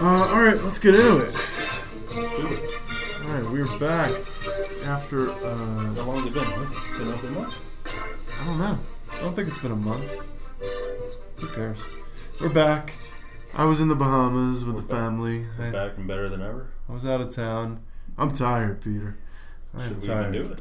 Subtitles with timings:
[0.00, 1.34] Uh, all right, let's get into it.
[1.34, 2.74] Let's do it.
[3.24, 4.12] All right, we're back
[4.84, 5.30] after.
[5.30, 6.68] Uh, How long has it been?
[6.70, 7.54] It's been over a month.
[8.40, 8.78] I don't know.
[9.12, 10.10] I don't think it's been a month.
[11.36, 11.86] Who cares?
[12.40, 12.94] We're back.
[13.54, 15.46] I was in the Bahamas with the family.
[15.60, 16.68] I, Back and better than ever.
[16.88, 17.80] I was out of town.
[18.16, 19.16] I'm tired, Peter.
[19.76, 20.32] I am Should we tired.
[20.32, 20.60] do it?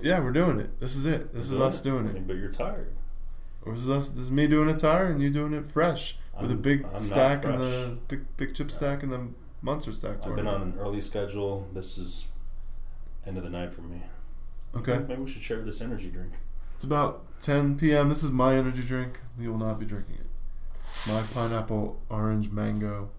[0.00, 0.80] Yeah, we're doing it.
[0.80, 1.34] This is it.
[1.34, 2.26] This is Doing us doing it.
[2.26, 2.92] But you're tired.
[3.62, 4.08] Or This is us.
[4.10, 6.84] This is me doing it tired and you doing it fresh with a I'm- big
[6.84, 9.28] I'm stack and the big big chip stack and the
[9.62, 10.26] monster stack.
[10.26, 11.68] I've been on an early schedule.
[11.72, 12.28] This is
[13.26, 14.02] end of the night for me.
[14.76, 14.98] Okay.
[15.08, 16.32] Maybe we should share this energy drink.
[16.74, 18.08] It's about 10 p.m.
[18.08, 19.20] This is my energy drink.
[19.38, 20.26] You will not be drinking it.
[21.08, 23.10] My pineapple, orange, mango.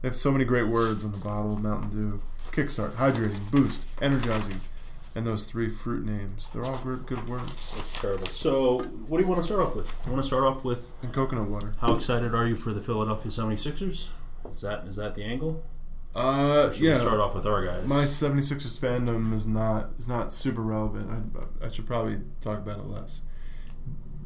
[0.00, 2.22] They have so many great words on the bottle of Mountain Dew.
[2.52, 4.60] Kickstart, hydrating, boost, energizing,
[5.14, 6.50] and those three fruit names.
[6.50, 7.52] They're all good, good words.
[7.78, 8.26] It's terrible.
[8.26, 9.94] So, what do you want to start off with?
[10.06, 11.74] You want to start off with And coconut water.
[11.80, 14.08] how excited are you for the Philadelphia 76ers?
[14.50, 15.62] Is that is that the angle?
[16.16, 16.96] Uh, Or should we yeah.
[16.98, 17.86] start off with our guys?
[17.88, 21.32] My 76ers fandom is not is not super relevant.
[21.60, 23.22] I, I should probably talk about it less.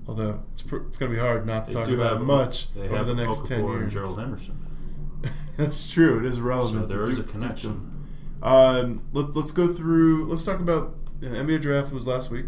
[0.07, 2.21] Although it's, pr- it's going to be hard not to They talk do about have
[2.23, 3.93] it much they over have the next Okafor 10 and years.
[3.93, 4.59] Gerald Henderson.
[5.57, 6.19] That's true.
[6.19, 6.91] It is relevant.
[6.91, 7.98] So there to is a Duke- connection.
[8.43, 10.27] Um, let, let's go through.
[10.27, 12.47] Let's talk about the NBA draft was last week.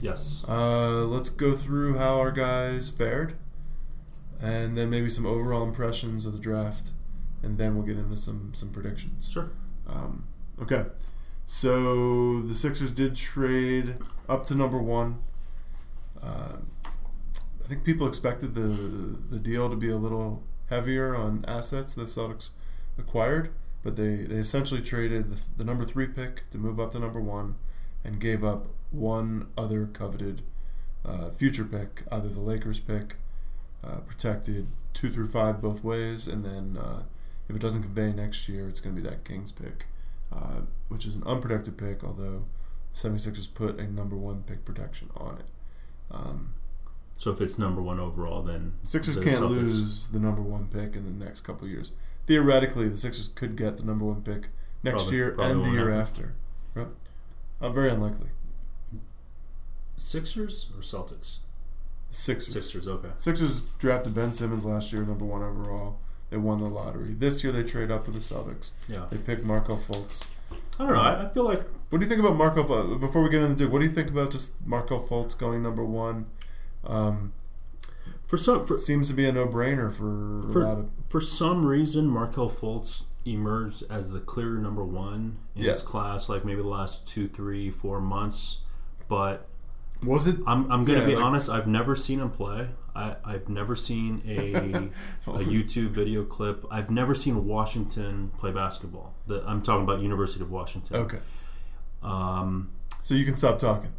[0.00, 0.44] Yes.
[0.46, 3.36] Uh, let's go through how our guys fared,
[4.40, 6.92] and then maybe some overall impressions of the draft,
[7.42, 9.30] and then we'll get into some some predictions.
[9.30, 9.50] Sure.
[9.86, 10.26] Um,
[10.60, 10.86] okay,
[11.46, 13.96] so the Sixers did trade
[14.28, 15.22] up to number one.
[16.22, 18.60] Uh, I think people expected the
[19.30, 22.50] the deal to be a little heavier on assets the Celtics
[22.98, 23.50] acquired,
[23.84, 27.20] but they, they essentially traded the, the number three pick to move up to number
[27.20, 27.54] one,
[28.02, 30.42] and gave up one other coveted
[31.04, 33.16] uh, future pick, either the Lakers pick,
[33.86, 37.02] uh, protected two through five both ways, and then uh,
[37.48, 39.86] if it doesn't convey next year, it's going to be that Kings pick,
[40.32, 42.44] uh, which is an unprotected pick, although
[42.92, 45.46] the 76ers put a number one pick protection on it.
[46.10, 46.54] Um,
[47.16, 50.68] So if it's number one overall, then Sixers the can't Celtics- lose the number one
[50.68, 51.92] pick in the next couple years.
[52.26, 54.48] Theoretically, the Sixers could get the number one pick
[54.82, 56.00] next Probably- year probably and the year happen.
[56.00, 56.34] after.
[56.74, 56.88] Right?
[57.60, 58.28] Uh, very unlikely.
[59.96, 61.38] Sixers or Celtics?
[62.10, 62.52] Sixers.
[62.54, 62.88] Sixers.
[62.88, 63.08] Okay.
[63.16, 65.98] Sixers drafted Ben Simmons last year, number one overall.
[66.30, 67.14] They won the lottery.
[67.14, 68.72] This year they trade up with the Celtics.
[68.88, 69.04] Yeah.
[69.10, 70.30] They pick Markelle Fultz.
[70.78, 71.00] I don't know.
[71.00, 72.98] I, I feel like What do you think about Markelle Fultz?
[73.00, 75.62] Before we get into the Duke, what do you think about just Markelle Fultz going
[75.62, 76.26] number one?
[76.84, 77.32] Um,
[78.26, 80.90] for some for, seems to be a no-brainer for, For- of.
[81.08, 85.68] for some reason Markelle Fultz emerged as the clear number one in Yeah.
[85.70, 88.60] his class, like maybe the last two, three, four months.
[89.08, 89.46] But
[90.02, 90.36] Was it?
[90.46, 91.48] I'm, I'm gonna Yeah, be like- honest.
[91.50, 92.68] I've never seen him play.
[92.96, 94.52] I, I've never seen a
[95.26, 96.64] a YouTube video clip.
[96.70, 99.14] I've never seen Washington play basketball.
[99.26, 100.96] The, I'm talking about University of Washington.
[100.98, 101.18] Okay,
[102.02, 102.70] Um,
[103.00, 103.90] so you can stop talking.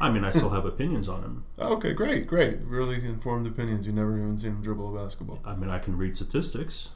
[0.00, 1.44] I mean, I still have opinions on him.
[1.58, 2.58] Okay, great, great.
[2.62, 3.86] Really informed opinions.
[3.86, 5.40] You never even seen him dribble a basketball.
[5.44, 6.92] I mean, I can read statistics.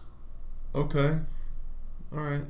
[0.75, 1.19] Okay,
[2.17, 2.43] all right.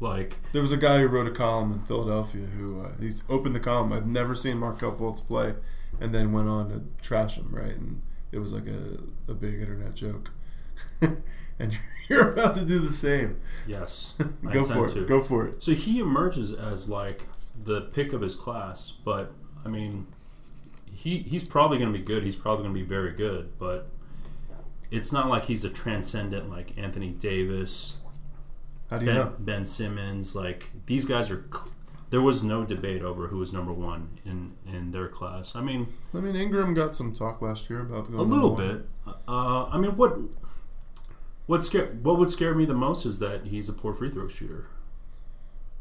[0.00, 3.54] Like, There was a guy who wrote a column in Philadelphia who uh, he's opened
[3.54, 3.92] the column.
[3.92, 5.54] I've never seen Markelle Fultz play,
[6.00, 7.48] and then went on to trash him.
[7.50, 8.00] Right, and
[8.32, 8.98] it was like a,
[9.30, 10.30] a big internet joke.
[11.58, 11.78] and
[12.08, 13.40] you're about to do the same.
[13.66, 14.14] yes,
[14.46, 14.92] I Go for it.
[14.92, 15.04] to.
[15.06, 15.62] Go for it.
[15.62, 17.26] So he emerges as like
[17.62, 19.32] the pick of his class, but
[19.64, 20.06] I mean,
[20.92, 22.22] he he's probably going to be good.
[22.24, 23.88] He's probably going to be very good, but
[24.90, 27.98] it's not like he's a transcendent like Anthony Davis,
[28.90, 29.34] How do you Ben, know?
[29.38, 30.34] ben Simmons.
[30.34, 31.44] Like these guys are.
[31.52, 31.68] Cl-
[32.10, 35.54] there was no debate over who was number one in in their class.
[35.54, 38.84] I mean, I mean, Ingram got some talk last year about going a little bit.
[39.28, 40.18] Uh, I mean, what
[41.46, 44.26] what scare what would scare me the most is that he's a poor free throw
[44.26, 44.66] shooter.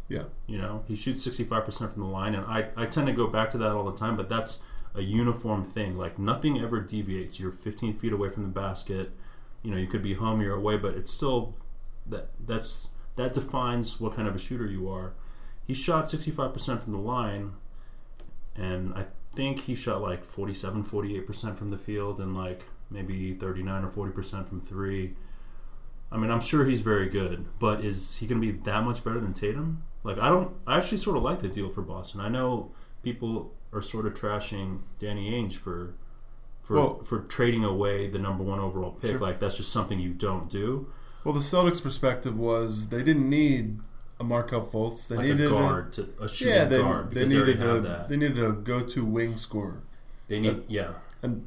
[0.10, 0.24] Yeah.
[0.48, 3.52] You know, he shoots 65% from the line, and I, I tend to go back
[3.52, 4.64] to that all the time, but that's
[4.96, 5.98] a uniform thing.
[5.98, 7.40] Like, nothing ever deviates.
[7.40, 9.12] You're 15 feet away from the basket.
[9.62, 11.56] You know, you could be home, you're away, but it's still
[12.08, 15.14] that that's that defines what kind of a shooter you are.
[15.68, 17.52] He shot 65% from the line,
[18.56, 19.06] and I
[19.36, 24.48] think he shot like 47, 48% from the field, and like maybe 39 or 40%
[24.48, 25.16] from three.
[26.12, 29.04] I mean, I'm sure he's very good, but is he going to be that much
[29.04, 29.84] better than Tatum?
[30.04, 30.56] Like, I don't.
[30.66, 32.22] I actually sort of like the deal for Boston.
[32.22, 32.72] I know
[33.04, 35.94] people are sort of trashing Danny Ainge for
[36.62, 39.12] for Well- for trading away the number one overall pick.
[39.12, 39.20] Sure.
[39.20, 40.88] Like, that's just something you don't do.
[41.24, 43.80] Well, the Celtics' perspective was they didn't need
[44.20, 45.08] a Markelle Fultz.
[45.08, 47.62] They Like needed a guard to a shooting yeah, they, guard they because they, needed
[47.62, 48.10] a that.
[48.10, 49.82] they needed a go-to wing scorer.
[50.28, 50.94] They need yeah.
[51.22, 51.46] And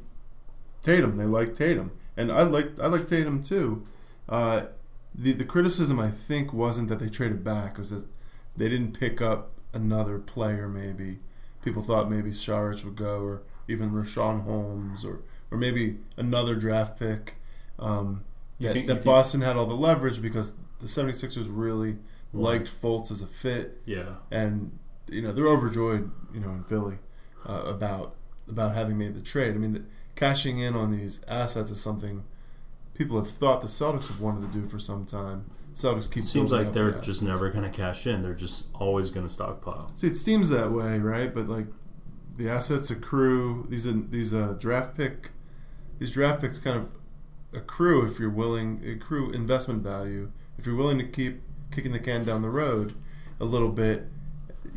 [0.81, 3.83] Tatum, they like Tatum, and I like I like Tatum too.
[4.27, 4.63] Uh,
[5.15, 8.05] the the criticism I think wasn't that they traded back, was that
[8.57, 10.67] they didn't pick up another player.
[10.67, 11.19] Maybe
[11.63, 15.21] people thought maybe Saric would go, or even Richaun Holmes, or
[15.51, 17.35] or maybe another draft pick.
[17.79, 18.23] Um,
[18.59, 21.97] that, think- that you think- Boston had all the leverage because the 76ers really
[22.33, 24.15] liked Fultz as a fit, Yeah.
[24.31, 24.77] and
[25.09, 26.97] you know they're overjoyed, you know, in Philly
[27.47, 28.15] uh, about
[28.47, 29.55] about having made the trade.
[29.55, 29.83] I mean, the,
[30.15, 32.23] cashing in on these assets is something
[32.93, 35.45] people have thought the Celtics have wanted to do for some time.
[35.73, 38.21] Celtics keep It seems like they're the just never going to cash in.
[38.21, 39.89] They're just always going to stockpile.
[39.95, 41.33] See, it seems that way, right?
[41.33, 41.67] But like
[42.37, 43.65] the assets accrue.
[43.69, 45.31] These these uh, draft pick,
[45.99, 46.91] these draft picks kind of
[47.53, 51.41] accrue if you're willing accrue investment value if you're willing to keep
[51.71, 52.93] kicking the can down the road
[53.39, 54.07] a little bit.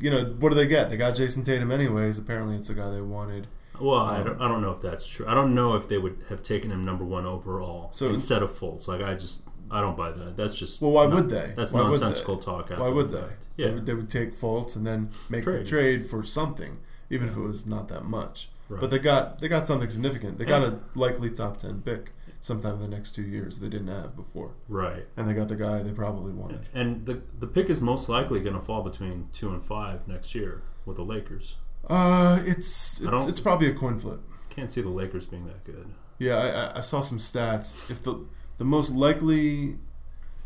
[0.00, 0.90] You know what do they get?
[0.90, 2.18] They got Jayson Tatum anyways.
[2.18, 3.46] Apparently, it's the guy they wanted.
[3.80, 5.26] Well, I, Um, don't, I don't know if that's true.
[5.28, 8.50] I don't know if they would have taken him number one overall So- instead of
[8.50, 8.88] Fultz.
[8.88, 10.36] Like I just, I don't buy that.
[10.36, 11.52] That's just Well, why no- would they?
[11.56, 12.70] That's Why nonsensical talk.
[12.70, 13.26] Why would the they?
[13.26, 13.46] fact.
[13.56, 15.66] They Yeah, would, they would take Fultz and then make the Trade.
[15.66, 16.78] trade for something,
[17.10, 18.50] even if it was not that much.
[18.68, 18.80] right.
[18.80, 20.38] But they got they got something significant.
[20.38, 20.60] They Yeah.
[20.60, 24.14] got a likely top ten pick sometime in the next two years they didn't have
[24.14, 25.06] before, right.
[25.16, 26.68] and they got the guy they probably wanted.
[26.74, 30.34] And the the pick is most likely going to fall between two and five next
[30.34, 31.56] year with the Lakers.
[31.88, 34.20] Uh, it's it's, it's probably a coin flip.
[34.50, 35.88] Can't see the Lakers being that good.
[36.18, 37.90] Yeah, I- I saw some stats.
[37.90, 38.24] If the
[38.58, 39.76] the most likely,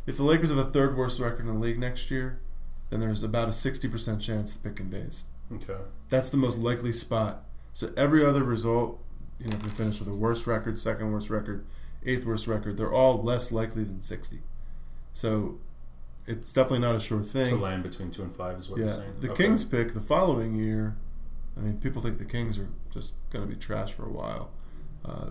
[0.06, 2.40] if the Lakers have a third worst record in the league next year,
[2.90, 5.26] then there's about a sixty percent chance the pick and base.
[5.52, 5.80] Okay.
[6.08, 7.44] That's the most likely spot.
[7.72, 9.00] So every other result,
[9.38, 11.64] you know, if they finish with a worst record, second worst record,
[12.04, 14.40] eighth worst record, they're all less likely than sixty.
[15.12, 15.58] So
[16.26, 17.50] it's definitely not a sure thing.
[17.50, 19.14] So land between two and five is what you're yeah, saying.
[19.20, 19.44] the Okay.
[19.44, 20.96] Kings pick the following year.
[21.56, 24.50] I mean, people think the Kings are just going to be trash for a while.
[25.04, 25.30] Uh,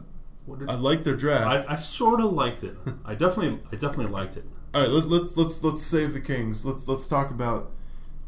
[0.58, 1.70] did- I like their draft.
[1.70, 2.76] I, I sort of liked it.
[3.06, 4.46] I definitely, I definitely liked it.
[4.74, 6.66] All right, let's let's let's let's save the Kings.
[6.66, 7.72] Let's let's talk about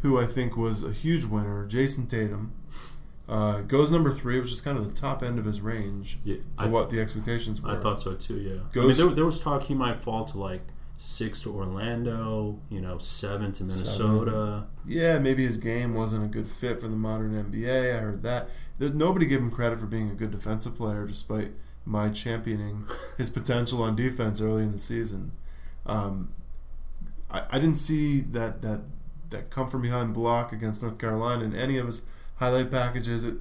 [0.01, 1.67] who I think was a huge winner.
[1.67, 2.53] Jayson Tatum
[3.29, 6.37] uh, goes number three, which is kind of the top end of his range Yeah,
[6.57, 7.69] for I, what the expectations were.
[7.77, 8.35] I thought so too.
[8.39, 8.81] Yeah.
[8.81, 10.61] I mean, there, there was talk he might fall to like
[10.97, 12.59] six to Orlando.
[12.69, 14.65] You know, seven to Minnesota.
[14.85, 17.95] Yeah, maybe his game wasn't a good fit for the modern NBA.
[17.95, 18.49] I heard that.
[18.79, 21.51] Nobody gave him credit for being a good defensive player, despite
[21.85, 22.85] my championing
[23.17, 25.31] his potential on defense early in the season.
[25.85, 26.33] Um,
[27.29, 28.81] I, I didn't see that that
[29.29, 32.03] that come from behind block against North Carolina in any of his
[32.35, 33.23] highlight packages.
[33.23, 33.35] It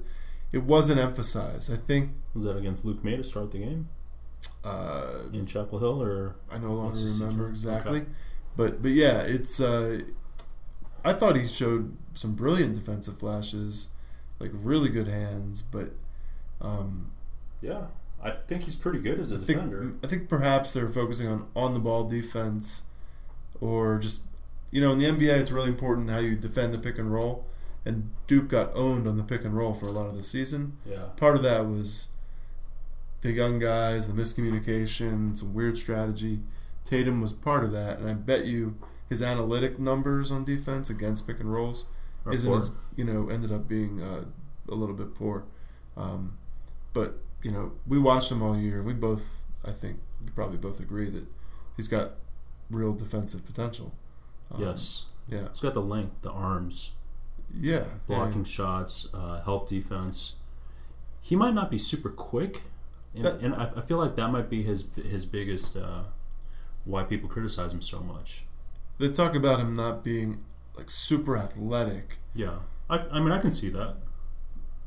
[0.51, 1.71] it wasn't emphasized.
[1.71, 3.89] I think Was that against Luke Maye to start the game
[4.65, 8.09] uh, in Chapel Hill, or I no longer remember exactly, Okay.
[8.57, 9.59] but but yeah, it's.
[9.61, 10.01] Uh,
[11.03, 13.89] I thought he showed some brilliant defensive flashes,
[14.39, 15.61] like really good hands.
[15.61, 15.93] But
[16.59, 17.11] um,
[17.61, 17.85] yeah,
[18.23, 19.93] I think he's pretty good as a I think defender.
[20.03, 22.83] I think perhaps they're focusing on on the ball defense,
[23.59, 24.23] or just
[24.71, 27.45] you know in the NBA it's really important how you defend the pick and roll.
[27.83, 30.77] And Duke got owned on the pick and roll for a lot of the season.
[30.85, 32.09] Yeah, Part of that was
[33.21, 36.41] the young guys, the miscommunication, some weird strategy.
[36.85, 38.75] Tatum was part of that, and I bet you
[39.09, 41.85] his analytic numbers on defense against pick and rolls
[42.31, 44.25] isn't as you know ended up being uh,
[44.69, 45.45] a little bit poor.
[45.97, 46.37] Um,
[46.93, 50.57] but you know we watched him all year, and we both I think we probably
[50.57, 51.25] both agree that
[51.77, 52.11] he's got
[52.69, 53.93] real defensive potential.
[54.51, 55.49] Um, yes, Yeah.
[55.49, 56.93] he's got the length, the arms,
[57.53, 57.85] Yeah.
[58.07, 60.35] blocking shots, uh, help defense.
[61.21, 62.63] He might not be super quick,
[63.13, 66.03] and, That- and I, I feel like that might be his his biggest uh,
[66.85, 68.45] why people criticize him so much.
[68.97, 70.43] They talk about him not being
[70.75, 72.19] like super athletic.
[72.33, 73.97] Yeah, I, I mean I can see that.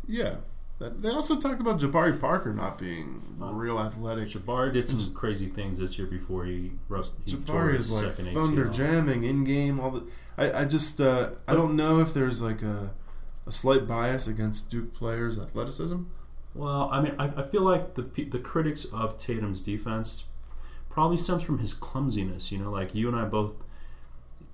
[0.07, 0.37] Yeah.
[0.81, 4.28] They also talked about Jabari Parker not being real athletic.
[4.28, 8.02] Jabari did some crazy things this year before he, rust, he tore Jabari his is
[8.02, 8.75] like thunder ACL.
[8.75, 9.78] jamming in game.
[9.81, 10.04] All the
[10.37, 12.93] I, I just uh, I don't know if there's like a
[13.47, 16.02] a slight bias against Duke players' athleticism.
[16.54, 20.25] Well, I mean, I, I feel like the the critics of Tatum's defense
[20.90, 22.50] probably stems from his clumsiness.
[22.52, 23.54] You know, like you and I both,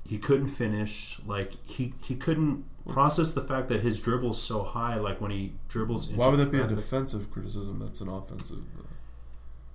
[0.07, 1.19] he couldn't finish.
[1.27, 4.97] Like he he couldn't process the fact that his dribble's so high.
[4.97, 6.07] Like when he dribbles.
[6.09, 7.79] into Why would that be a defensive criticism?
[7.79, 8.59] That's an offensive.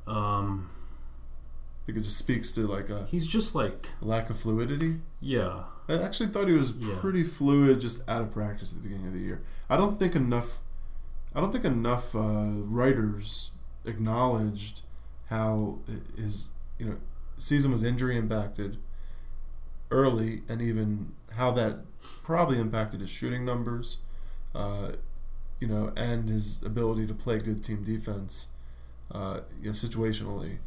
[0.08, 0.70] Uh, Um,
[1.82, 5.02] I think it just speaks to like a he's just like lack of fluidity.
[5.20, 6.96] yeah, I actually thought he was Yeah.
[7.00, 9.42] pretty fluid just out of practice at the beginning of the year.
[9.70, 10.60] I don't think enough.
[11.36, 12.20] I don't think enough uh,
[12.78, 13.52] writers
[13.86, 14.82] acknowledged
[15.28, 15.80] how
[16.18, 16.98] his you know
[17.38, 18.78] season was injury impacted
[19.92, 21.78] early, and even how that
[22.24, 24.00] probably impacted his shooting numbers,
[24.54, 24.92] uh,
[25.60, 28.50] you know, and his ability to play good team defense,
[29.12, 30.58] uh, you know, situationally.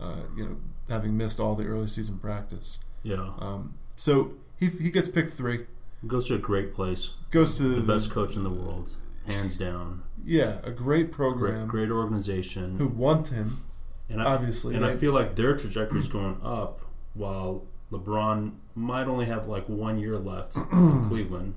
[0.00, 0.56] uh, you know,
[0.88, 2.80] having missed all the early season practice.
[3.02, 5.66] Yeah, Um, so he he gets picked three.
[6.06, 7.14] goes to a great place.
[7.30, 8.96] Goes to The best coach in the world,
[9.26, 10.02] hands down.
[10.24, 12.78] Yeah, a great Great, program great organization.
[12.78, 13.62] who want him.
[14.08, 16.80] and I, Obviously, and I feel like their trajectory is going up,
[17.12, 21.54] while LeBron might only have like one year left in Cleveland.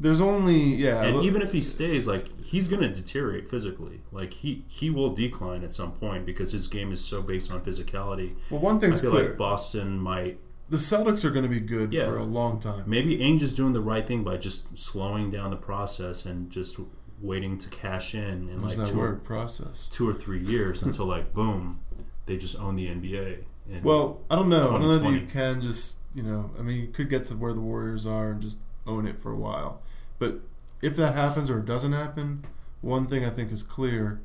[0.00, 1.02] there's only yeah.
[1.02, 4.00] And look- even if he stays, like he's going to deteriorate physically.
[4.10, 7.60] Like he he will decline at some point because his game is so based on
[7.62, 8.34] physicality.
[8.50, 10.38] well, one I thing's feel clear: like Boston might
[10.68, 12.06] the Celtics are going to be good Yeah.
[12.06, 12.84] for a long time.
[12.86, 16.78] maybe Ainge is doing the right thing by just slowing down the process and just
[17.20, 19.12] waiting to cash in in What's like that two or?
[19.16, 19.88] Process.
[19.90, 21.80] two or three years until like boom,
[22.26, 23.44] they just own the NBA.
[23.70, 24.70] And Well, I don't know.
[24.70, 26.50] I don't know that you can just you know.
[26.58, 29.30] I mean, you could get to where the Warriors are and just own it for
[29.32, 29.82] a while.
[30.18, 30.40] But
[30.80, 32.44] if that happens or it doesn't happen,
[32.80, 34.20] one thing I think is clear: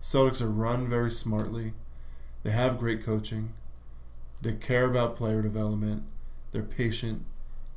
[0.00, 1.72] Celtics are run very smartly.
[2.42, 3.54] They have great coaching.
[4.42, 6.02] They care about player development.
[6.52, 7.24] They're patient,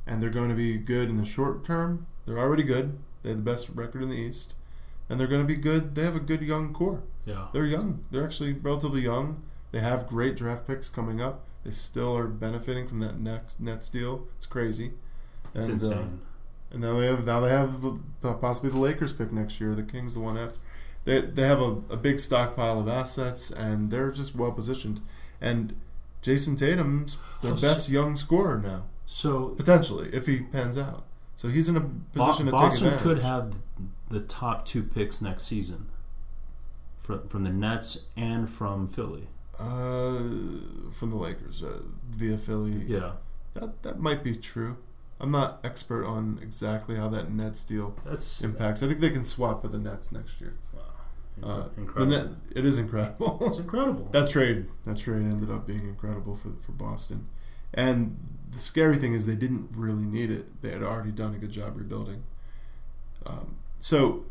[0.06, 2.06] and they're going to be good in the short term.
[2.26, 2.98] They're already good.
[3.22, 4.54] They have the best record in the East,
[5.08, 5.94] and they're going to be good.
[5.94, 7.02] They have a good young core.
[7.24, 8.04] yeah, They're young.
[8.10, 9.42] They're actually relatively young.
[9.72, 11.46] They have great draft picks coming up.
[11.68, 14.26] They still are benefiting from that next Nets deal.
[14.38, 14.92] It's crazy.
[15.52, 16.20] And, it's uh, insane.
[16.70, 17.98] and now they have now they have the,
[18.40, 19.74] possibly the Lakers pick next year.
[19.74, 20.58] The Kings the one after.
[21.04, 25.02] They they have a, a big stockpile of assets and they're just well positioned.
[25.42, 25.76] And
[26.22, 31.04] Jayson Tatum's their Oh, so- best young scorer now so potentially if he pans out.
[31.36, 33.02] So he's in a Bo- position to Boston take advantage.
[33.02, 33.54] could have
[34.10, 35.90] the top two picks next season
[36.96, 39.28] from from the Nets and from Philly.
[39.60, 40.18] Uh,
[40.92, 42.84] from the Lakers uh, via Philly.
[42.86, 43.12] Yeah,
[43.54, 44.76] That that might be true.
[45.20, 48.82] I'm not expert on exactly how that Nets deal that's impacts.
[48.82, 50.54] I think they can swap for the Nets next year.
[51.42, 52.06] Uh, the incredible.
[52.06, 53.38] net, it is incredible.
[53.42, 54.08] it's incredible.
[54.10, 57.28] that trade, that trade ended up being incredible for for Boston.
[57.74, 58.16] And
[58.50, 60.62] the scary thing is they didn't really need it.
[60.62, 62.22] They had already done a good job rebuilding.
[63.26, 64.24] Um, so,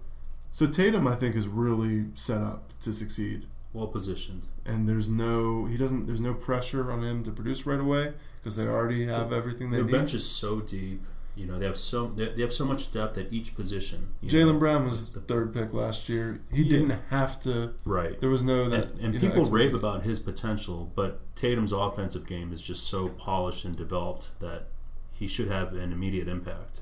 [0.51, 3.45] so Tatum, I think, is really set up to succeed.
[3.77, 4.43] Well positioned.
[4.65, 6.07] And there's no, he doesn't.
[6.07, 9.77] There's no pressure on him to produce right away because they already have everything they
[9.77, 9.91] Their need.
[9.93, 11.03] bench is so deep.
[11.35, 14.09] You know, they have so they, they have so much depth at each position.
[14.25, 14.57] Jaylen.
[14.57, 16.41] Brown was The- third pick last year.
[16.51, 16.79] He Yeah.
[16.79, 17.73] didn't have to.
[17.85, 18.19] right.
[18.19, 18.91] There was no that.
[18.93, 22.87] and, and you know, people rave about his potential, but Tatum's offensive game is just
[22.87, 24.69] so polished and developed that
[25.11, 26.81] he should have an immediate impact.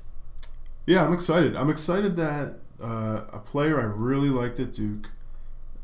[0.86, 1.54] Yeah, I'm excited.
[1.56, 5.10] I'm excited that uh, a player I really liked at Duke,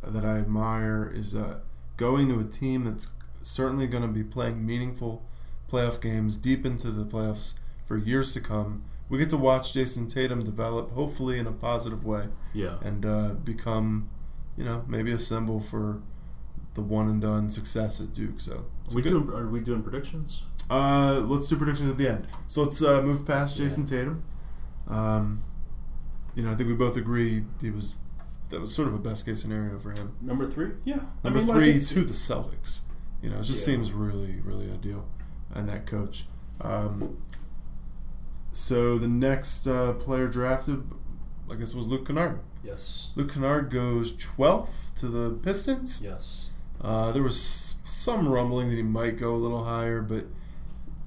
[0.02, 1.61] that I admire, is uh,
[1.97, 3.09] going to a team that's
[3.42, 5.25] certainly going to be playing meaningful
[5.71, 7.54] playoff games deep into the playoffs
[7.87, 8.85] for years to come.
[9.09, 12.78] We get to watch Jayson Tatum develop, hopefully in a positive way, Yeah.
[12.82, 14.09] and uh, become,
[14.56, 16.00] you know, maybe a symbol for
[16.75, 18.40] the one and done success at Duke.
[18.40, 20.44] So we good- doing, are we doing predictions?
[20.71, 22.26] Uh, let's do predictions at the end.
[22.49, 24.23] So let's uh, move past Jayson Tatum.
[24.88, 25.42] Um,
[26.35, 27.94] you know, I think we both agree he was
[28.52, 30.14] that was sort of a best case scenario for him.
[30.21, 30.71] Number three?
[30.85, 31.00] Yeah.
[31.25, 32.82] Number I mean, three it's- to the Celtics.
[33.21, 33.75] You know, it just Yeah.
[33.75, 35.04] seems really, really ideal,
[35.54, 36.26] and that coach.
[36.61, 37.16] Um,
[38.50, 40.82] so the next uh, player drafted,
[41.50, 42.40] I guess, was Luke Kennard.
[42.62, 43.11] Yes.
[43.16, 46.00] Luke Kennard goes 12th to the Pistons.
[46.02, 46.50] Yes.
[46.80, 50.26] Uh, there was some rumbling that he might go a little higher, but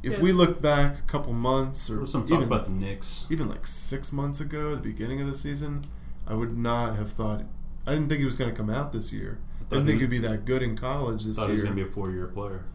[0.03, 0.21] if Yeah.
[0.21, 3.25] we look back a couple months or was some talk even, about the Knicks.
[3.29, 5.83] even like six months ago, the beginning of the season,
[6.27, 7.43] I would not have thought.
[7.87, 9.39] I didn't think he was going to come out this year.
[9.71, 11.45] I didn't think he- he'd be that good in college this year.
[11.45, 12.65] Thought he was going to be a four-year player.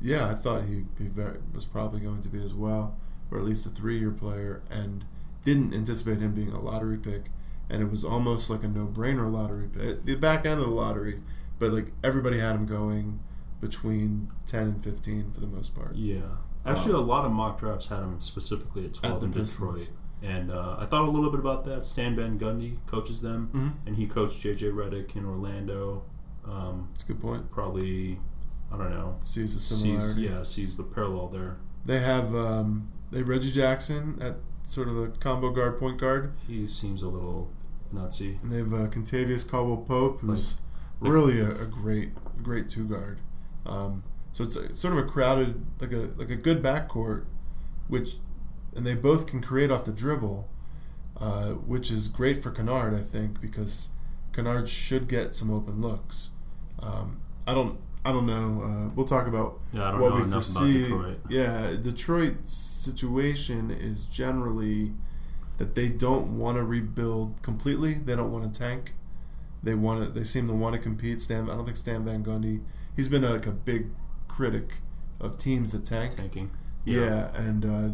[0.00, 2.96] yeah, I thought he, he very, was probably going to be as well,
[3.30, 5.04] or at least a three-year player, and
[5.44, 7.26] didn't anticipate him being a lottery pick.
[7.68, 10.72] And it was almost like a no-brainer lottery pick, eh, the back end of the
[10.72, 11.20] lottery.
[11.60, 13.20] But like everybody had him going
[13.60, 15.94] between ten and fifteen for the most part.
[15.94, 16.16] Yeah.
[16.64, 19.30] Um, Actually, a lot of mock drafts had him specifically at 12 At in.
[19.44, 19.90] Detroit.
[20.22, 21.86] And uh, I thought a little bit about that.
[21.86, 23.86] Stan Van Gundy coaches them, Mm-hmm.
[23.86, 26.02] and he coached JJ Redick in Orlando.
[26.46, 27.50] Um, That's a good point.
[27.50, 28.18] probably,
[28.72, 31.56] I don't know, Sees the sees yeah sees the parallel there.
[31.86, 36.32] They have um, they have Reggie Jackson at sort of a combo guard, point guard,
[36.46, 37.50] He seems a little
[37.94, 38.40] nutsy.
[38.42, 40.58] and they have uh, Kentavious Caldwell Pope, who's
[41.00, 42.10] Like- really a, a great
[42.42, 43.20] great two guard.
[43.66, 47.24] Um, so it's, a, sort of a crowded, like a like a good backcourt,
[47.88, 48.16] which
[48.76, 50.48] and they both can create off the dribble,
[51.18, 53.90] uh, which is great for Kennard, I think, because
[54.32, 56.30] Kennard should get some open looks.
[56.80, 58.62] Um, I don't I don't know.
[58.62, 60.82] Uh, we'll talk about Yeah, what we foresee.
[60.84, 61.20] Detroit.
[61.28, 64.92] Yeah, Detroit's situation is generally
[65.58, 67.94] that they don't want to rebuild completely.
[67.94, 68.94] They don't want to tank.
[69.62, 70.10] They want to.
[70.10, 71.20] They seem to want to compete.
[71.20, 71.50] Stan.
[71.50, 72.62] I don't think Stan Van Gundy.
[72.96, 73.88] He's been like a big
[74.28, 74.76] critic
[75.20, 76.16] of teams that tank.
[76.16, 76.50] Tanking.
[76.86, 77.90] Yeah, and uh,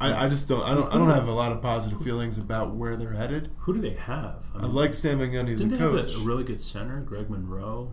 [0.00, 0.62] I, I just don't.
[0.62, 0.90] I don't.
[0.92, 3.50] I don't have a lot of positive feelings about where they're headed.
[3.58, 4.44] Who do they have?
[4.56, 6.10] I like Stan Van Gundy as a Didn't they coach.
[6.12, 7.92] have a, a really good center, Greg Monroe?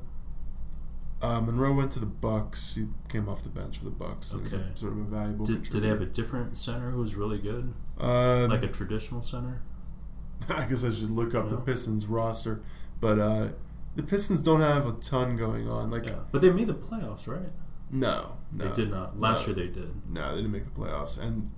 [1.22, 2.76] Uh, Monroe went to the Bucks.
[2.76, 4.32] He came off the bench for the Bucks.
[4.34, 4.66] He was a, Okay.
[4.76, 5.46] sort of a valuable.
[5.46, 9.22] Did, did they have a different center who was really good, Uh, like a traditional
[9.22, 9.62] center?
[10.50, 12.62] I guess I should look up the Pistons roster,
[13.02, 13.48] but uh,
[13.96, 15.90] the Pistons don't have a ton going on.
[15.90, 17.50] Like Yeah, but they made the playoffs, right?
[17.90, 19.20] no, no, They did not.
[19.20, 19.56] Last No.
[19.56, 19.92] year they did.
[20.10, 21.50] No, they didn't make the playoffs, and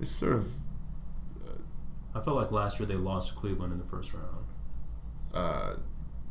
[0.00, 0.52] it's sort of
[2.14, 4.46] I felt like last year they lost to Cleveland in the first round.
[5.34, 5.74] uh,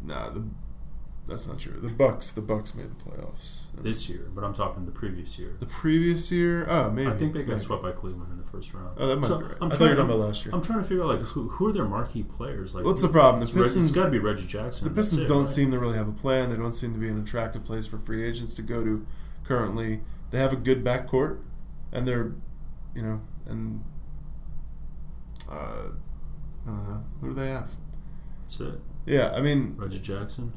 [0.03, 0.29] nah.
[0.29, 0.43] The
[1.27, 1.79] that's not true.
[1.79, 3.69] The Bucks, the Bucks made the playoffs.
[3.75, 5.55] This year, but I'm talking the previous year.
[5.60, 7.10] the previous year, oh maybe.
[7.10, 7.60] I think they got maybe.
[7.60, 8.95] swept by Cleveland in the first round.
[9.00, 9.55] Oh, that might So, be right.
[9.62, 10.53] I'm I thought you were trying- talking about last year.
[10.55, 12.75] I'm trying to figure out like who, who are their marquee players.
[12.75, 13.43] Like What's the problem?
[13.43, 14.88] The Pistons- got to be Reggie Jackson.
[14.88, 15.48] The Pistons it, don't right?
[15.48, 16.50] seem to really have a plan.
[16.51, 19.05] They don't seem to be an attractive place for free agents to go to
[19.43, 20.01] currently.
[20.29, 21.39] They have a good backcourt,
[21.91, 22.34] and they're,
[22.95, 23.84] you know, and
[25.50, 27.70] uh, I don't know who do they have?
[28.42, 28.80] That's it.
[29.06, 30.54] Yeah, I mean, Reggie Jackson.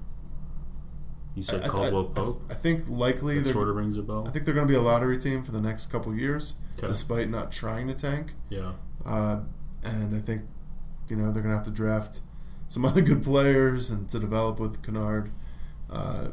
[1.35, 2.43] You said I- I- Caldwell I- Pope.
[2.51, 3.53] I, think likely that they're.
[3.53, 4.25] sort of rings a bell.
[4.27, 6.87] I think they're going to be a lottery team for the next couple years, Okay.
[6.87, 8.35] despite not trying to tank.
[8.49, 8.73] Yeah.
[9.05, 9.41] Uh,
[9.85, 10.43] and I think,
[11.09, 12.21] you know, they're going to have to draft
[12.67, 15.31] some other good players and to develop with Kennard.
[15.91, 16.29] Uh,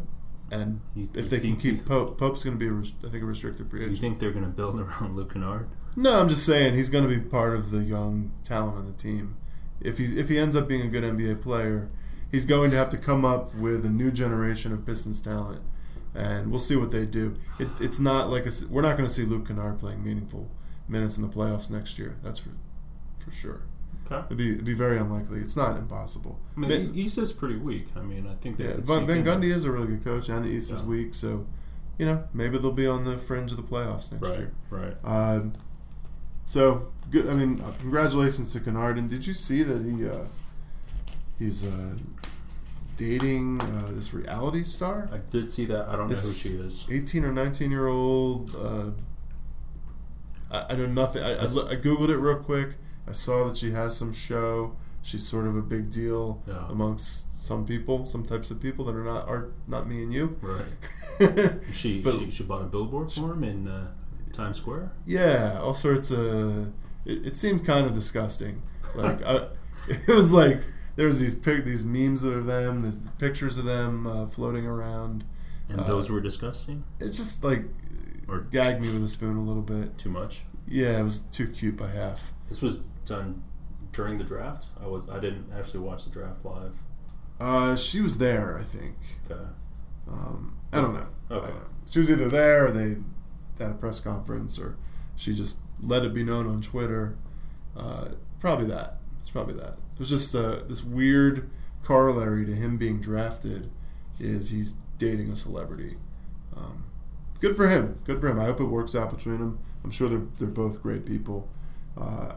[0.52, 3.24] and You, if you they can keep Pope, Pope's going to be, a I think,
[3.24, 3.96] a restricted free agent.
[3.96, 5.70] You think they're going to build around Luke Kennard?
[5.96, 8.94] No, I'm just saying he's going to be part of the young talent on the
[8.94, 9.38] team.
[9.82, 11.90] If he's if he ends up being a good NBA player,
[12.32, 15.62] he's going to have to come up with a new generation of Pistons talent,
[16.14, 17.36] and we'll see what they do.
[17.60, 20.50] It, it's not like a, we're not going to see Luke Kennard playing meaningful
[20.88, 22.18] minutes in the playoffs next year.
[22.24, 22.50] That's for
[23.24, 23.64] for sure.
[24.06, 24.24] Okay.
[24.28, 25.40] It'd be, it'd be very unlikely.
[25.40, 26.40] It's not impossible.
[26.56, 27.88] I mean, Van- East is pretty weak.
[27.96, 29.24] I mean, I think they yeah, could Van, sneak Van in.
[29.42, 31.48] Gundy is a really good coach, and the East is weak, so
[31.98, 34.40] you know maybe they'll be on the fringe of the playoffs next Right.
[34.40, 34.54] year.
[34.70, 34.96] Right.
[35.04, 35.54] Um,
[36.46, 37.28] so good.
[37.30, 38.98] I mean, uh, congratulations to Kennard.
[38.98, 40.26] And did you see that he uh,
[41.40, 41.96] he's uh,
[42.98, 45.90] dating uh, this reality star, I did see that.
[45.90, 46.88] I don't This- know who she is.
[46.92, 48.56] eighteen or nineteen year old?
[48.56, 48.92] Uh,
[50.52, 51.24] I, I know nothing.
[51.24, 52.76] I, I, I googled it real quick.
[53.08, 54.76] I saw that she has some show.
[55.04, 56.66] She's sort of a big deal Yeah.
[56.70, 60.38] amongst some people, some types of people that are not are not me and you.
[60.42, 60.66] Right.
[61.72, 63.92] She But- she, she bought a billboard for him in uh,
[64.36, 64.92] Times Square.
[65.06, 66.68] Yeah, all sorts of.
[67.06, 68.62] It, it seemed kind of disgusting.
[68.96, 69.48] Like I,
[69.88, 70.60] it was like
[70.96, 75.24] there was these pic, these memes of them, there's pictures of them uh, floating around.
[75.70, 77.64] And Uh, those were disgusting It's just like
[78.28, 79.98] or gagged me with a spoon a little bit.
[79.98, 80.44] too much.
[80.68, 82.32] Yeah, it was too cute by half.
[82.48, 83.44] This was done
[83.92, 84.68] during the draft.
[84.82, 86.76] I was I didn't actually watch the draft live.
[87.40, 88.96] Uh, she was there, I think.
[89.30, 89.42] Okay.
[90.08, 91.08] Um, I don't know.
[91.30, 91.48] Okay.
[91.48, 91.68] don't know.
[91.92, 92.98] She was either there, or they
[93.60, 94.78] had a press conference, or
[95.16, 97.18] she just let it be known on Twitter.
[97.76, 98.98] Uh, probably that.
[99.20, 99.78] It's probably that.
[99.94, 101.50] It was just uh, this weird
[101.84, 103.70] corollary to him being drafted
[104.20, 105.98] is he's dating a celebrity.
[106.56, 106.86] Um,
[107.40, 108.00] good for him.
[108.06, 108.40] Good for him.
[108.40, 109.60] I hope it works out between them.
[109.84, 111.48] I'm sure they're they're both great people.
[111.98, 112.36] Uh,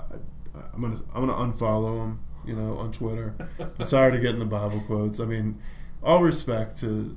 [0.54, 2.20] I, I'm gonna I'm gonna unfollow him.
[2.46, 3.34] You know, on Twitter.
[3.60, 5.20] I'm tired of getting the Bible quotes.
[5.20, 5.60] I mean,
[6.02, 7.14] all respect to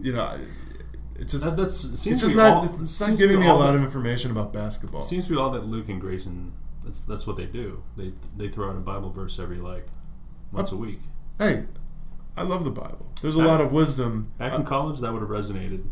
[0.00, 0.38] you know,
[1.18, 3.72] it just That, that's seems it's just not all, it's not giving me a lot
[3.72, 5.00] that- of information about basketball.
[5.00, 6.52] It seems to be all that Luke and Grayson.
[6.84, 7.82] That's that's what they do.
[7.96, 9.86] They they throw out a Bible verse every like
[10.52, 11.00] once a week.
[11.38, 11.66] hey,
[12.36, 13.06] I love the Bible.
[13.20, 14.32] There's a lot of wisdom.
[14.38, 15.84] Back I, in college, that would have resonated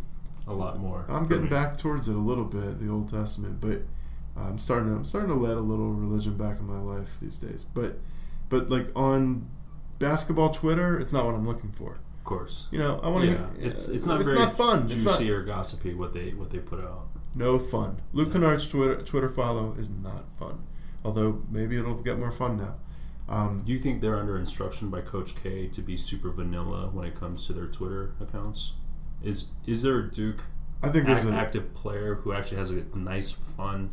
[0.46, 1.04] a lot more.
[1.08, 1.50] I'm getting me.
[1.50, 3.82] back towards it a little bit, the Old Testament, but
[4.36, 7.36] I'm starting to I'm starting to let a little religion back in my life these
[7.36, 7.64] days.
[7.64, 7.98] But
[8.48, 9.48] but like on
[9.98, 11.98] basketball Twitter, it's not what I'm looking for.
[12.26, 12.66] Of course.
[12.72, 13.30] You know, I want to.
[13.30, 14.86] Yeah, it's it's not it's very not fun.
[14.86, 17.06] It's not juicy or gossipy what they what they put out.
[17.36, 18.00] no fun.
[18.12, 18.40] Luke Yeah.
[18.40, 20.64] Kennard's Twitter Twitter follow is not fun.
[21.04, 22.74] Although maybe it'll get more fun now.
[23.28, 27.06] Um, Do you think they're under instruction by Coach K to be super vanilla when
[27.06, 28.72] it comes to their Twitter accounts?
[29.22, 30.42] Is is there a Duke
[30.82, 33.90] I think there's ac- a active player who actually has a nice, fun,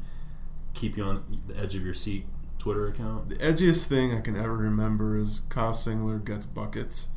[0.74, 2.26] keep you on the edge of your seat
[2.58, 3.30] Twitter account?
[3.30, 7.10] The edgiest thing I can ever remember is Kyle Singler gets buckets.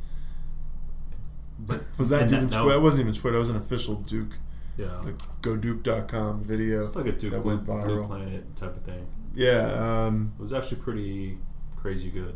[1.59, 2.77] But Was that even that- Twitter?
[2.77, 3.37] It wasn't even Twitter.
[3.37, 4.37] It was an official Duke,
[4.77, 6.81] yeah, like GoDuke.com video.
[6.83, 8.05] it's like a Duke that Blue, went Blue.
[8.05, 9.07] Planet type of thing.
[9.33, 11.37] Yeah, um, It was actually pretty
[11.75, 12.35] crazy good.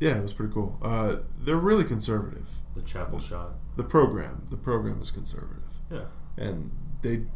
[0.00, 0.78] yeah, it was pretty cool.
[0.82, 2.48] Uh, they're really conservative.
[2.74, 3.54] The chapel shot.
[3.76, 6.04] The program, the program is conservative, Yeah.
[6.36, 6.70] and
[7.02, 7.26] they,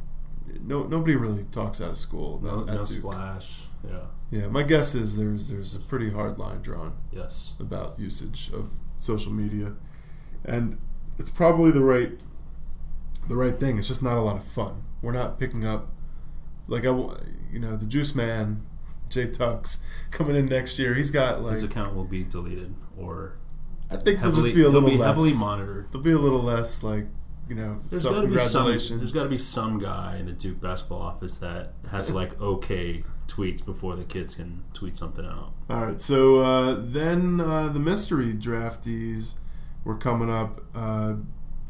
[0.63, 2.99] no nobody really talks out of school No, about no at Duke.
[2.99, 3.67] splash.
[3.89, 3.99] Yeah.
[4.31, 7.57] Yeah, my guess is there's there's a pretty hard line drawn Yes.
[7.59, 9.73] about usage of social media,
[10.45, 10.79] and
[11.21, 12.13] it's probably the right
[13.29, 13.79] the right thing.
[13.79, 14.83] It's just not a lot of fun.
[15.03, 15.89] We're not picking up
[16.67, 16.91] like I,
[17.53, 18.67] you know, the Juice Man,
[19.11, 20.95] Jay Tux coming in next year.
[20.95, 23.37] He's got like His account will be deleted or
[23.91, 25.09] I think heavily, there'll just be a little be less.
[25.09, 25.93] heavily monitored.
[25.93, 27.07] There'll be a little less like
[27.49, 28.63] you know There's self got to be some.
[28.63, 28.99] congratulation.
[28.99, 33.03] There's got to be some guy in the Duke basketball office that has like okay
[33.27, 35.53] tweets before the kids can tweet something out.
[35.69, 39.35] All right, so uh, then uh, the mystery draftees
[39.85, 40.61] were coming up.
[40.75, 41.15] Uh,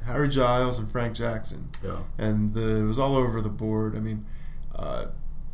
[0.07, 1.69] Harry Giles and Frank Jackson.
[1.85, 1.99] Yeah.
[2.19, 3.95] and the, it was all over the board.
[3.97, 4.25] I mean,
[4.75, 5.07] uh,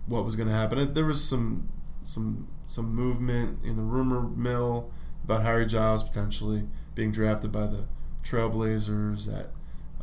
[0.06, 0.94] what was going to happen?
[0.94, 1.68] There was some
[2.02, 4.90] some some movement in the rumor mill
[5.24, 7.86] about Harry Giles potentially being drafted by the
[8.22, 9.50] Trailblazers at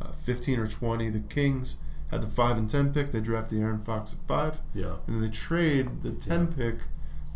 [0.00, 1.08] uh, 15 or 20.
[1.10, 1.78] The Kings
[2.10, 3.12] had the five and 10 pick.
[3.12, 4.96] They drafted Aaron Fox at five, Yeah.
[5.06, 6.80] and then they trade the 10 pick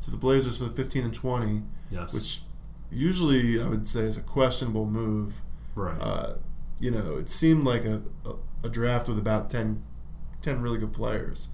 [0.02, 2.12] to the Blazers for the 15 and 20, Yes.
[2.14, 2.42] which
[2.90, 5.42] usually I would say is a questionable move.
[5.74, 6.00] right.
[6.00, 6.34] Uh,
[6.80, 9.82] you know, it seemed like a, a, a draft with about 10,
[10.42, 11.48] 10 really good players,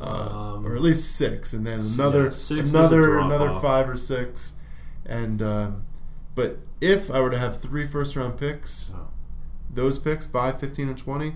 [0.00, 3.60] uh, Um, or at least six, and then another yeah, six another another off.
[3.62, 4.54] five or six,
[5.04, 5.84] and um,
[6.34, 9.08] but if I were to have three first round picks, Oh.
[9.70, 11.34] those picks 5, 15, and twenty,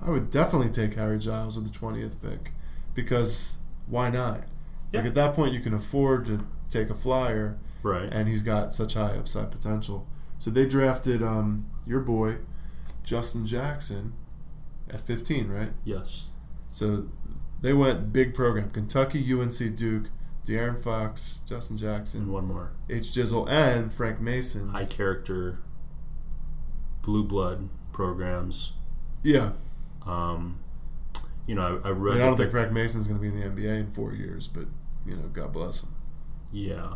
[0.00, 2.52] I would definitely take Harry Giles with the twentieth pick
[2.94, 4.44] because why not?
[4.92, 5.00] Yeah.
[5.00, 8.08] Like at that point, you can afford to take a flyer right.
[8.12, 10.06] and he's got such high upside potential.
[10.38, 12.36] So they drafted um, your boy,
[13.04, 14.12] Justin Jackson,
[14.90, 15.70] at 15, right?
[15.84, 16.30] yes.
[16.70, 17.08] So
[17.60, 20.10] they went big program: Kentucky, UNC, Duke,
[20.46, 22.72] De'Aaron Fox, Justin And Jackson, one more.
[22.88, 23.04] H.
[23.06, 24.68] Jizzle, and Frank Mason.
[24.70, 25.58] High character,
[27.02, 28.74] blue blood programs.
[29.22, 29.52] Yeah,
[30.06, 30.60] Um,
[31.46, 32.14] you know, I, I I, read.
[32.14, 34.46] mean, I don't think Frank Mason's going to be in the NBA in four years,
[34.46, 34.66] but
[35.04, 35.94] you know, God bless him.
[36.52, 36.94] yeah.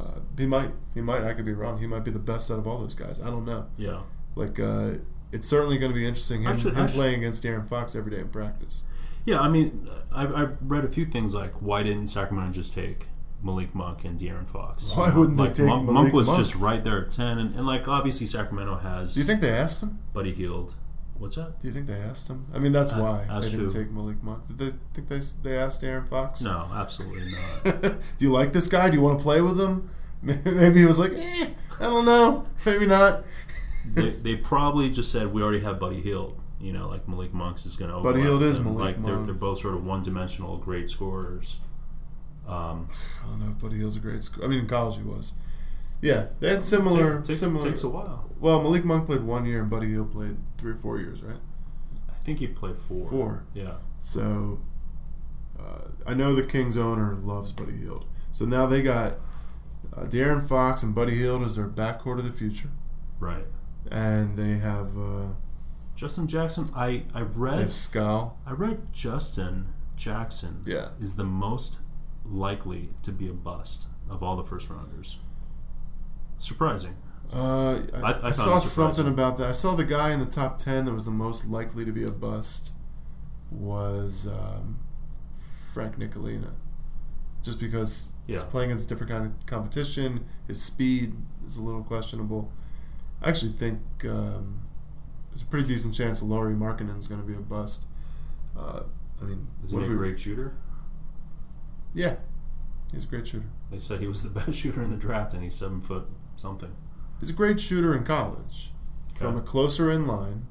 [0.00, 0.70] Uh, he might.
[0.94, 1.22] He might.
[1.22, 1.78] I could be wrong.
[1.78, 3.20] He might be the best out of all those guys.
[3.20, 3.66] I don't know.
[3.76, 4.00] Yeah.
[4.34, 4.92] Like, uh,
[5.32, 8.28] it's certainly going to be interesting him, him playing against De'Aaron Fox every day in
[8.28, 8.84] practice.
[9.24, 13.06] Yeah, I mean, I've, I've read a few things like why didn't Sacramento just take
[13.42, 14.94] Malik Monk and De'Aaron Fox?
[14.96, 16.38] Why wouldn't they like, take Monk, Malik Monk was Monk?
[16.38, 19.50] just right there at ten, and, and like obviously Sacramento has Do you think they
[19.50, 20.00] asked him?
[20.12, 20.74] Buddy Hield.
[21.18, 21.60] What's that?
[21.60, 22.46] Do you think they asked him?
[22.52, 22.98] I mean, that's Uh,
[23.28, 23.70] why they didn't who?
[23.70, 24.46] take Malik Monk.
[24.48, 26.42] Did they think they they asked Aaron Fox?
[26.42, 27.30] No, absolutely
[27.64, 27.82] not.
[28.18, 28.90] Do you like this guy?
[28.90, 29.88] Do you want to play with him?
[30.22, 31.46] Maybe he was like, eh,
[31.80, 32.44] I don't know.
[32.66, 33.24] Maybe not.
[33.86, 36.38] they, they probably just said we already have Buddy Hield.
[36.60, 38.58] You know, like Malik Monk's is going to Buddy Hield is.
[38.60, 39.26] Malik Like they're, Monk.
[39.26, 41.58] they're both sort of one-dimensional great scorers.
[42.46, 42.88] Um,
[43.24, 44.46] I don't know if Buddy Hield's a great scorer.
[44.46, 45.34] I mean, in college he was.
[46.02, 47.22] Yeah, they had similar.
[47.22, 47.64] takes, similar.
[47.68, 48.28] takes a while.
[48.40, 51.38] well, Malik Monk played one year and Buddy Hield played three or four years, right?
[52.10, 53.08] I think he played four.
[53.08, 53.44] Four.
[53.54, 53.74] Yeah.
[54.00, 54.60] So
[55.58, 58.04] uh, I know the Kings owner loves Buddy Hield.
[58.32, 59.14] So now they got
[59.96, 62.70] uh, De'Aaron Fox and Buddy Hield as their backcourt of the future,
[63.20, 63.44] Right.
[63.90, 65.28] and they have uh,
[65.94, 66.66] Justin Jackson.
[66.74, 67.58] I I read.
[67.58, 68.38] they have Skal.
[68.46, 70.90] I read Justin Jackson Yeah.
[71.00, 71.78] is the most
[72.24, 75.18] likely to be a bust of all the first rounders.
[76.38, 76.96] Surprising.
[77.32, 79.48] Uh, I, I- I saw something about that.
[79.48, 82.04] I saw the guy in the top ten that was the most likely to be
[82.04, 82.74] a bust
[83.50, 84.78] was um,
[85.72, 86.52] Frank Ntilikina,
[87.42, 88.48] just because he's Yeah.
[88.48, 90.24] playing against different kind of competition.
[90.46, 91.14] His speed
[91.46, 92.52] is a little questionable.
[93.22, 94.62] I actually think um,
[95.30, 97.86] there's a pretty decent chance that Lauri is going to be a bust.
[98.58, 98.82] Uh,
[99.20, 100.54] I mean, what he a we- great shooter?
[101.94, 102.16] Yeah,
[102.92, 103.46] he's a great shooter.
[103.70, 106.08] They said he was the best shooter in the draft, and he's seven foot
[106.42, 106.74] something.
[107.20, 108.72] He's a great shooter in college.
[109.14, 110.46] From a closer in line.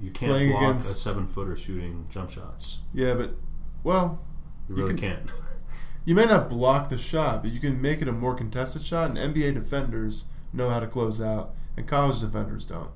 [0.00, 2.80] You can't playing block against- a seven footer shooting jump shots.
[2.94, 3.34] Yeah, but
[3.82, 4.24] well,
[4.68, 5.26] You You really can- can.
[5.26, 5.34] not
[6.04, 9.10] You may not block the shot, but you can make it a more contested shot.
[9.10, 12.90] And NBA defenders know how to close out, and college defenders don't.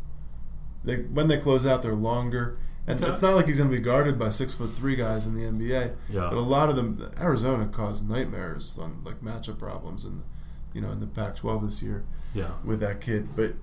[0.84, 3.10] They when they close out, they're longer, and Okay.
[3.12, 5.44] it's not like he's going to be guarded by six foot three guys in the
[5.44, 5.94] NBA.
[6.08, 6.28] Yeah.
[6.30, 10.22] But a lot of them, Arizona caused nightmares on like matchup problems, in
[10.76, 12.50] you know in the Pac-12 this year yeah.
[12.62, 13.28] with that kid.
[13.34, 13.54] But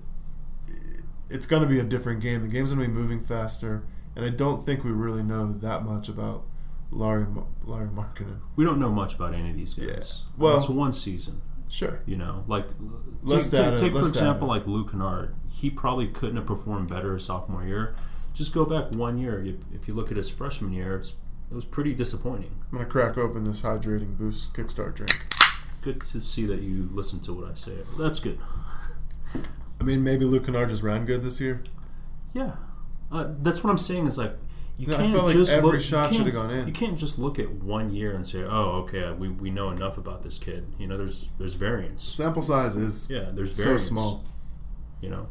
[1.30, 2.42] it's going to be a different game.
[2.42, 3.84] The game's going to be moving faster,
[4.16, 6.44] and I don't think we really know that much about
[6.90, 7.26] Larry
[7.62, 8.40] Larry Markkanen.
[8.56, 10.24] We don't know much about any of these guys.
[10.26, 10.32] Yeah.
[10.36, 11.40] Well- it's one season.
[11.66, 12.02] Sure.
[12.06, 12.66] You know, like
[13.26, 14.58] take, data, take, for example, data.
[14.58, 15.34] like Luke Kennard.
[15.50, 17.96] He probably couldn't have performed better his sophomore year.
[18.32, 19.42] Just go back one year.
[19.42, 21.16] If, if you look at his freshman year, it's,
[21.50, 22.60] it was pretty disappointing.
[22.70, 25.24] I'm gonna crack open this hydrating boost Kickstart drink.
[25.84, 27.76] Good to see that you listen to what I say.
[27.98, 28.38] That's good.
[29.80, 31.62] I mean, maybe Luke Kennard just ran good this year.
[32.32, 32.52] Yeah,
[33.12, 34.06] uh, that's what I'm saying.
[34.06, 34.32] Is like
[34.78, 36.66] you No, I can't like just every look, shot should have gone in.
[36.66, 39.98] You can't just look at one year and say, "Oh, okay, we, we know enough
[39.98, 42.02] about this kid." You know, there's there's variance.
[42.02, 43.84] Sample size is Yeah, there's so variance.
[43.84, 44.24] small.
[45.02, 45.26] You know,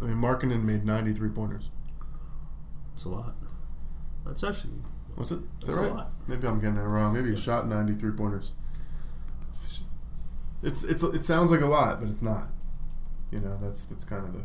[0.00, 1.68] I mean, Markkanen made 93 pointers.
[2.94, 3.34] it's a lot.
[4.24, 4.72] That's actually
[5.16, 5.36] Was it?
[5.40, 5.90] Is that's that right?
[5.90, 6.06] a lot.
[6.26, 7.12] Maybe I'm getting it wrong.
[7.12, 7.40] Maybe he Yeah.
[7.42, 8.52] shot 93 pointers.
[10.64, 12.48] It's it's it sounds like a lot, but it's not.
[13.30, 14.44] You know, that's that's kind of the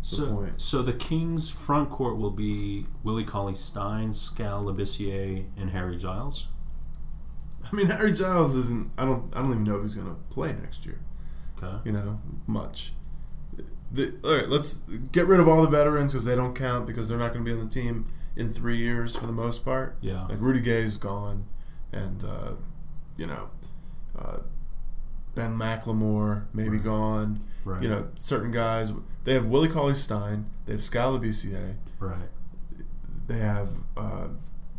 [0.00, 0.60] So, point.
[0.60, 6.48] so the Kings' front court will be Willie Cauley Stein, Skal Labissiere, and Harry Giles.
[7.70, 8.90] I mean, Harry Giles isn't.
[8.98, 9.32] I don't.
[9.34, 11.00] I don't even know if he's going to play next year.
[11.62, 11.76] Okay.
[11.84, 12.92] You know, much.
[13.92, 14.78] The, all right, let's
[15.12, 17.50] get rid of all the veterans because they don't count because they're not going to
[17.50, 19.98] be on the team in three years for the most part.
[20.00, 20.24] Yeah.
[20.26, 21.44] Like Rudy Gay's gone,
[21.92, 22.52] and uh,
[23.18, 23.50] you know,
[24.18, 24.38] uh,
[25.34, 26.84] Ben McLemore maybe Right.
[26.84, 27.40] gone.
[27.64, 27.82] Right.
[27.82, 28.92] You know, certain guys.
[29.24, 30.46] They have Willie Cauley Stein.
[30.66, 31.76] They have Skal Labissiere.
[32.00, 32.28] Right.
[33.28, 34.28] They have uh,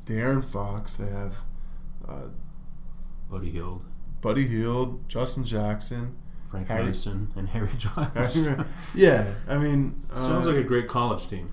[0.05, 0.97] De'Aaron Fox.
[0.97, 1.37] They have
[2.07, 2.27] uh,
[3.29, 3.85] Buddy Hield,
[4.21, 6.17] Buddy Hield, Justin Jackson.
[6.49, 8.45] Frank Harry- Mason, and Harry Giles.
[8.93, 11.51] yeah, I mean, uh, Sounds like a great college team.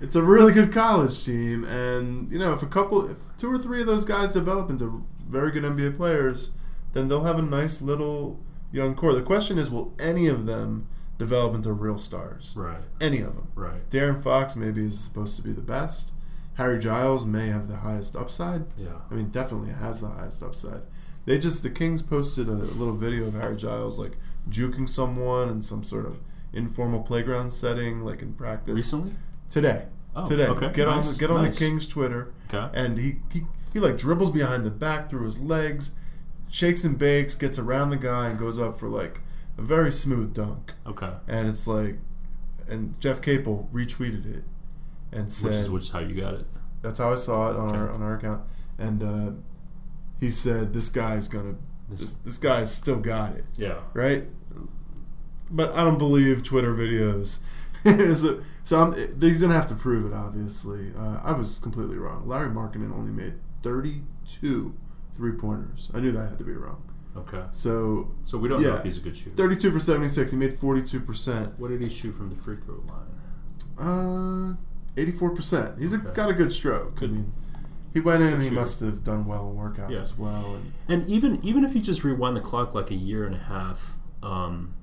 [0.00, 3.58] it's a really good college team, and you know, if a couple, if two or
[3.58, 6.52] three of those guys develop into very good NBA players,
[6.92, 8.40] then they'll have a nice little
[8.72, 9.14] young core.
[9.14, 10.86] The question is, will any of them
[11.18, 12.54] develop into real stars?
[12.56, 12.80] Right.
[13.00, 13.48] Any of them?
[13.54, 13.88] Right.
[13.90, 16.12] De'Aaron Fox maybe is supposed to be the best.
[16.54, 18.64] Harry Giles may have the highest upside.
[18.76, 18.88] Yeah.
[19.10, 20.82] I mean, definitely has the highest upside.
[21.24, 24.16] They just the Kings posted a little video of Harry Giles like
[24.48, 26.18] juking someone in some sort of
[26.52, 29.12] informal playground setting, like in practice Recently?
[29.50, 29.86] today.
[30.16, 30.72] Oh, today, okay.
[30.72, 31.56] get Nice, on get on nice.
[31.58, 32.70] the Kings Twitter, Okay.
[32.80, 35.92] and he, he he like dribbles behind the back through his legs,
[36.48, 39.20] shakes and bakes, gets around the guy, and goes up for like
[39.56, 40.72] a very smooth dunk.
[40.86, 41.10] Okay.
[41.26, 41.96] And it's like,
[42.68, 44.44] and Jeff Capel retweeted it
[45.12, 46.46] and said, Which is which is how you got it.
[46.82, 48.42] that's how I saw it on our on our account,
[48.78, 49.30] and uh,
[50.20, 51.54] he said this guy's gonna
[51.88, 53.78] this, this guy's still got it Yeah.
[53.94, 54.24] right,
[55.50, 57.40] but I don't believe Twitter videos.
[58.16, 60.14] so so I'm, he's gonna have to prove it.
[60.14, 62.26] Obviously, uh, I was completely wrong.
[62.28, 64.74] Larry Markkanen only made 32
[65.18, 65.90] three pointers.
[65.92, 66.82] I knew that had to be wrong.
[67.16, 67.42] Okay.
[67.50, 69.36] So So we don't know if he's a good shooter.
[69.36, 70.30] 32 for 76.
[70.32, 71.58] He made 42 percent.
[71.58, 74.56] What did he shoot from the free throw line?
[74.56, 74.56] Uh,
[74.96, 75.78] 84 percent.
[75.78, 76.94] He's a, got a good stroke.
[76.96, 77.10] Good.
[77.10, 77.32] I mean,
[77.92, 80.00] he went in and he must have done well in workouts Yeah.
[80.00, 80.54] as well.
[80.54, 83.38] And And even even if you just rewind the clock like a year and a
[83.38, 84.74] half, um,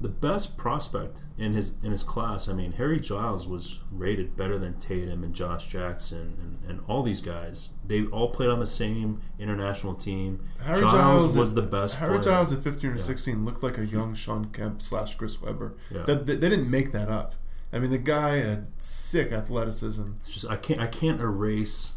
[0.00, 4.58] the best prospect in his in his class, I mean, Harry Giles was rated better
[4.58, 7.70] than Tatum and Josh Jackson and, and all these guys.
[7.86, 10.40] They all played on the same international team.
[10.62, 11.96] Harry Giles, Giles was at- the best.
[11.96, 12.32] Harry player.
[12.34, 12.98] Giles at 15 or Yeah.
[13.00, 15.74] 16 looked like a young Shawn Kemp slash Chris Webber.
[15.90, 16.02] Yeah.
[16.02, 17.34] That, they, they didn't make that up.
[17.72, 20.04] I mean, the guy had sick athleticism.
[20.18, 21.96] It's just I can't I can't erase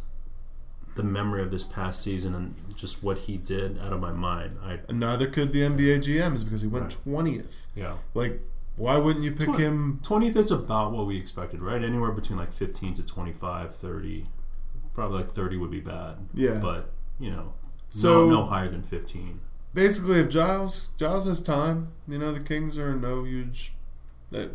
[0.97, 4.57] the memory of this past season and just what he did out of my mind.
[4.63, 7.15] I And neither could the NBA GMs because he went Right.
[7.15, 7.67] 20th.
[7.75, 7.93] yeah.
[8.13, 8.41] Like,
[8.75, 9.99] why wouldn't you pick him?
[10.03, 11.81] 20th is about what we expected, right?
[11.83, 14.25] Anywhere between like 15 to 25, 30.
[14.93, 16.17] Probably like 30 would be bad.
[16.33, 16.59] Yeah.
[16.61, 17.53] But, you know,
[17.89, 19.39] So- no, no higher than 15.
[19.73, 23.73] Basically, if Giles Giles has time, you know, the Kings are no huge.
[24.31, 24.51] That,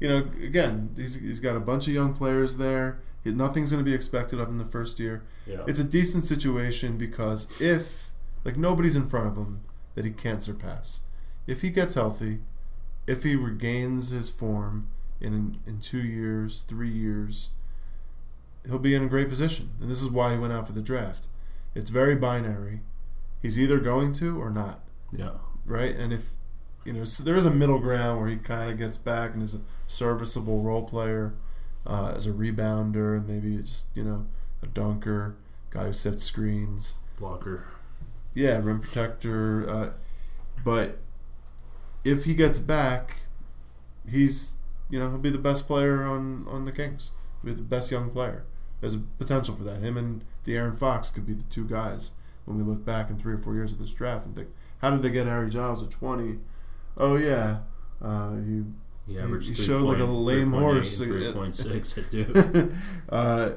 [0.00, 3.00] you know, again, he's, he's got a bunch of young players there.
[3.24, 5.22] Nothing's going to be expected of him the first year.
[5.46, 5.64] Yeah.
[5.66, 8.10] It's a decent situation because if
[8.44, 9.62] like nobody's in front of him
[9.94, 11.02] that he can't surpass.
[11.46, 12.40] If he gets healthy,
[13.06, 14.88] if he regains his form
[15.20, 17.50] in in two years, three years,
[18.66, 19.70] he'll be in a great position.
[19.80, 21.28] And this is why he went out for the draft.
[21.74, 22.80] It's very binary.
[23.42, 24.80] He's either going to or not,
[25.12, 25.32] yeah.
[25.64, 25.94] right?
[25.94, 26.30] And if
[26.84, 29.42] you know, so there is a middle ground where he kind of gets back and
[29.42, 31.34] is a serviceable role player
[31.86, 34.26] uh, as a rebounder maybe just you know
[34.62, 35.36] a dunker,
[35.70, 36.96] guy who sets screens.
[37.18, 37.66] Blocker.
[38.34, 39.68] Yeah, rim protector.
[39.68, 39.90] Uh,
[40.64, 40.98] but
[42.04, 43.22] if he gets back,
[44.08, 44.52] he's
[44.90, 47.12] you know he'll be the best player on on the Kings.
[47.42, 48.44] He'll be the best young player.
[48.80, 49.80] There's a potential for that.
[49.80, 52.12] Him and De'Aaron Fox could be the two guys
[52.44, 54.48] when we look back in three or four years of this draft and think,
[54.80, 56.38] how did they get Harry Giles at 20?
[56.96, 57.58] Oh yeah,
[58.00, 58.62] uh, he
[59.08, 61.00] He averaged he three showed like a point- lame 3.8 horse.
[61.00, 62.10] 3.6 at
[62.64, 62.72] Duke.
[63.08, 63.50] uh,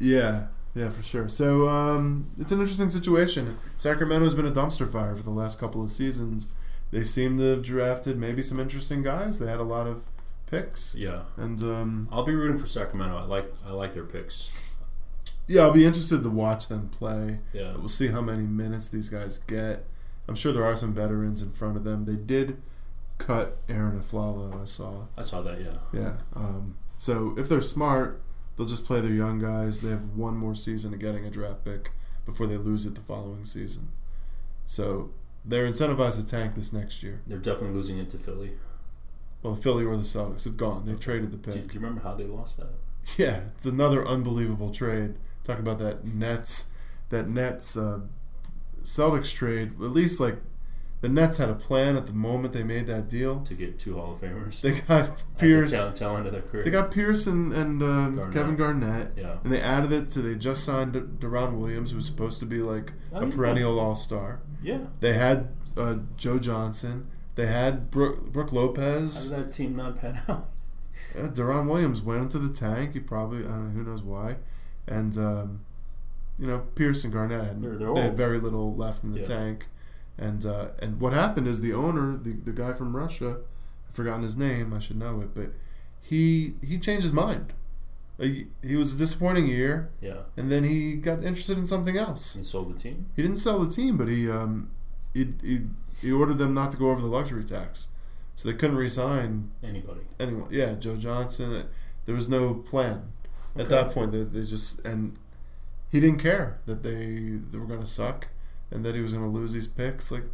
[0.00, 1.28] yeah, yeah, for sure.
[1.28, 3.56] So um, it's an interesting situation.
[3.76, 6.48] Sacramento's been a dumpster fire for the last couple of seasons.
[6.90, 9.38] They seem to have drafted maybe some interesting guys.
[9.38, 10.04] They had a lot of
[10.46, 11.22] picks, yeah.
[11.36, 13.16] and um, I'll be rooting for Sacramento.
[13.16, 14.72] I like I like their picks.
[15.46, 17.40] yeah, I'll be interested to watch them play.
[17.52, 17.76] Yeah.
[17.76, 19.84] We'll see how many minutes these guys get.
[20.26, 22.04] I'm sure there are some veterans in front of them.
[22.06, 22.60] They did
[23.18, 24.60] cut Arron Afflalo.
[24.60, 25.06] I saw.
[25.16, 25.78] I saw that, yeah.
[25.92, 26.16] Yeah.
[26.34, 28.22] Um, so if they're smart,
[28.56, 29.80] they'll just play their young guys.
[29.80, 31.90] They have one more season of getting a draft pick
[32.24, 33.88] before they lose it the following season.
[34.66, 35.10] So
[35.44, 37.22] they're incentivized to tank this next year.
[37.26, 38.52] They're definitely losing it to Philly.
[39.42, 40.84] Well, Philly or the Celtics, it's gone.
[40.84, 41.68] They traded the Do, pick.
[41.68, 42.70] do you remember how they lost that?
[43.16, 45.14] Yeah, it's another unbelievable trade.
[45.44, 46.68] Talk about that Nets,
[47.08, 48.00] that Nets uh,
[48.82, 49.72] Celtics trade.
[49.80, 50.36] At least like
[51.00, 53.40] the Nets had a plan at the moment they made that deal.
[53.42, 54.60] To get two Hall of Famers.
[54.60, 55.70] They got At the Pierce.
[55.94, 56.64] tail, end of their career.
[56.64, 58.34] They got Pierce and, and um, Garnett.
[58.34, 59.36] Kevin Garnett, yeah.
[59.44, 60.22] and they added it to.
[60.22, 63.94] They just signed Deron Williams, who was supposed to be like Oh, a perennial All
[63.96, 64.40] Star.
[64.62, 64.78] Yeah.
[65.00, 67.06] They had uh, Joe Johnson.
[67.36, 69.30] They had Brook, Brook How Lopez.
[69.30, 70.48] did that team not pan out?
[71.16, 72.94] Uh, Deron Williams went into the tank.
[72.94, 74.36] He probably I don't know who knows why,
[74.88, 75.60] and um,
[76.38, 79.18] you know Pierce and Garnett had, They're- they're they had very little left in the
[79.20, 79.24] Yeah.
[79.24, 79.68] tank,
[80.18, 83.38] and uh, and what happened is the owner, the the guy from Russia,
[83.88, 84.72] I've forgotten his name.
[84.74, 85.50] I should know it, but
[86.00, 87.52] he he changed his mind.
[88.20, 90.22] Like, he was a disappointing year, Yeah.
[90.36, 92.34] and then he got interested in something else.
[92.34, 93.06] And sold the team.
[93.14, 94.70] He didn't sell the team, but he um,
[95.14, 95.60] he, he
[96.02, 97.88] he ordered them not to go over the luxury tax,
[98.34, 100.00] so they couldn't resign Anybody.
[100.18, 100.48] anyone.
[100.50, 101.54] Yeah, Joe Johnson.
[101.54, 101.62] uh,
[102.06, 103.12] There was no plan
[103.56, 104.10] at that point.
[104.10, 105.16] They, they just and
[105.92, 108.26] he didn't care that they they were going to suck
[108.70, 110.10] and that he was going to lose these picks.
[110.10, 110.24] Like,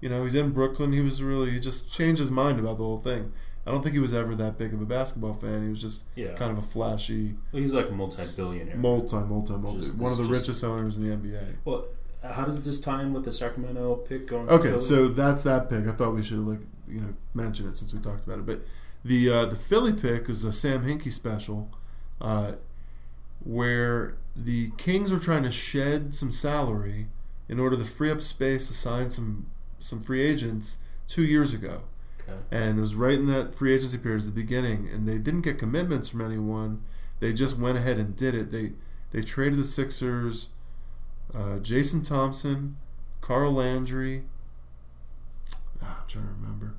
[0.00, 0.92] you know, he's in Brooklyn.
[0.92, 3.32] He was really he just changed his mind about the whole thing.
[3.64, 5.62] I don't think he was ever that big of a basketball fan.
[5.62, 6.34] He was just Yeah.
[6.34, 8.76] kind of a flashy, Well, he's like a multi-billionaire.
[8.76, 11.44] multi, multi, multi, Just- one of the just- richest owners in the NBA.
[11.64, 11.86] well,
[12.24, 14.48] how does this tie in with the Sacramento pick going?
[14.48, 15.86] Okay, so that's that pick.
[15.86, 18.46] I thought we should like you know mention it since we talked about it.
[18.46, 18.62] But
[19.04, 21.70] the uh, the Philly pick is a Sam Hinkie special,
[22.20, 22.52] uh,
[23.44, 27.06] where the Kings were trying to shed some salary
[27.52, 29.46] in order to free up space to sign some
[29.78, 31.82] some free agents two years ago,
[32.22, 32.38] okay.
[32.50, 35.42] and it was right in that free agency period at the beginning, and they didn't
[35.42, 36.82] get commitments from anyone.
[37.20, 38.50] They just went ahead and did it.
[38.50, 38.72] They
[39.10, 40.52] they traded the Sixers,
[41.34, 42.78] uh, Jason Thompson,
[43.20, 44.22] Carl Landry.
[45.82, 46.76] Ah, I'm trying to remember.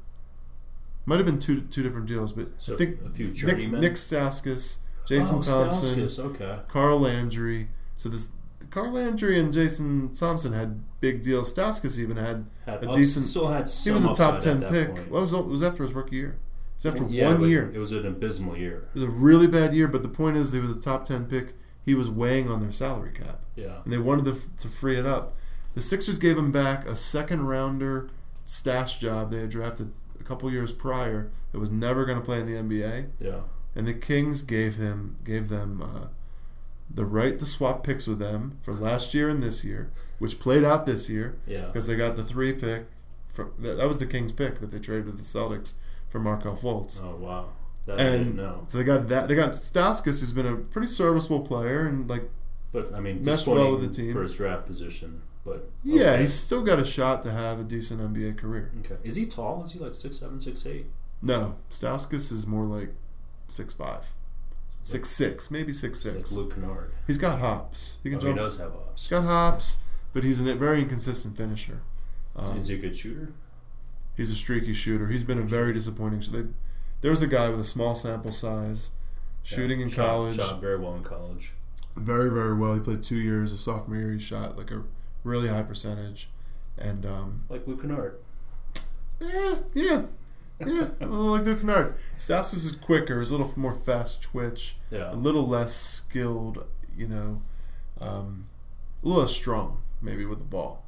[1.06, 3.80] Might have been two two different deals, but So I think a few Nick, journeymen.
[3.80, 6.60] Nick Stauskas, Jason oh, Thompson, Stauskas, okay.
[6.68, 7.68] Carl Landry.
[7.96, 8.32] So this
[8.74, 11.54] Carl Landry and Jason Thompson had big deals.
[11.54, 14.96] Stauskas even had Had, A ups- decent- Still had he was a top ten pick.
[14.96, 15.12] point.
[15.12, 16.38] Well, was it was after his rookie year.
[16.80, 17.72] It was after yeah, one year.
[17.74, 18.88] It was an abysmal year.
[18.90, 21.26] It was a really bad year, but the point is, he was a top ten
[21.28, 21.54] pick.
[21.86, 23.82] He was weighing on their salary cap, Yeah.
[23.84, 25.36] and they wanted to, to free it up.
[25.76, 28.10] The Sixers gave him back a second rounder
[28.46, 32.40] stash job they had drafted a couple years prior that was never going to play
[32.40, 33.42] in the NBA, Yeah.
[33.76, 36.08] and the Kings gave him gave them uh,
[36.94, 40.64] the right to swap picks with them for last year and this year, which played
[40.64, 41.66] out this year Yeah.
[41.68, 42.86] because they got the three pick.
[43.30, 45.76] From, that, that was the Kings pick that they traded with the Celtics
[46.10, 47.02] for Markelle Fultz.
[47.04, 47.50] Oh wow.
[47.88, 48.64] That I didn't and know.
[48.68, 49.28] so they got that.
[49.28, 52.30] They got Stauskas, who's been a pretty serviceable player, and like
[52.72, 54.14] But I mean, meshed well with the team.
[54.14, 55.22] for his draft position.
[55.44, 58.72] But yeah, he's still got a shot to have a decent NBA career.
[58.80, 58.96] okay.
[59.04, 59.64] Is he tall?
[59.64, 60.86] Is he like six seven, six eight?
[61.22, 62.92] No, Stauskas is more like
[63.50, 64.14] six five,
[64.84, 66.32] six six, maybe six six.
[66.32, 66.46] Like.
[66.46, 66.92] Luke Kennard.
[67.08, 68.00] He's got hops.
[68.04, 69.08] He can Oh, he does have He's ups.
[69.08, 69.78] got hops,
[70.14, 71.82] but he's a very inconsistent finisher.
[72.36, 73.32] Um, Is he a good shooter?
[74.16, 75.08] he's a streaky shooter.
[75.08, 76.22] He's been a very disappointing.
[76.32, 76.50] They,
[77.02, 78.92] there was a guy with a small sample size,
[79.44, 81.54] shooting Yeah, in shot- college, Shot very well in college.
[81.96, 82.74] very very well.
[82.76, 83.52] He played two years.
[83.52, 84.84] A sophomore year, he shot like a
[85.24, 86.30] really high percentage,
[86.78, 88.20] and um, Like Luke Kennard.
[89.20, 90.02] yeah, yeah,
[90.68, 91.96] yeah, a little like Luke Kennard.
[92.18, 93.20] Stauskas is quicker.
[93.20, 95.14] He's a little more fast twitch, Yeah.
[95.14, 96.66] a little less skilled.
[96.96, 97.42] You know,
[98.00, 98.46] um,
[99.04, 100.86] a little less strong maybe with the ball,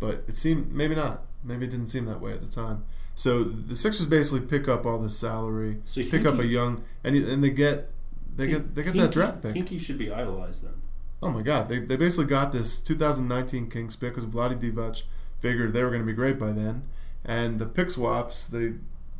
[0.00, 1.22] but it seemed maybe not.
[1.44, 2.84] Maybe it didn't seem that way at the time.
[3.14, 7.16] So the Sixers basically pick up all this salary, So pick up a young, and
[7.16, 7.90] and they get
[8.36, 9.54] they get they get that draft pick.
[9.54, 10.74] Hinkie should be idolized then.
[11.22, 11.68] Oh my God!
[11.68, 15.02] They, they basically got this 2019 Kings pick because Vlade Divac
[15.38, 16.82] figured they were going to be great by then,
[17.24, 18.74] and the pick swaps they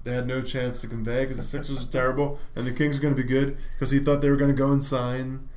[0.07, 3.03] they had no chance to convey because the Sixers are terrible and the Kings are
[3.03, 5.49] going to be good because he thought they were going to go and sign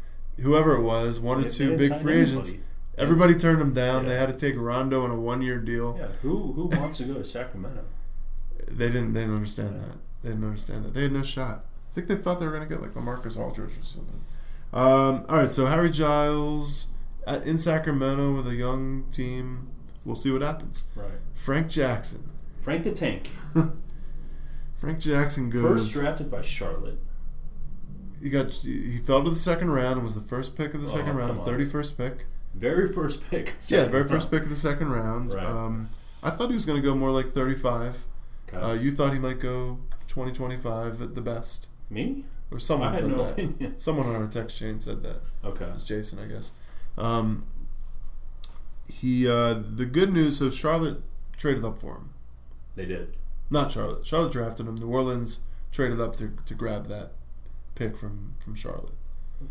[0.42, 2.50] whoever it was, one or two big free agents.
[2.50, 2.64] anybody.
[2.98, 4.04] Everybody turned them down.
[4.04, 4.10] Yeah.
[4.10, 5.96] They had to take Rondo on a one year deal.
[6.00, 6.08] Yeah.
[6.24, 7.84] Who who wants to go to Sacramento?
[8.68, 9.88] They didn't they didn't understand Yeah.
[9.88, 9.98] that.
[10.24, 10.94] They didn't understand that.
[10.96, 11.64] They had no shot.
[11.92, 14.20] I think they thought they were going to get like LaMarcus Aldridge or something.
[14.74, 16.90] Um, all right, so Harry Giles
[17.26, 19.70] at, in Sacramento with a young team.
[20.06, 20.84] We'll see what happens.
[20.96, 21.08] Right.
[21.34, 22.30] Frank Jackson.
[22.62, 23.30] Frank the Tank.
[24.80, 25.62] Frank Jackson goes.
[25.62, 27.00] First drafted by Charlotte.
[28.22, 30.88] he got he fell to the second round and was the first pick of the
[30.88, 32.26] Oh, second round, thirty first pick.
[32.56, 33.54] Very first pick.
[33.68, 35.34] Yeah, very first pick of the second round.
[35.34, 35.46] Right.
[35.46, 35.90] Um,
[36.24, 38.06] I thought he was going to go more like thirty five.
[38.48, 38.58] Okay.
[38.58, 39.78] Uh, you thought he might go
[40.08, 41.68] 20, 25 at the best.
[41.92, 42.26] Me?
[42.52, 43.32] or someone had said no that.
[43.34, 43.78] opinion.
[43.78, 45.22] Someone on our text chain said that.
[45.46, 45.66] Okay.
[45.66, 46.52] It was Jason, I guess.
[46.98, 47.46] Um,
[48.92, 50.40] he uh, the good news.
[50.40, 51.02] So Charlotte
[51.38, 52.10] traded up for him.
[52.74, 53.16] They did.
[53.50, 54.06] Not Charlotte.
[54.06, 54.76] Charlotte drafted him.
[54.76, 55.42] New Orleans
[55.72, 57.12] traded up to, to grab that
[57.76, 58.94] pick from from Charlotte.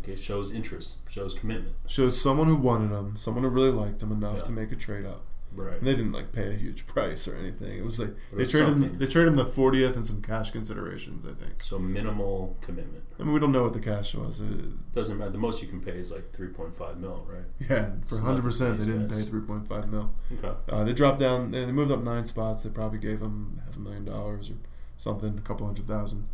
[0.01, 1.75] Okay, shows interest, shows commitment.
[1.87, 4.43] Shows someone who wanted him, someone who really liked him enough Yeah.
[4.43, 5.23] to make a trade up.
[5.55, 5.77] Right.
[5.77, 7.77] And they didn't like pay a huge price or anything.
[7.77, 10.21] It was like it they was traded him, they traded him the fortieth and some
[10.21, 11.25] cash considerations.
[11.25, 11.63] I think.
[11.63, 13.03] So minimal commitment.
[13.19, 14.41] I mean, we don't know what the cash was.
[14.41, 15.31] It, Doesn't matter.
[15.31, 17.43] The most you can pay is like three point five mil, right?
[17.69, 20.11] yeah, for It's hundred percent, they didn't these pay three point five mil.
[20.37, 20.53] Okay.
[20.69, 21.51] Uh, they dropped down.
[21.51, 22.63] They moved up nine spots.
[22.63, 24.55] They probably gave him half a million dollars or
[24.97, 26.27] something, a couple hundred thousand.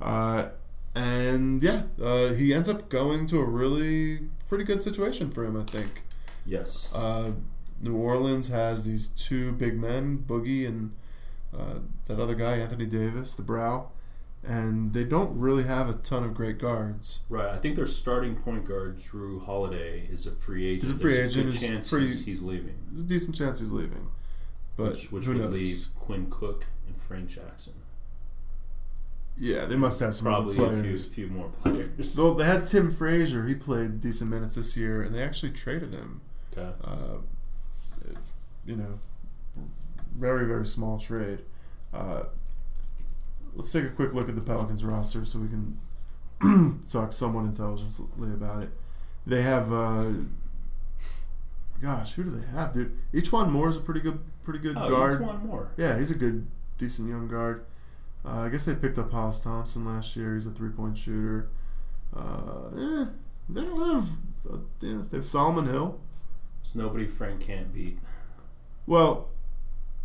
[0.00, 0.48] Uh,
[0.94, 5.56] and yeah, uh, he ends up going to a really pretty good situation for him,
[5.56, 6.02] I think.
[6.44, 6.94] Yes.
[6.94, 7.32] Uh,
[7.82, 10.92] New Orleans has these two big men, Boogie and
[11.56, 13.90] uh, that other guy, Anthony Davis, the brow,
[14.44, 17.22] and they don't really have a ton of great guards.
[17.28, 17.48] right.
[17.50, 20.82] I think their starting point guard Jrue Holiday is a free agent.
[20.84, 21.54] He's a free There's agent.
[21.56, 24.08] A good chance pretty- he's, leaving, There's a decent chance he's leaving,
[24.76, 25.52] but which, which would knows?
[25.52, 27.74] leave Quinn Cook and Frank Jackson.
[29.36, 32.14] Yeah, they must have some Probably other a few, few more players.
[32.14, 35.94] Though they had Tim Frazier, he played decent minutes this year, and they actually traded
[35.94, 36.20] him.
[36.56, 36.70] Okay.
[36.84, 37.16] Uh,
[38.66, 38.98] you know,
[40.16, 41.40] very very small trade.
[41.92, 42.24] Uh,
[43.54, 48.30] let's take a quick look at the Pelicans roster so we can talk somewhat intelligently
[48.32, 48.70] about it.
[49.26, 50.04] They have, uh,
[51.80, 52.96] gosh, who do they have, dude?
[53.12, 55.20] E'Twaun Moore is a pretty good, pretty good Oh, guard.
[55.20, 55.70] one more.
[55.76, 56.46] Yeah, he's a good,
[56.78, 57.64] decent young guard.
[58.24, 60.34] Uh, I guess they picked up Hollis Thompson last year.
[60.34, 61.48] He's a three point shooter.
[62.16, 63.04] Uh, eh,
[63.48, 64.08] they don't have,
[64.50, 65.98] uh, they have Solomon Hill.
[66.62, 67.98] There's nobody Frank can't beat.
[68.86, 69.28] Well,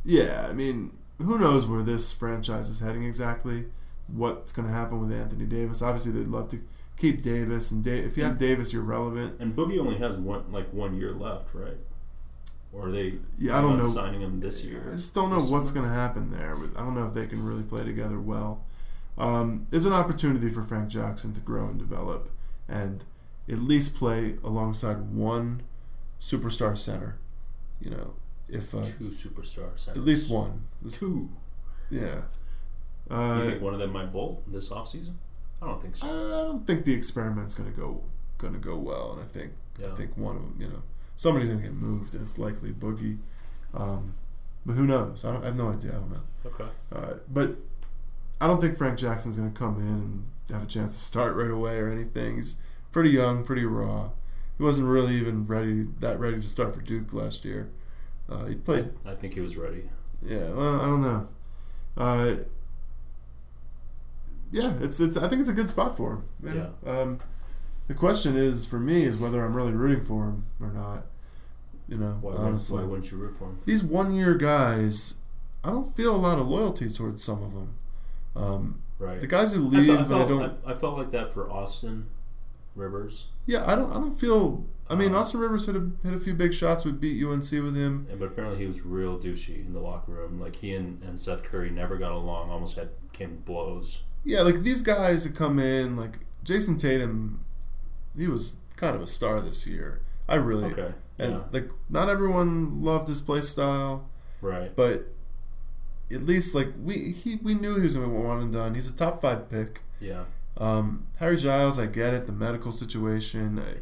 [0.04, 3.66] yeah, I mean, who knows where this franchise is heading exactly?
[4.08, 5.82] What's going to happen with Anthony Davis?
[5.82, 6.62] Obviously, they'd love to
[6.96, 9.40] keep Davis, and da- if you have Davis, you're relevant.
[9.40, 11.78] And Boogie only has one like one year left, right?
[12.74, 13.16] Or are they?
[13.38, 13.84] Yeah, I don't know.
[13.84, 14.84] Signing him this year.
[14.88, 16.56] I just don't know what's going to happen there.
[16.76, 18.64] I don't know if they can really play together well.
[19.18, 22.30] Um, there's an opportunity for Frank Jackson to grow and develop,
[22.68, 23.04] and
[23.50, 25.64] at least play alongside one
[26.20, 27.18] superstar center.
[27.80, 28.14] You know,
[28.50, 29.98] if uh, Two superstar centers.
[29.98, 30.64] at least one.
[30.90, 31.30] Two.
[31.90, 32.22] Yeah.
[33.10, 35.14] you Uh, think one of them might bolt this offseason?
[35.62, 36.08] I don't think so.
[36.08, 38.04] I don't think the experiment's going to go
[38.38, 39.88] going to go well, and I think Yeah.
[39.88, 40.84] I think one of them, you know,
[41.16, 43.18] somebody's going to get moved, and it's likely Boogie.
[43.74, 44.14] Um,
[44.66, 45.26] but who knows?
[45.26, 45.92] I, don't, I have no idea.
[45.92, 46.22] I don't know.
[46.46, 46.66] Okay.
[46.94, 47.56] Uh, but
[48.40, 51.36] I don't think Frank Jackson's going to come in and have a chance to start
[51.36, 52.36] right away or anything.
[52.36, 52.58] He's
[52.92, 54.10] pretty young, pretty raw.
[54.58, 57.70] He wasn't really even ready that ready to start for Duke last year.
[58.30, 59.90] Uh, he played I think he was ready.
[60.22, 61.28] yeah, well, I don't know.
[61.96, 62.36] Uh,
[64.52, 65.18] yeah, it's it's.
[65.18, 66.24] I think it's a good spot for him.
[66.86, 66.90] Yeah.
[66.92, 67.20] Um,
[67.88, 71.06] the question is for me is whether I'm really rooting for him or not.
[71.88, 73.60] You know, Why, honestly, wouldn't, why wouldn't you root for him?
[73.66, 75.18] these one year guys,
[75.64, 77.76] I don't feel a lot of loyalty towards some of them.
[78.36, 79.22] Um, Right.
[79.22, 80.60] the guys who I, leave, felt, I, and I don't.
[80.66, 82.08] I, I felt like that for Austin
[82.76, 83.92] Rivers, yeah, I don't.
[83.92, 84.66] I don't feel.
[84.90, 86.86] I mean, Austin Rivers hit a hit a few big shots.
[86.86, 88.08] Would beat UNC with him.
[88.10, 90.40] and, but apparently he was real douchey in the locker room.
[90.40, 92.50] Like he and, and Seth Curry never got along.
[92.50, 94.04] Almost had came blows.
[94.24, 97.44] Yeah, like these guys that come in, like Jayson Tatum,
[98.18, 100.02] he was kind of a star this year.
[100.30, 100.94] I really Okay.
[101.20, 101.40] and yeah.
[101.52, 104.10] like not everyone loved his play style,
[104.42, 104.76] Right.
[104.76, 105.08] but
[106.12, 108.76] at least like we he we knew he was gonna be one and done.
[108.76, 109.82] He's a top five pick.
[110.00, 110.24] Yeah.
[110.58, 113.60] Um, Harry Giles, I get it, the medical situation.
[113.60, 113.78] I,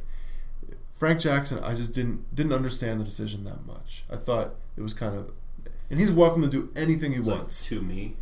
[0.95, 4.05] Frank Jackson, I just didn't didn't understand the decision that much.
[4.09, 5.31] I thought it was kind of,
[5.89, 7.65] and he's welcome to do anything he It was like wants.
[7.67, 8.15] too me.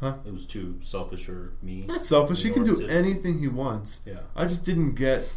[0.00, 0.14] Huh?
[0.24, 1.84] It was too selfish or me.
[1.86, 2.42] Not selfish.
[2.42, 4.02] He can do anything he wants.
[4.06, 4.20] Yeah.
[4.34, 5.30] I just didn't get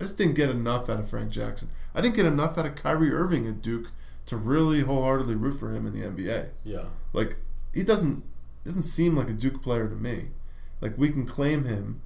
[0.00, 1.68] I just didn't get enough out of Frank Jackson.
[1.94, 3.92] I didn't get enough out of Kyrie Irving at Duke
[4.26, 6.50] to really wholeheartedly root for him in the NBA.
[6.64, 6.84] Yeah.
[7.12, 7.36] Like
[7.72, 8.24] he doesn't
[8.64, 10.30] doesn't seem like a Duke player to me.
[10.80, 12.00] Like we can claim him,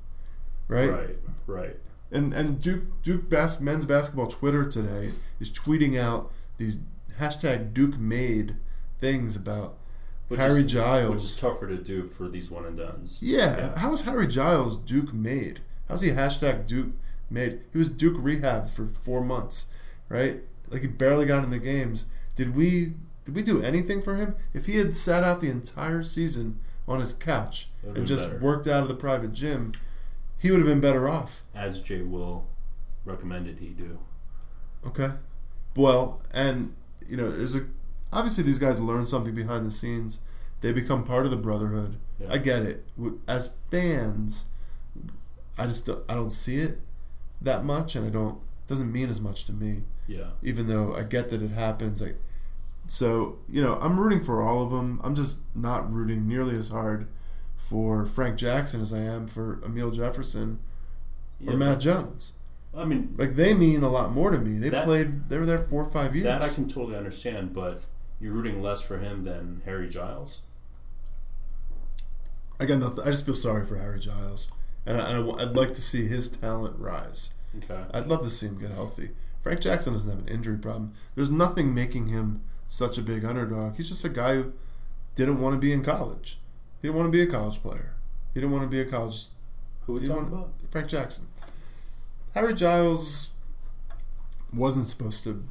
[0.68, 0.90] right?
[0.90, 1.16] Right.
[1.46, 1.76] Right.
[2.12, 6.78] And and Duke Duke bas- men's basketball Twitter today is tweeting out these
[7.18, 8.56] hashtag Duke made
[9.00, 9.78] things about
[10.28, 11.10] Which Harry is, Giles.
[11.14, 13.20] Which is tougher to do for these one and dones.
[13.22, 13.78] Yeah, Yeah.
[13.78, 15.60] how is Harry Giles Duke made?
[15.88, 16.90] How's he hashtag Duke
[17.30, 17.60] made?
[17.72, 19.66] He was Duke rehab for four months,
[20.08, 20.42] right?
[20.70, 22.06] Like he barely got in the games.
[22.36, 22.94] Did we
[23.24, 24.34] did we do anything for him?
[24.52, 26.58] If he had sat out the entire season
[26.88, 28.40] on his couch and just better.
[28.40, 29.72] worked out of the private gym,
[30.42, 31.44] he would have been better off.
[31.54, 32.44] As Jay Will
[33.04, 34.00] recommended he do.
[34.84, 35.12] Okay.
[35.76, 36.74] Well, and
[37.08, 37.66] you know, there's a
[38.12, 40.20] obviously these guys learn something behind the scenes.
[40.60, 41.96] They become part of the brotherhood.
[42.18, 42.26] Yeah.
[42.30, 42.84] I get it.
[43.28, 44.46] As fans,
[45.56, 46.80] I just don't, I don't see it
[47.40, 49.82] that much, and I don't doesn't mean as much to me.
[50.08, 50.30] Yeah.
[50.42, 52.16] Even though I get that it happens, like
[52.88, 55.00] so you know I'm rooting for all of them.
[55.04, 57.06] I'm just not rooting nearly as hard
[57.68, 60.58] for Frank Jackson as I am for Amile Jefferson
[61.40, 62.32] yeah or Matt Jones.
[62.74, 64.58] I mean, Like they mean a lot more to me.
[64.58, 65.28] They That- played.
[65.28, 66.24] They were there four or five years.
[66.24, 67.86] that I can totally understand, but
[68.20, 70.40] you're rooting less for him than Harry Giles.
[72.58, 74.50] Again, the- I just feel sorry for Harry Giles,
[74.86, 77.32] and I, would like to see his talent rise.
[77.58, 77.84] Okay.
[77.92, 79.10] I'd love to see him get healthy.
[79.40, 80.92] Frank Jackson doesn't have an injury problem.
[81.14, 83.76] There's nothing making him such a big underdog.
[83.76, 84.52] He's just a guy who
[85.14, 86.38] didn't want to be in college.
[86.82, 87.94] He didn't want to be a college player.
[88.34, 89.26] He didn't want to be a college.
[89.86, 90.52] Who we talking want- about?
[90.70, 91.26] Frank Jackson.
[92.34, 93.30] Harry Giles
[94.52, 95.44] wasn't supposed to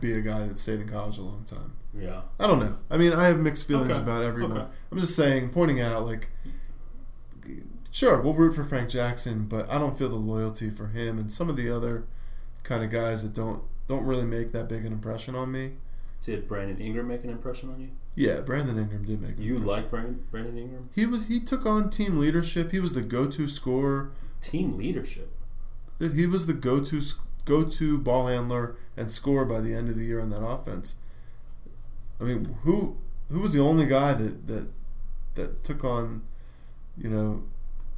[0.00, 1.72] be a guy that stayed in college a long time.
[1.98, 2.22] Yeah.
[2.38, 2.78] I don't know.
[2.90, 4.02] I mean, I have mixed feelings Okay.
[4.02, 4.56] about everyone.
[4.58, 4.66] Okay.
[4.92, 6.28] I'm just saying, pointing out, like,
[7.90, 11.30] sure, we'll root for Frank Jackson, but I don't feel the loyalty for him and
[11.30, 12.04] some of the other
[12.62, 15.72] kind of guys that don't don't really make that big an impression on me.
[16.20, 17.88] Did Brandon Ingram make an impression on you?
[18.20, 19.38] Yeah, Brandon Ingram did make.
[19.38, 20.90] You like Brandon, Brandon Ingram?
[20.94, 22.70] He was he took on team leadership.
[22.70, 24.12] He was the go-to scorer.
[24.42, 25.30] Team leadership.
[25.98, 27.00] He was the go-to
[27.46, 30.96] go-to ball handler and scorer by the end of the year on that offense.
[32.20, 32.98] I mean, who
[33.30, 34.68] who was the only guy that that
[35.36, 36.20] that took on,
[36.98, 37.44] you know,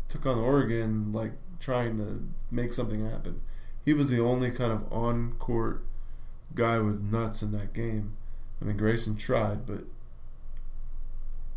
[0.07, 3.41] took on Oregon like trying to make something happen.
[3.85, 5.85] He was the only kind of on court
[6.55, 8.17] guy with nuts in that game.
[8.61, 9.83] I mean, Grayson tried, but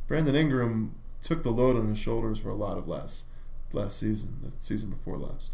[0.07, 3.27] Brandon Ingram took the load on his shoulders for a lot of last
[3.73, 5.51] last season, the season before last.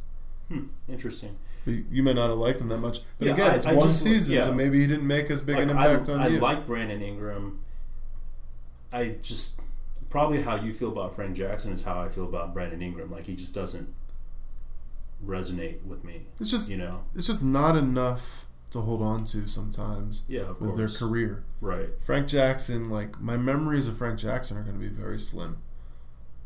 [0.50, 0.66] Hmm.
[0.88, 1.38] Interesting.
[1.66, 3.00] But you- may not have liked him that much.
[3.18, 4.42] But Yeah, again, I- it's I one just- season, yeah.
[4.42, 6.40] so maybe he didn't make as big an impact I, on I you.
[6.40, 7.60] like Brandon Ingram.
[8.92, 9.60] I just
[10.10, 13.10] probably how you feel about Frank Jackson is how I feel about Brandon Ingram.
[13.12, 13.94] Like he just doesn't
[15.26, 16.26] resonate with me.
[16.40, 17.04] it's just You know?
[17.16, 21.44] it's just not enough to hold on to sometimes Yeah, with their career.
[21.60, 21.90] Right.
[22.02, 25.58] Frank Jackson, like my memories of Frank Jackson are going to be very slim,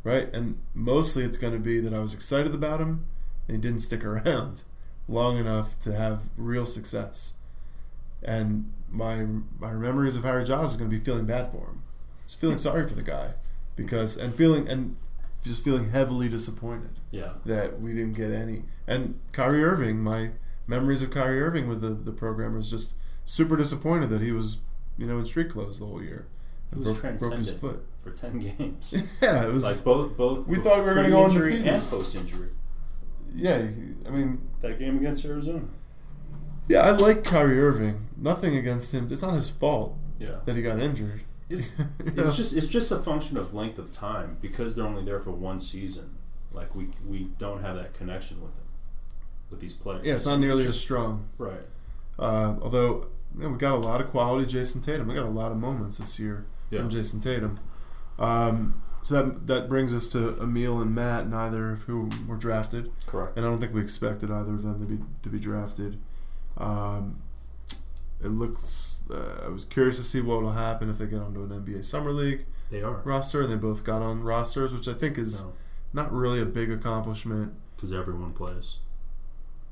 [0.03, 0.32] right?
[0.34, 3.05] And mostly it's going to be that I was excited about him
[3.47, 4.63] and he didn't stick around
[5.07, 7.36] long enough to have real success.
[8.23, 9.26] And my
[9.59, 11.84] my memories of Harry Giles is going to be feeling bad for him,
[12.28, 13.34] just feeling sorry for the guy
[13.76, 14.95] because and feeling and
[15.43, 17.34] just feeling heavily disappointed Yeah.
[17.45, 18.63] that we didn't get any.
[18.88, 20.32] And Kyrie Irving, my
[20.68, 22.93] memories of Kyrie Irving with the, the program just
[23.26, 24.57] super disappointed that he was,
[24.97, 26.28] you know, in street clothes the whole year.
[26.74, 27.86] He was broke, broke his foot.
[28.03, 28.93] For ten games.
[29.22, 29.63] Yeah, it was.
[29.63, 32.49] like both both We thought we were gonna pre- go injury and post injury.
[33.36, 33.66] yeah,
[34.05, 35.66] I mean, That game against Arizona.
[36.68, 38.07] yeah, I like Kyrie Irving.
[38.18, 39.07] Nothing against him.
[39.09, 40.38] It's not his fault Yeah.
[40.45, 41.22] that he got injured.
[41.49, 41.86] It's know?
[42.05, 45.32] it's just it's just a function of length of time because they're only there for
[45.32, 46.18] one season.
[46.51, 48.64] Like we we don't have that connection with them,
[49.55, 50.01] with these players.
[50.05, 51.25] yeah, it's not nearly as just- strong.
[51.37, 51.65] right.
[52.19, 55.07] Uh, although you know, we got a lot of quality Jayson Tatum.
[55.07, 56.79] We got a lot of moments this year Yeah.
[56.79, 57.59] from Jayson Tatum.
[58.19, 62.91] Um, so that that brings us to Amile and Matt, neither of who were drafted,
[63.05, 63.37] Correct.
[63.37, 65.99] and I don't think we expected either of them to be to be drafted.
[66.57, 67.17] Um,
[68.23, 69.03] it looks.
[69.11, 71.83] Uh, I was curious to see what will happen if they get onto an NBA
[71.83, 73.01] summer league They are.
[73.03, 75.53] roster, and they both got on rosters, which I think is No,
[75.93, 77.53] not really a big accomplishment.
[77.75, 78.77] because everyone plays.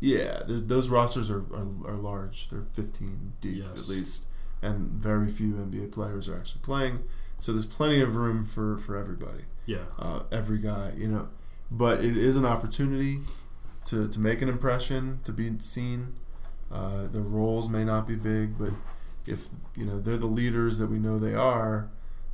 [0.04, 2.50] Yeah, th- those rosters are, are, are large.
[2.50, 3.84] They're 15 deep Yes.
[3.84, 4.26] at least,
[4.62, 7.04] and very few NBA players are actually playing.
[7.40, 9.84] So there's plenty of room for, for everybody, Yeah.
[9.98, 11.30] uh, every guy, you know.
[11.72, 13.20] But it is an opportunity
[13.86, 16.16] to, to make an impression, to be seen.
[16.70, 18.72] Uh, the roles may not be big, but
[19.26, 21.90] if you know they're the leaders that we know they are,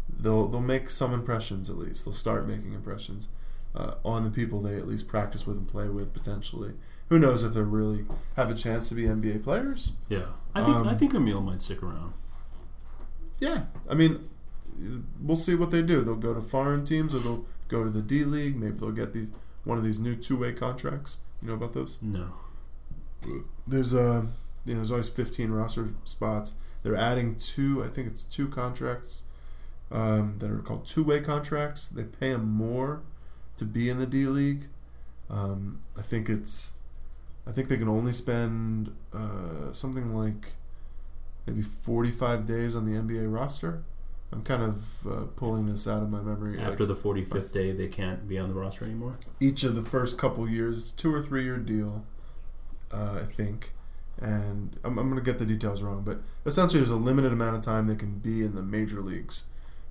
[0.09, 2.03] they'll they'll make some impressions at least.
[2.05, 3.29] They'll start making impressions
[3.75, 6.73] uh, on the people they at least practice with and play with potentially.
[7.09, 8.05] Who knows if they really
[8.35, 9.93] have a chance to be NBA players?
[10.07, 10.25] Yeah.
[10.55, 12.13] I think I Um, think Amile might stick around.
[13.39, 14.29] Yeah, I mean,
[15.21, 16.01] we'll see what they do.
[16.01, 18.55] They'll go to foreign teams or they'll go to the D League.
[18.59, 19.31] Maybe they'll get these
[19.63, 21.19] one of these new two way contracts.
[21.41, 21.99] You know about those?
[22.01, 22.33] No.
[23.67, 24.23] There's uh,
[24.65, 26.53] you know, there's always 15 roster spots.
[26.83, 27.83] They're adding two.
[27.83, 29.25] I think it's two contracts
[29.91, 31.87] um, that are called two way contracts.
[31.87, 33.01] They pay them more
[33.57, 34.67] to be in the D League.
[35.29, 36.73] Um, I think it's.
[37.49, 40.53] I think they can only spend uh, something like
[41.47, 43.83] maybe 45 days on the NBA roster.
[44.31, 46.59] I'm kind of uh, pulling this out of my memory.
[46.59, 49.17] After like the 45th day, they can't be on the roster anymore.
[49.39, 52.05] each of the first couple years, it's two or three year deal,
[52.91, 53.73] uh, I think.
[54.21, 57.55] And I'm, I'm going to get the details wrong, but essentially, there's a limited amount
[57.55, 59.45] of time they can be in the major leagues,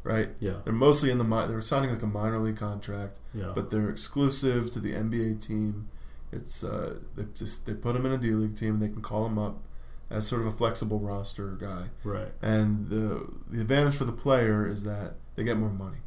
[0.05, 0.29] right?
[0.39, 3.71] Yeah, They're mostly in the mi- they're signing like a minor league contract, yeah, but
[3.71, 5.89] they're exclusive to the NBA team.
[6.33, 8.75] It's uh, they just they put them in a D League team.
[8.75, 9.63] and They can call them up
[10.11, 11.85] as sort of a flexible roster guy.
[12.05, 12.33] right.
[12.43, 15.99] And the the advantage for the player is that they get more money.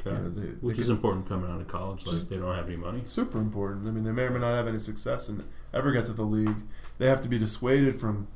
[0.00, 2.06] Okay, You know, they, which they is can- important coming out of college.
[2.06, 3.02] Like they don't have any money.
[3.06, 3.88] super important.
[3.88, 5.42] I mean, they may or may not have any success and
[5.74, 6.56] ever get to the league.
[6.98, 8.28] They have to be dissuaded from.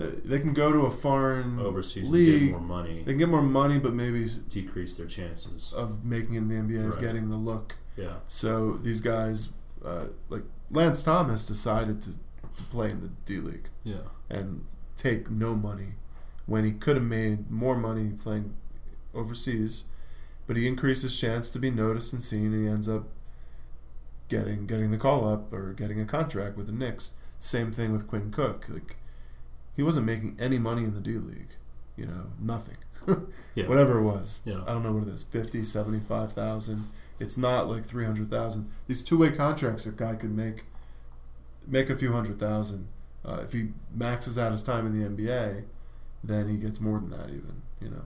[0.00, 2.40] Uh, they can go to a foreign Overseas and league.
[2.42, 5.72] get more money, They can get more money, but maybe decrease their chances.
[5.72, 7.76] of making it in the NBA, of getting the look.
[7.96, 9.48] Yeah, So these guys,
[9.84, 12.12] uh, like Lance Thomas, decided to,
[12.56, 14.64] to play in the D League yeah, and
[14.96, 15.94] take no money
[16.46, 18.54] when he could have made more money playing
[19.14, 19.84] overseas.
[20.46, 23.04] But he increased his chance to be noticed and seen, and he ends up
[24.28, 27.14] getting getting the call up or getting a contract with the Knicks.
[27.38, 28.66] Same thing with Quinn Cook.
[28.68, 28.96] Like
[29.76, 31.54] he wasn't making any money in the D League,
[31.96, 32.76] you know, nothing.
[33.54, 34.40] yeah, Whatever it was.
[34.44, 34.62] Yeah.
[34.66, 36.88] I don't know what it is, 50, 75,000.
[37.20, 38.68] It's not like 300,000.
[38.88, 40.64] These two-way contracts a guy could make
[41.66, 42.88] make a few hundred thousand.
[43.24, 45.64] Uh, if he maxes out his time in the NBA,
[46.24, 48.02] then he gets more than that even, you know.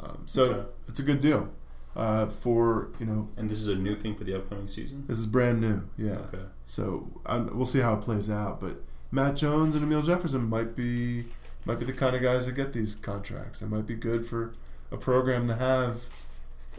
[0.00, 0.68] Um, so Okay.
[0.88, 1.48] it's a good deal
[1.94, 5.04] uh, for, you know, And this is a new thing for the upcoming season.
[5.06, 5.88] this is brand new.
[5.96, 6.18] Yeah.
[6.32, 6.42] Okay.
[6.66, 8.60] So um, we'll see how it plays out.
[8.60, 8.82] But
[9.12, 11.24] Matt Jones and Amile Jefferson might be
[11.64, 13.60] might be the kind of guys that get these contracts.
[13.62, 14.54] It might be good for
[14.90, 16.08] a program to have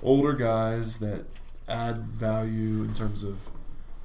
[0.04, 1.26] older guys that
[1.72, 3.50] add value in terms of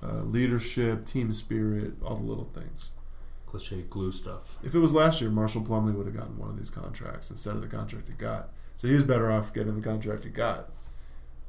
[0.03, 2.93] uh, leadership, team spirit, all the little things.
[3.47, 4.59] Cliche glue stuff.
[4.63, 7.55] If it was last year, Marshall Plumlee would have gotten one of these contracts instead
[7.55, 8.51] of the contract he got.
[8.77, 10.71] So he was better off getting the contract he got,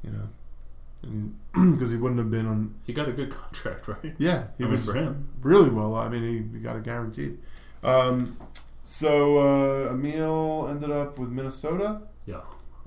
[0.02, 2.74] you know, because he wouldn't have been on.
[2.84, 4.14] He got a good contract, right?
[4.18, 5.28] Yeah, he I mean, was for him.
[5.42, 5.94] really well.
[5.96, 7.38] I mean, he, he got it guaranteed.
[7.82, 8.36] Um,
[8.82, 12.40] so uh, Amile ended up with Minnesota, Yeah,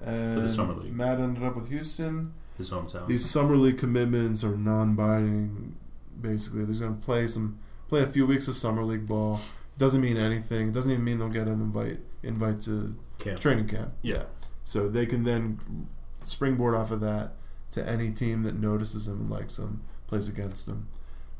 [0.03, 0.93] and for the summer league.
[0.93, 2.34] Matt ended up with Houston.
[2.62, 3.07] His hometown.
[3.07, 5.76] These summer league commitments are non-binding.
[6.20, 9.39] Basically, they're going to play some, play a few weeks of summer league ball.
[9.78, 10.70] Doesn't mean anything.
[10.70, 13.39] It doesn't even mean they'll get an invite invite to Camp.
[13.39, 13.93] training camp.
[14.03, 14.24] Yeah.
[14.64, 15.88] So they can then
[16.24, 17.34] springboard off of that
[17.72, 20.88] to any team that notices him and likes him, plays against him.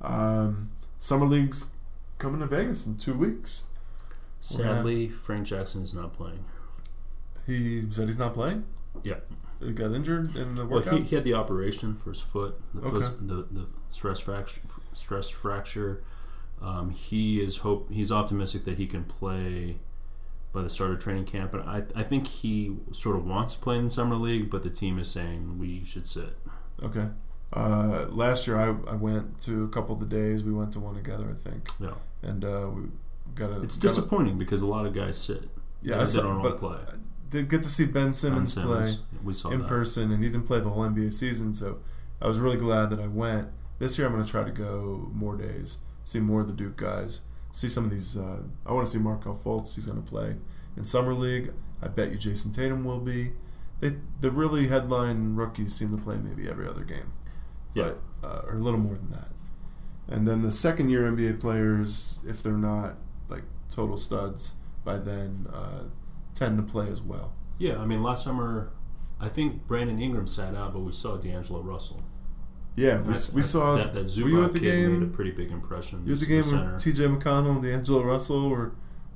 [0.02, 1.72] Um, summer league's
[2.18, 3.66] coming to Vegas in two weeks.
[4.40, 6.44] Sadly, Frank Jackson is not playing.
[7.46, 8.64] He said he's not playing.
[9.04, 9.18] Yeah.
[9.64, 12.82] He got injured in the Well, he, he had the operation for his foot, the,
[12.88, 13.06] Okay.
[13.08, 14.62] foot- the, the stress fracture.
[14.94, 16.04] Stress fracture.
[16.62, 17.92] Um, he is hope.
[17.92, 19.78] He's optimistic that he can play
[20.54, 23.62] by the start of training camp, and I, I think he sort of wants to
[23.62, 26.38] play in the summer league, but the team is saying we should sit.
[26.84, 27.10] okay.
[27.54, 30.42] Uh, last year I, I went to a couple of the days.
[30.44, 32.84] We went to one together, I think, Yeah, and uh, we
[33.36, 33.62] got a.
[33.62, 35.50] it's got a- disappointing because a lot of guys sit.
[35.82, 36.78] Yeah, I don't but play.
[37.32, 39.54] Did get to see Ben Ben Simmons, Simmons, play.
[39.54, 39.68] in that.
[39.68, 41.54] person, and he didn't play the whole NBA season.
[41.54, 41.80] So
[42.22, 43.48] I was really glad that I went.
[43.80, 46.76] This year, I'm going to try to go more days, see more of the Duke
[46.78, 47.22] guys,
[47.52, 48.16] see some of these.
[48.16, 49.74] Uh, I want to see Markelle Fultz.
[49.76, 50.36] He's going to play
[50.78, 51.52] in summer league.
[51.82, 53.32] I bet you Jayson Tatum will be.
[53.80, 57.14] They the really headline rookies seem to play maybe every other game,
[57.74, 57.94] Yeah.
[58.22, 59.30] but, uh, or a little more than that.
[60.08, 62.98] And then the second year NBA players, if they're not
[63.30, 65.84] like total studs by then, uh,
[66.34, 67.34] tend to play as well.
[67.58, 68.72] Yeah, I mean, last summer,
[69.20, 72.02] I think Brandon Ingram sat out, but we saw D'Angelo Russell.
[72.76, 73.76] Yeah, we, we saw.
[73.76, 76.04] that, that Zubac kid made a pretty big impression.
[76.06, 77.04] You at the game where T.J.
[77.08, 78.72] McConnell and D'Angelo Russell were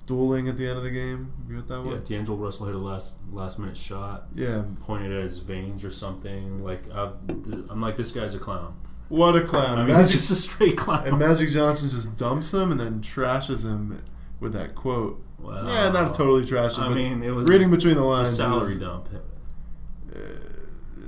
[0.06, 1.32] dueling at the end of the game?
[1.50, 1.94] You at that one?
[1.96, 2.02] Yeah?
[2.04, 4.64] D'Angelo Russell hit a last last minute shot, Yeah.
[4.82, 6.64] pointed at his veins or something.
[6.64, 7.12] Like I,
[7.70, 8.76] I'm like, this guy's a clown.
[9.08, 9.78] What a clown!
[9.80, 11.08] I mean, Magic, he's just a straight clown.
[11.08, 14.02] and Magic Johnson just dumps him and then trashes him
[14.40, 15.24] with that quote.
[15.46, 18.36] Well, yeah, not totally trash I but mean, it was reading between the lines.
[18.36, 19.10] salary was- dump.
[19.14, 20.18] Uh,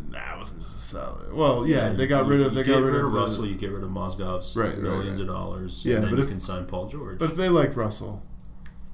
[0.10, 1.34] nah, it wasn't just a salary.
[1.34, 3.46] Well, yeah, they got you- rid of they got rid, of the- Russell.
[3.46, 5.28] You get rid of Mozgov's Right, right, millions right.
[5.30, 5.84] of dollars.
[5.86, 7.20] Yeah, and then but you if- can sign Paul George.
[7.20, 8.24] But if they liked Russell,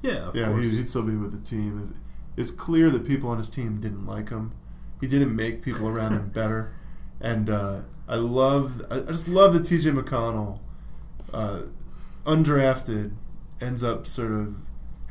[0.02, 0.62] yeah, of yeah, course.
[0.72, 1.96] he'd, he'd still be with the team.
[2.36, 4.52] It's clear that people on his team didn't like him.
[5.02, 6.74] He didn't make people around him better,
[7.20, 8.82] and uh, I love.
[8.90, 9.92] I I just love that T.J.
[9.92, 10.60] McConnell,
[11.34, 11.60] uh,
[12.26, 13.12] undrafted,
[13.62, 14.56] ends up sort of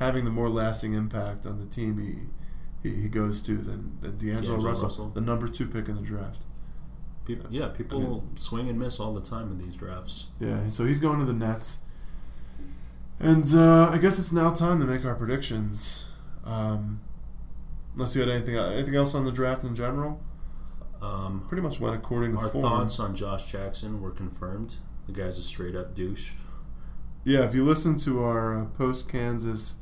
[0.03, 4.19] having the more lasting impact on the team he he, he goes to than, than
[4.19, 5.09] D'Angelo, D'Angelo Russell, Russell.
[5.11, 6.45] the number two pick in the draft.
[7.25, 10.27] People, yeah, people I mean- swing and miss all the time in these drafts.
[10.41, 11.81] Yeah, so he's going to the Nets.
[13.21, 16.09] And uh, I guess it's now time to make our predictions.
[16.45, 17.01] Um,
[17.95, 20.21] unless you had anything anything else on the draft in general,
[21.01, 22.63] Um, pretty much went according to our form.
[22.65, 24.77] thoughts on Josh Jackson were confirmed.
[25.07, 26.33] The guy's a straight up douche.
[27.25, 29.77] Yeah, if you listen to our uh, post Kansas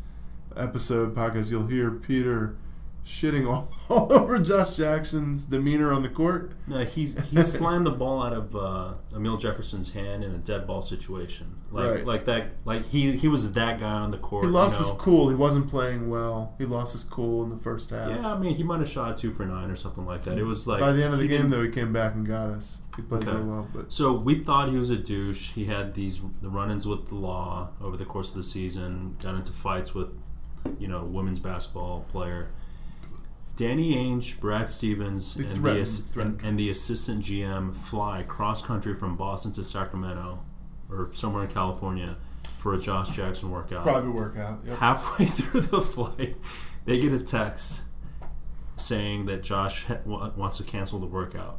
[0.57, 2.57] episode podcast, you'll hear Peter
[3.05, 6.53] shitting all, all over Josh Jackson's demeanor on the court.
[6.67, 10.67] No, he's he slammed the ball out of uh, Amile Jefferson's hand in a dead
[10.67, 11.57] ball situation.
[11.73, 12.07] Like Right.
[12.07, 12.51] like that.
[12.65, 14.45] Like he he was that guy on the court.
[14.45, 14.93] He lost you know.
[14.93, 15.29] his cool.
[15.31, 16.55] He wasn't playing well.
[16.59, 18.11] He lost his cool in the first half.
[18.11, 20.37] Yeah, I mean, he might have shot two for nine or something like that.
[20.37, 22.49] It was like By the end of the game, though, he came back and got
[22.51, 22.83] us.
[22.97, 23.33] He played Okay.
[23.33, 25.53] really well, but So we thought he was a douche.
[25.53, 29.17] He had these the run-ins with the law over the course of the season.
[29.23, 30.13] Got into fights with,
[30.79, 32.49] you know, women's basketball player.
[33.57, 38.95] Danny Ainge, Brad Stevens, and the, ass- and, and the assistant GM fly cross country
[38.95, 40.39] from Boston to Sacramento,
[40.91, 42.17] or somewhere in California,
[42.59, 43.83] for a Josh Jackson workout.
[43.83, 44.61] private workout.
[44.67, 44.79] Yep.
[44.79, 46.37] Halfway through the flight,
[46.87, 47.83] they get a text
[48.77, 51.59] saying that Josh ha- wants to cancel the workout,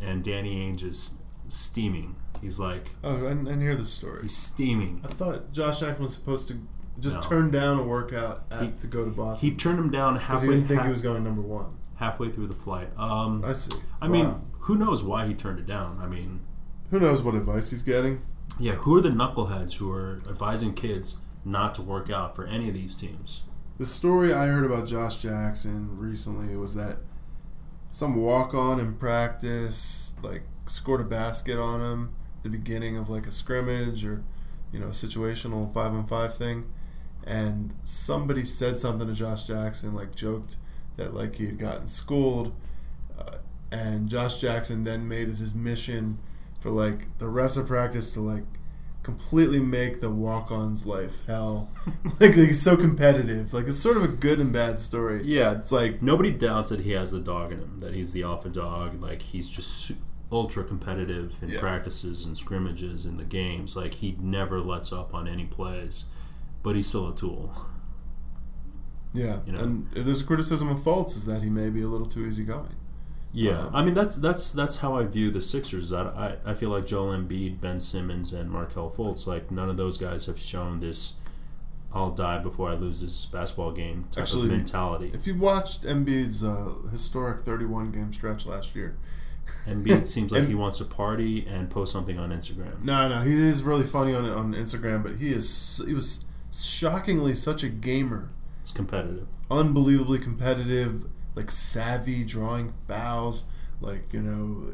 [0.00, 1.14] and Danny Ainge is
[1.48, 2.16] steaming.
[2.42, 4.22] He's like, Oh, I, I didn't hear this story.
[4.22, 5.00] he's steaming.
[5.04, 6.58] I thought Josh Jackson was supposed to
[7.00, 7.22] just No.
[7.28, 9.50] turn down a workout at, He- to go to Boston.
[9.50, 10.54] He turned him down because he halfway.
[10.54, 11.76] didn't think half- he was going number one.
[11.96, 12.88] halfway through the flight.
[12.98, 13.78] Um, I see.
[14.00, 15.98] I mean, who knows why he turned it down?
[16.02, 16.40] I mean,
[16.90, 18.20] who knows what advice he's getting?
[18.58, 22.68] yeah, who are the knuckleheads who are advising kids not to work out for any
[22.68, 23.42] of these teams?
[23.78, 26.98] The story I heard about Josh Jackson recently was that
[27.90, 33.08] some walk on in practice like scored a basket on him at the beginning of
[33.10, 34.22] like a scrimmage or
[34.72, 36.64] you know a situational five on five thing
[37.26, 40.56] and somebody said something to Josh Jackson like joked
[40.96, 42.52] that like he had gotten schooled
[43.18, 43.36] uh,
[43.70, 46.18] and Josh Jackson then made it his mission
[46.60, 48.44] for like the rest of practice to like
[49.02, 51.70] completely make the walk-on's life hell
[52.20, 55.72] like he's so competitive like it's sort of a good and bad story Yeah, it's
[55.72, 59.00] like nobody doubts that he has the dog in him, that he's the alpha dog.
[59.02, 59.92] Like he's just
[60.30, 61.60] ultra competitive in Yeah.
[61.60, 63.74] practices and scrimmages in the games.
[63.74, 66.04] Like he never lets up on any plays,
[66.62, 67.54] but he's still a tool.
[69.12, 69.60] yeah You know.
[69.60, 72.26] and if there's a criticism of Fultz is that he may be a little too
[72.26, 72.76] easygoing
[73.32, 75.90] Yeah, Um, I mean that's that's that's how I view the Sixers.
[75.90, 79.26] That I, I feel like Joel Embiid, Ben Simmons, and Markelle Fultz.
[79.26, 81.14] Like none of those guys have shown this.
[81.92, 85.10] I'll die before I lose this basketball game type Actually, of mentality.
[85.12, 88.96] if you watched Embiid's uh, historic 31 game stretch last year
[89.66, 92.82] Embiid seems like and- he wants to party and post something on Instagram.
[92.84, 97.34] No, no, he is really funny on on Instagram, but he is he was shockingly
[97.34, 98.30] such a gamer,
[98.62, 99.26] It's competitive.
[99.50, 103.44] unbelievably competitive, like savvy, drawing fouls,
[103.80, 104.72] like you know.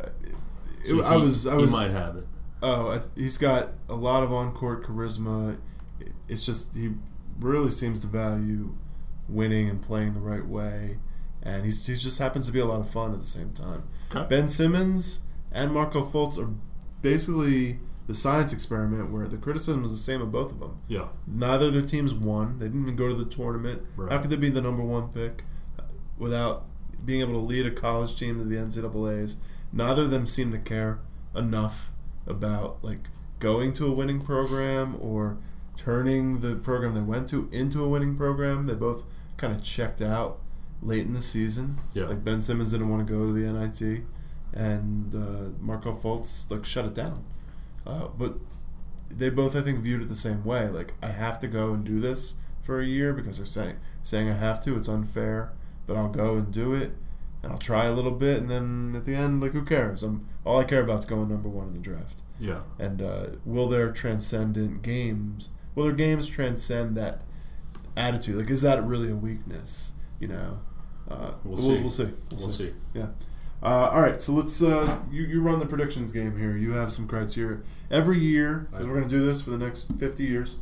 [0.00, 2.26] uh, it- So I he- was I he was might have it.
[2.62, 5.58] oh I, he's got a lot of on court charisma.
[6.00, 6.94] It- It's just he
[7.40, 8.74] really seems to value
[9.28, 10.98] winning and playing the right way,
[11.42, 13.84] and he's he just happens to be a lot of fun at the same time.
[14.14, 14.26] Okay.
[14.28, 15.22] Ben Simmons
[15.52, 16.50] and Markelle Fultz are
[17.00, 20.78] basically the science experiment where the criticism was the same of both of them.
[20.88, 21.08] Yeah.
[21.26, 22.58] Neither of their teams won.
[22.58, 23.82] They didn't even go to the tournament.
[23.96, 24.12] Right.
[24.12, 25.44] How could they be the number one pick
[26.18, 26.64] without
[27.04, 29.38] being able to lead a college team to the NCAA's?
[29.72, 31.00] Neither of them seem to care
[31.34, 31.92] enough
[32.26, 35.38] about like going to a winning program or
[35.76, 38.66] turning the program they went to into a winning program.
[38.66, 39.04] They both
[39.36, 40.40] kind of checked out
[40.82, 41.78] late in the season.
[41.94, 42.04] Yeah.
[42.04, 44.02] Like Ben Simmons didn't want to go to the NIT,
[44.52, 47.24] and uh, Markelle Fultz like shut it down.
[47.86, 48.36] Uh, but
[49.10, 50.68] they both, I think, viewed it the same way.
[50.68, 54.28] Like I have to go and do this for a year because they're saying saying
[54.28, 54.76] I have to.
[54.76, 55.52] It's unfair,
[55.86, 56.92] but I'll go and do it,
[57.42, 60.02] and I'll try a little bit, and then at the end, like who cares?
[60.02, 62.22] I'm all I care about is going number one in the draft.
[62.38, 62.60] Yeah.
[62.78, 65.50] And uh, will their transcendent games?
[65.74, 67.22] Will their games transcend that
[67.96, 68.36] attitude?
[68.36, 69.94] Like, is that really a weakness?
[70.18, 70.60] You know,
[71.10, 71.80] uh, We'll we'll, see.
[71.80, 72.08] We'll see.
[72.30, 72.72] We'll see.
[72.94, 73.08] Yeah.
[73.62, 76.56] Uh, all right, so let's uh, you you run the predictions game here.
[76.56, 77.60] You have some criteria
[77.90, 80.58] every year because we're going to do this for the next fifty years,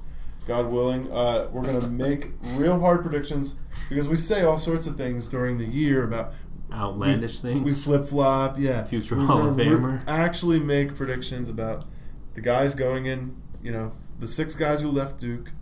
[0.47, 1.11] God willing.
[1.11, 3.57] Uh, we're going to make real hard predictions
[3.89, 6.35] because we say all sorts of things during the year about
[6.73, 7.63] Outlandish we, things.
[7.63, 8.85] We flip flop, yeah.
[8.85, 10.05] Future We're Hall of Famer.
[10.07, 11.87] actually make predictions about
[12.35, 13.41] the guys going in.
[13.63, 15.53] You know, the six guys who left Duke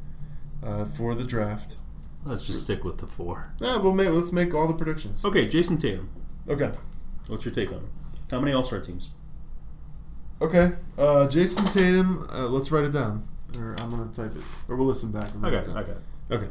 [0.62, 1.76] uh, for the draft.
[2.24, 3.52] Let's just stick with the four.
[3.60, 5.24] Yeah, we'll let's make all the predictions.
[5.24, 6.10] Okay, Jayson Tatum.
[6.48, 6.72] Okay.
[7.28, 7.90] What's your take on him?
[8.30, 9.10] How many All Star teams?
[10.40, 12.28] Okay, uh, Jayson Tatum.
[12.32, 15.34] Uh, let's write it down, or I'm gonna type it, or we'll listen back.
[15.34, 15.70] And I got it.
[15.70, 16.02] I got it.
[16.30, 16.48] Okay,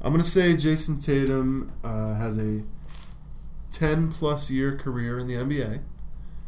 [0.00, 2.62] I'm gonna say Jayson Tatum uh, has a
[3.72, 5.80] 10 plus year career in the NBA.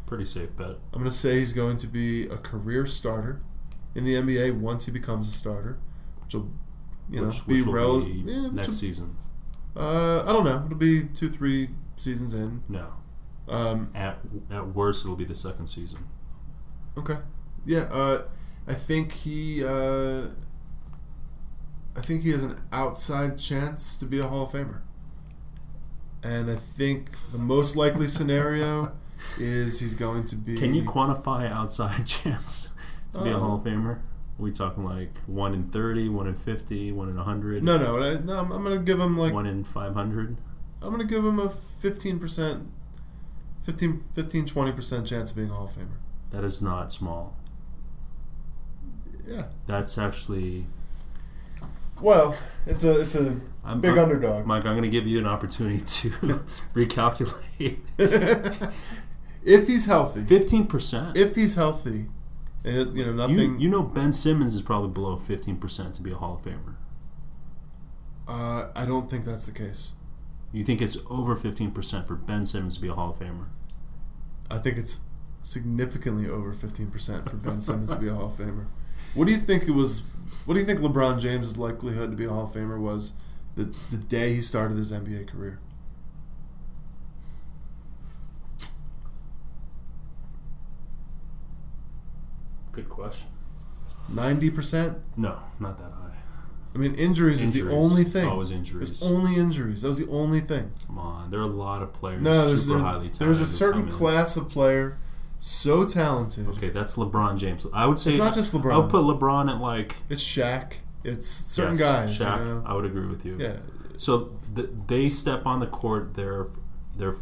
[0.05, 0.75] Pretty safe bet.
[0.91, 3.39] I'm gonna say he's going to be a career starter
[3.95, 5.77] in the NBA once he becomes a starter,
[6.23, 6.49] which will,
[7.09, 8.25] you know, which, be relevant.
[8.27, 9.15] Yeah, next will- season.
[9.75, 10.63] uh, I don't know.
[10.65, 12.63] It'll be two, three seasons in.
[12.67, 12.87] No.
[13.47, 14.19] Um, At
[14.49, 15.99] at worst, it'll be the second season.
[16.97, 17.17] Okay.
[17.65, 17.89] Yeah.
[17.91, 18.21] Uh,
[18.67, 19.63] I think he.
[19.63, 20.27] Uh,
[21.95, 24.81] I think he has an outside chance to be a Hall of Famer.
[26.23, 28.93] and I think the most likely scenario
[29.39, 30.55] is he's going to be.
[30.55, 32.69] Can you quantify outside chance
[33.13, 33.97] to be a Uh, Hall of Famer?
[33.97, 34.01] Are
[34.39, 38.15] we talking like one in thirty, one in fifty, one in hundred, No, no, I,
[38.15, 38.39] no.
[38.39, 40.37] I'm, I'm going to give him like one in five hundred?
[40.81, 42.67] I'm going to give him a 15 percent,
[43.63, 45.97] 15, 15, 20 percent chance of being a Hall of Famer.
[46.31, 47.35] That is not small.
[49.27, 49.45] Yeah.
[49.67, 50.65] That's actually
[52.01, 52.35] Well,
[52.65, 54.45] it's a it's a I'm, big I'm- underdog.
[54.45, 56.09] Mike, I'm going to give you an opportunity to
[56.75, 57.77] recalculate.
[59.43, 61.15] if he's healthy, Fifteen percent.
[61.15, 62.07] if he's healthy,
[62.65, 63.37] it, you know nothing.
[63.37, 66.41] You, you know Ben Simmons is probably below fifteen percent to be a Hall of
[66.43, 66.75] Famer.
[68.27, 69.95] uh, I don't think that's the case.
[70.53, 73.47] You think it's over fifteen percent for Ben Simmons to be a Hall of Famer?
[74.49, 74.99] I think it's
[75.41, 78.65] significantly over 15% for Ben Simmons to be a Hall of Famer.
[79.13, 80.03] What do you think it was?
[80.45, 83.13] What do you think LeBron James' likelihood to be a Hall of Famer was
[83.55, 85.59] the the day he started his NBA career?
[92.71, 93.29] Good question.
[94.13, 94.97] Ninety percent.
[95.15, 96.02] No, not that high.
[96.75, 97.77] I mean, injuries, is the Injuries.
[97.77, 98.27] only It's thing.
[98.27, 99.03] always It's injuries.
[99.03, 99.81] only injuries.
[99.83, 100.71] That was the only thing.
[100.87, 103.19] Come on, there are a lot of players No, there's super there- highly talented.
[103.19, 104.97] there's a certain class of player
[105.39, 106.47] so talented.
[106.47, 107.67] Okay, that's LeBron James.
[107.73, 108.73] I would say It's not just LeBron.
[108.73, 110.73] I would put LeBron at like It's Shaq.
[111.03, 112.19] It's certain yes, guys.
[112.19, 112.39] Shaq.
[112.39, 112.63] You know?
[112.65, 113.37] I would agree with you.
[113.39, 113.57] Yeah.
[113.97, 116.47] So th- they step on the court their
[116.97, 117.15] their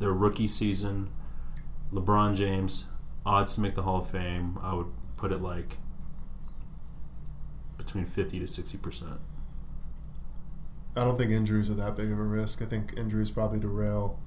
[0.00, 1.08] their rookie season.
[1.92, 2.88] LeBron James
[3.24, 4.58] odds to make the Hall of Fame.
[4.62, 4.86] I would
[5.16, 5.78] put it like
[7.84, 9.20] between fifty to sixty percent.
[10.96, 12.60] I don't think injuries are that big of a risk.
[12.62, 14.20] I think injuries probably derail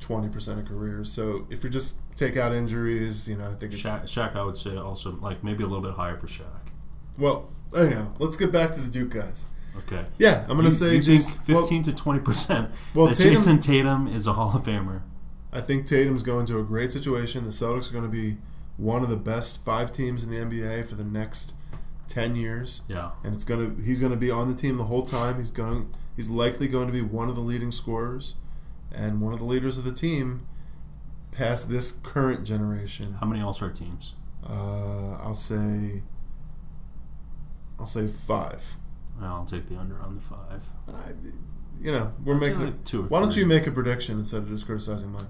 [0.00, 1.10] twenty percent of careers.
[1.12, 4.42] So if you just take out injuries, you know, I think it's Shaq, Shaq, I
[4.44, 6.44] would say also like maybe a little bit higher for Shaq.
[7.18, 7.50] well.
[7.76, 9.44] Anyhow, let's get back to the Duke guys.
[9.76, 13.08] Okay, Yeah, I'm gonna you, say you just think well, fifteen to twenty percent well,
[13.12, 15.02] Tatum- Jayson Tatum is a Hall of Famer.
[15.52, 17.44] I think Tatum's going to a great situation.
[17.44, 18.36] The Celtics are going to be
[18.76, 21.54] one of the best five teams in the NBA for the next
[22.08, 25.04] ten years, Yeah, and it's gonna he's going to be on the team the whole
[25.04, 25.36] time.
[25.36, 28.36] He's going he's likely going to be one of the leading scorers
[28.92, 30.46] and one of the leaders of the team
[31.32, 33.14] past this current generation.
[33.20, 34.14] how many All Star teams?
[34.48, 36.02] Uh, I'll say
[37.78, 38.76] I'll say five.
[39.20, 40.64] I'll take the under on the five.
[40.88, 41.12] I,
[41.80, 42.60] you know, we're I'll making.
[42.60, 45.26] like two why don't you make a prediction instead of just criticizing mine?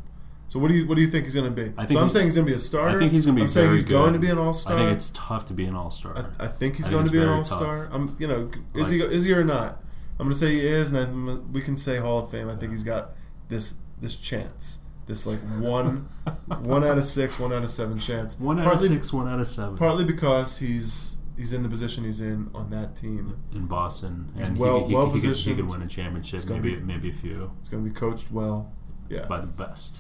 [0.48, 1.72] So what do you what do you think he's going to be?
[1.76, 2.96] I so think I'm saying he's going to be a starter.
[2.96, 3.92] I think he's going to be I'm saying he's good.
[3.94, 4.74] going to be an all star.
[4.74, 6.16] I think it's tough to be an All Star.
[6.38, 7.88] I, I think he's I think going to be an all star.
[7.90, 9.82] I'm, you know, is Like- he is he or not?
[10.18, 12.48] I'm going to say he is, and then we can say Hall of Fame.
[12.48, 13.10] I think he's got
[13.48, 16.08] this this chance, this like one
[16.60, 18.38] one out of six, one out of seven chance.
[18.38, 21.68] One out partly, of six, one out of seven Partly because he's he's in the
[21.68, 23.36] position he's in on that team.
[23.52, 26.46] in Boston, He's and well- he, he, well he, could, he could win a championship,
[26.48, 28.72] maybe be- maybe a few He's going to be coached well.
[29.10, 29.98] Yeah, by the best.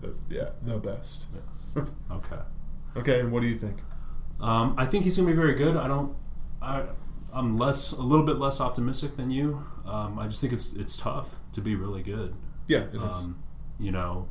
[0.00, 1.26] The, yeah, the best.
[2.10, 2.40] Okay.
[2.96, 3.78] Okay, and what do you think?
[4.40, 5.76] Um, I think he's going to be very good.
[5.76, 6.16] I don't.
[6.60, 6.84] I,
[7.32, 9.64] I'm less, a little bit less optimistic than you.
[9.86, 12.34] Um, I just think it's it's tough to be really good.
[12.66, 13.02] Yeah, it is.
[13.02, 13.42] Um,
[13.78, 14.28] you know,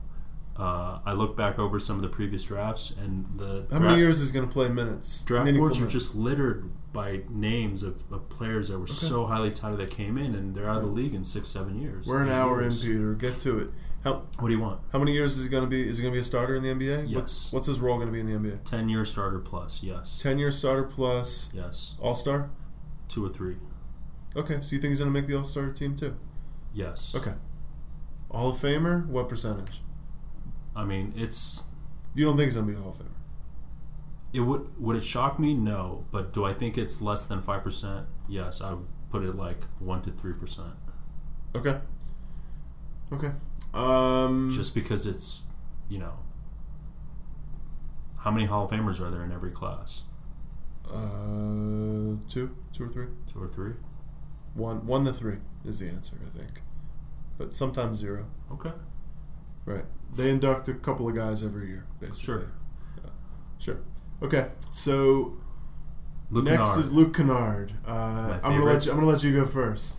[0.57, 4.20] uh, I look back over some of the previous drafts, and the How many years
[4.20, 5.24] is going to play minutes?
[5.24, 9.80] draft boards are just littered by names of, of players that were so highly touted
[9.80, 12.07] that came in, and they're out of the league in six, seven years.
[12.07, 12.84] We're an hour in, years.
[12.84, 13.13] Peter.
[13.13, 13.70] Get to it.
[14.07, 14.79] How What do you want?
[14.93, 15.87] how many years is he going to be?
[15.87, 17.07] Is he going to be a starter in the NBA?
[17.09, 17.15] Yes.
[17.15, 18.63] What's what's his role going to be in the NBA?
[18.63, 22.49] Ten year starter plus, yes, Ten year starter plus yes, All Star.
[23.09, 23.57] two or three,
[24.35, 26.15] Okay, so you think he's going to make the All Star team too?
[26.73, 27.15] yes.
[27.15, 27.33] Okay.
[28.31, 29.05] Hall of Famer?
[29.07, 29.81] What percentage?
[30.75, 31.63] I mean, it's
[32.13, 33.11] You don't think he's going to be a Hall of Famer?
[34.33, 35.53] it would would it shock me?
[35.53, 38.05] No, but do I think it's less than five percent?
[38.27, 40.73] Yes, I would put it like one to three percent,
[41.55, 41.77] Okay.
[43.11, 43.31] Okay.
[43.78, 44.49] Um.
[44.51, 45.41] just because it's
[45.89, 46.13] you know.
[48.19, 50.03] How many Hall of Famers are there in every class?
[50.89, 53.07] uh, two, two or three.
[53.32, 53.73] Two or three?
[54.53, 56.61] One, one to three is the answer, I think.
[57.38, 58.25] But sometimes zero.
[58.51, 58.71] Okay.
[59.65, 59.86] Right.
[60.15, 62.19] They induct a couple of guys every year, basically.
[62.21, 62.51] Sure.
[63.03, 63.09] Yeah.
[63.59, 63.80] Sure.
[64.23, 64.47] Okay.
[64.71, 65.38] So
[66.32, 66.80] Luke next Kennard.
[66.80, 67.73] is Luke Kennard.
[67.86, 68.91] Uh, I'm gonna let you.
[68.91, 69.97] I'm gonna let you go first.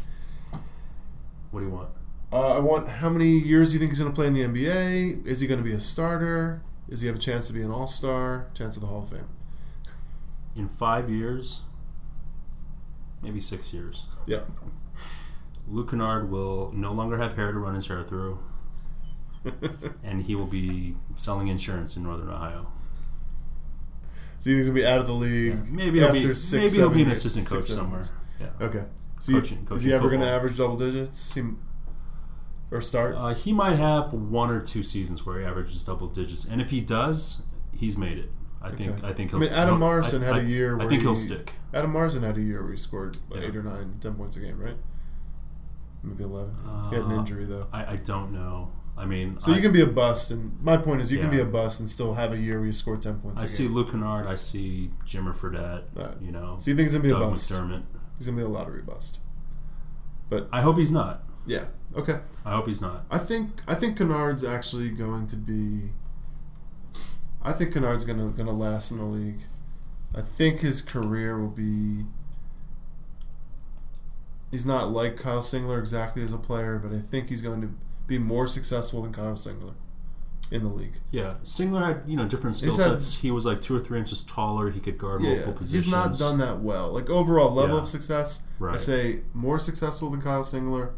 [1.50, 1.90] What do you want?
[2.32, 5.26] Uh, I want how many years do you think he's gonna play in the NBA?
[5.26, 6.62] Is he gonna be a starter?
[6.88, 8.48] Does he have a chance to be an All Star?
[8.54, 9.28] Chance of the Hall of Fame?
[10.56, 11.62] In five years,
[13.22, 14.40] maybe six years, Yeah.
[15.70, 18.38] Luke Kennard will no longer have hair to run his hair through,
[20.02, 22.72] and he will be selling insurance in Northern Ohio.
[24.38, 25.54] So you think he's gonna be out of the league?
[25.54, 28.04] Yeah, maybe he'll after be six, maybe he'll be an assistant six, coach somewhere.
[28.40, 28.48] Yeah.
[28.60, 28.84] Okay.
[29.18, 31.34] So you- Coaching- is he ever going to average double digits?
[31.34, 31.42] He,
[32.70, 33.14] or start?
[33.16, 36.70] Uh, he might have one or two seasons where he averages double digits, and if
[36.70, 37.42] he does,
[37.76, 38.30] he's made it.
[38.60, 38.98] I think.
[38.98, 39.06] Okay.
[39.06, 39.38] I think I he'll.
[39.48, 40.74] mean, Adam Morrison I- had I- a year.
[40.74, 41.52] I Where think he'll stick.
[41.72, 43.48] Adam Morrison had a year where he scored like Yeah.
[43.48, 44.76] eight or nine, ten points a game, right?
[46.02, 46.54] Maybe eleven.
[46.90, 47.66] he had an Uh, injury though.
[47.72, 48.72] I, I don't know.
[48.96, 51.30] I mean, So I, you can be a bust, and my point is you can
[51.30, 53.40] be a bust and still have a year where you score ten points.
[53.42, 53.68] I see.
[53.68, 54.26] Luke Kennard.
[54.26, 55.84] I see Jimmer Fredette.
[55.94, 56.16] Right.
[56.20, 57.52] You know, So you think he's gonna be a bust?
[57.52, 57.82] McDermott.
[58.18, 59.20] He's gonna be a lottery bust.
[60.28, 61.22] But I hope he's not.
[61.48, 61.64] Yeah.
[61.96, 62.20] Okay.
[62.44, 63.04] I hope he's not.
[63.10, 65.90] I think I think Kennard's actually going to be.
[67.42, 69.40] I think Kennard's gonna gonna last in the league.
[70.14, 72.04] I think his career will be.
[74.50, 77.70] He's not like Kyle Singler exactly as a player, but I think he's going to
[78.06, 79.74] be more successful than Kyle Singler
[80.50, 80.94] in the league.
[81.10, 83.16] Yeah, Singler had you know different skill He's had- sets.
[83.16, 84.70] He was like two or three inches taller.
[84.70, 85.84] He could guard multiple positions.
[85.84, 86.90] he's not done that well.
[86.92, 87.82] Like overall level Yeah.
[87.82, 90.92] of success, I say more successful than Kyle Singler.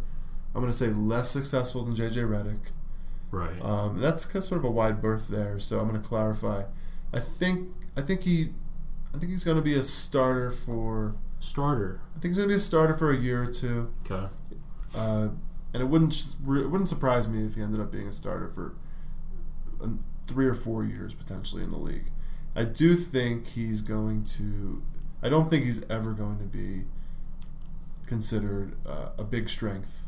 [0.54, 2.72] I'm going to say less successful than JJ Redick.
[3.30, 3.60] Right.
[3.62, 6.64] Um, that's sort of a wide berth there, so I'm going to clarify.
[7.12, 8.50] I think I think he,
[9.14, 11.14] I think he's going to be a starter for.
[11.38, 12.00] Starter.
[12.14, 14.26] I think he's going to be a starter for a year or two, Okay.
[14.94, 15.28] uh,
[15.72, 18.74] and it wouldn't it wouldn't surprise me if he ended up being a starter for
[20.26, 22.10] three or four years potentially in the league.
[22.54, 24.82] I do think he's going to.
[25.22, 26.82] I don't think he's ever going to be
[28.06, 29.99] considered uh, a big strength,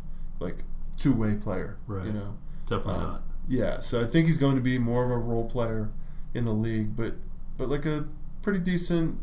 [0.42, 0.58] like
[0.96, 1.78] two way player.
[1.86, 2.06] Right.
[2.06, 2.36] You know.
[2.66, 3.22] Definitely Um, not.
[3.48, 5.90] Yeah, so I think he's going to be more of a role player
[6.32, 7.14] in the league, but
[7.58, 8.06] but like a
[8.40, 9.18] pretty decent,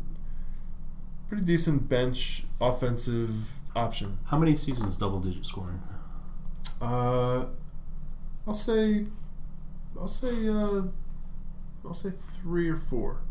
[1.28, 4.18] pretty decent bench offensive option.
[4.26, 5.82] How many seasons double digit scoring?
[6.80, 7.46] Uh,
[8.46, 9.06] I'll say,
[9.98, 10.82] I'll say, uh,
[11.84, 12.10] I'll say
[12.42, 13.22] three or four.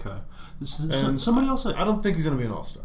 [0.00, 0.18] Okay.
[0.58, 1.66] This is, And somebody else.
[1.66, 2.84] I, I don't think he's going to be an all star.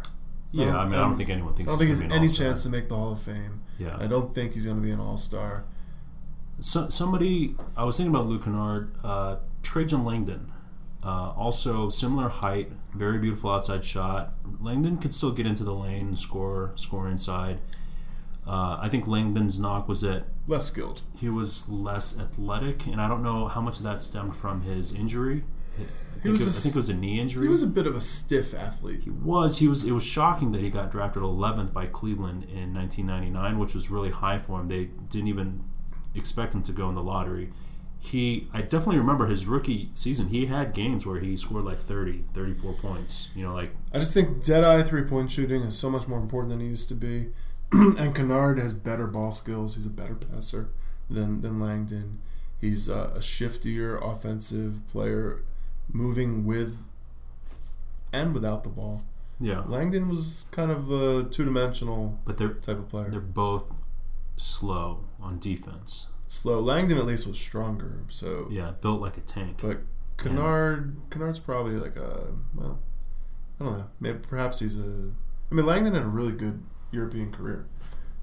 [0.55, 1.69] Yeah, I mean, I don't think anyone thinks.
[1.69, 2.47] I don't think he's he's be an any all-star.
[2.47, 3.61] chance to make the Hall of Fame.
[3.77, 3.97] Yeah.
[3.99, 5.65] I don't think he's going to be an all star.
[6.59, 10.51] So, somebody, I was thinking about Luke Kennard, uh, Trajan Langdon.
[11.03, 14.33] Uh, also, similar height, very beautiful outside shot.
[14.61, 17.59] Langdon could still get into the lane and score, score inside.
[18.47, 21.01] Uh, I think Langdon's knock was that Less skilled.
[21.19, 24.93] he was less athletic, and I don't know how much of that stemmed from his
[24.93, 25.43] injury.
[26.15, 27.43] I think, was it, a I think it was a knee injury.
[27.43, 29.01] He was a bit of a stiff athlete.
[29.03, 29.57] He was.
[29.59, 29.83] He was.
[29.83, 34.11] It was shocking that he got drafted 11th by Cleveland in 1999, which was really
[34.11, 34.67] high for him.
[34.67, 35.63] They didn't even
[36.13, 37.51] expect him to go in the lottery.
[37.99, 40.27] He, I definitely remember his rookie season.
[40.27, 43.29] He had games where he scored like 30, 34 points.
[43.35, 46.19] You know, like I just think dead eye three point shooting is so much more
[46.19, 47.29] important than he used to be.
[47.71, 49.75] and Kennard has better ball skills.
[49.75, 50.69] He's a better passer
[51.09, 52.21] than, than Langdon.
[52.59, 55.43] He's uh, a shiftier offensive player,
[55.91, 56.83] moving with
[58.13, 59.03] and without the ball.
[59.39, 59.63] yeah.
[59.67, 63.09] Langdon was kind of a two dimensional But they're type of player.
[63.09, 63.71] they're both
[64.37, 66.09] slow on defense.
[66.27, 66.59] Slow.
[66.59, 67.99] Langdon at least was stronger.
[68.09, 69.59] So, Yeah, built like a tank.
[69.61, 69.79] but
[70.17, 72.79] Kennard, Kennard's probably like a well,
[73.59, 73.87] I don't know.
[73.99, 75.11] Maybe perhaps he's a.
[75.51, 77.67] I mean, Langdon had a really good European career,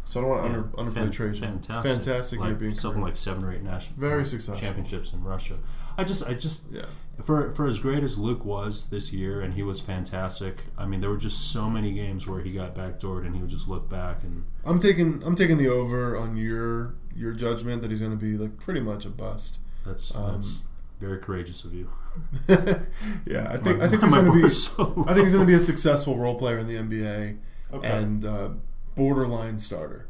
[0.04, 1.52] so I don't want to Yeah, under, underplay fan-.
[1.52, 3.08] Fantastic, Fantastic like European something career.
[3.10, 4.64] like seven or eight national Very successful.
[4.66, 5.54] championships in Russia.
[5.96, 6.86] I just, I just, yeah.
[7.22, 10.64] for for as great as Luke was this year, and he was fantastic.
[10.78, 13.50] I mean, there were just so many games where he got backdoored, and he would
[13.50, 17.90] just look back and I'm taking I'm taking the over on your your judgment that
[17.90, 19.58] he's going to be like pretty much a bust.
[19.84, 20.64] that's Um, that's
[20.98, 21.90] very courageous of you.
[22.48, 25.46] yeah, I think My- I think he's going to be so I think he's going
[25.46, 27.36] to be a successful role player in the NBA
[27.74, 27.88] Okay.
[27.90, 28.48] and uh,
[28.94, 30.08] borderline starter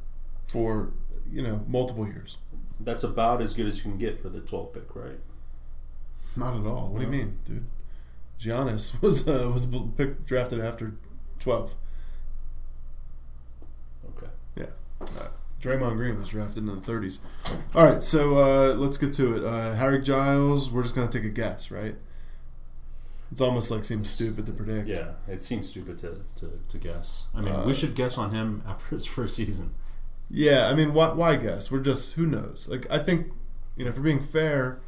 [0.51, 0.93] for
[1.31, 2.39] you know multiple years.
[2.81, 5.19] that's about as good as you can get for the 12th pick, right?
[6.37, 6.89] Not at all.
[6.89, 7.67] What do you mean, dude?
[8.41, 9.67] Giannis was uh, was
[9.97, 10.95] picked, drafted after
[11.39, 11.75] twelve.
[14.17, 14.31] Okay.
[15.01, 15.29] Uh,
[15.61, 17.21] Draymond Green was drafted in the 30s.
[17.75, 19.45] All right, so uh, let's get to it.
[19.45, 21.95] Uh, Harry Giles, we're just going to take a guess, right?
[23.33, 24.87] It's almost like seems stupid to predict.
[24.89, 27.29] Yeah, it seems stupid to, to, to guess.
[27.35, 29.73] I mean, Uh, we should guess on him after his first season.
[30.31, 31.71] Yeah, I mean, why, why guess?
[31.71, 32.69] We're just, who knows?
[32.71, 33.33] Like, I think,
[33.77, 34.81] you know, if we're being fair,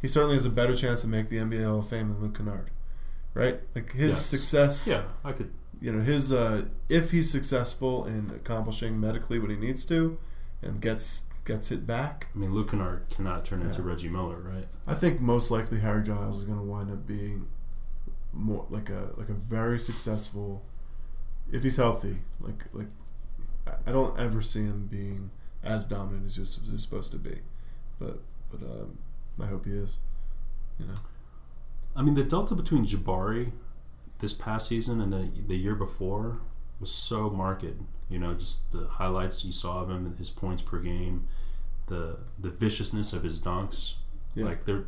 [0.00, 2.36] he certainly has a better chance to make the NBA Hall of Fame than Luke
[2.36, 2.70] Kennard,
[3.34, 3.60] right?
[3.74, 4.26] Like, his Yes.
[4.26, 5.52] success, Yeah, I could.
[5.80, 10.18] you know, his, uh, if he's successful in accomplishing medically what he needs to
[10.60, 14.66] and gets gets it back, I mean, Luke Kennard cannot turn into Reggie Miller, right?
[14.86, 17.46] I think most likely Harry Giles is going to wind up being
[18.32, 20.62] more like a like a very successful
[21.50, 22.18] if he's healthy.
[22.40, 22.88] Like like
[23.86, 25.30] I- don't ever see him being
[25.62, 27.38] as dominant as he's, supposed to be,
[27.98, 28.20] but
[28.50, 28.98] but um,
[29.40, 29.98] I hope he is.
[30.78, 30.94] You know,
[31.94, 33.52] I mean, the delta between Jabari
[34.18, 36.38] this past season and the the year before
[36.80, 37.64] was so marked.
[38.08, 41.28] You know, just the highlights you saw of him, and his points per game,
[41.86, 43.94] the the viciousness of his dunks.
[44.34, 44.46] Yeah.
[44.46, 44.84] Like they're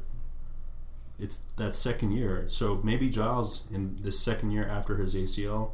[1.19, 2.45] it's that second year.
[2.47, 5.71] So maybe Giles in this second year after his ACL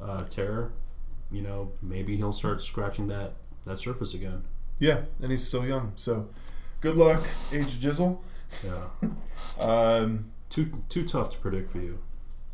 [0.00, 0.72] uh, tear,
[1.30, 4.42] you know, maybe he'll start scratching that that surface again.
[4.78, 5.92] Yeah, and he's still young.
[5.96, 6.28] So
[6.80, 8.18] good luck, H Jizzle.
[8.64, 9.08] Yeah.
[9.60, 11.98] Um, too too tough to predict for you.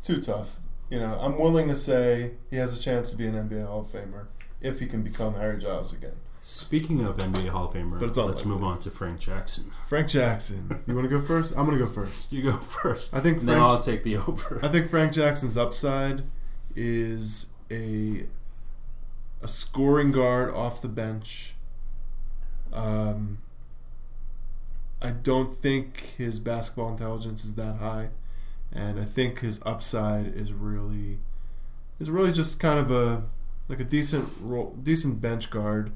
[0.03, 0.59] too tough.
[0.89, 3.81] You know, I'm willing to say he has a chance to be an NBA Hall
[3.81, 4.27] of Famer
[4.61, 6.17] if he can become Harry Giles again.
[6.41, 8.51] Speaking of NBA Hall of Famer, But it's let's unlikely.
[8.51, 9.71] move on to Frank Jackson.
[9.85, 10.81] Frank Jackson.
[10.87, 11.53] You want to go first?
[11.57, 12.31] I'm going to go first.
[12.31, 13.13] You go first.
[13.13, 14.59] I think And then Frank I'll take the over.
[14.63, 16.23] I think Frank Jackson's upside
[16.75, 18.25] is a
[19.41, 21.55] a scoring guard off the bench.
[22.73, 23.39] Um,
[25.01, 28.09] I don't think his basketball intelligence is that high,
[28.71, 31.19] and I think his upside is really
[31.99, 33.23] is really just kind of a
[33.67, 35.91] like a decent role, decent bench guard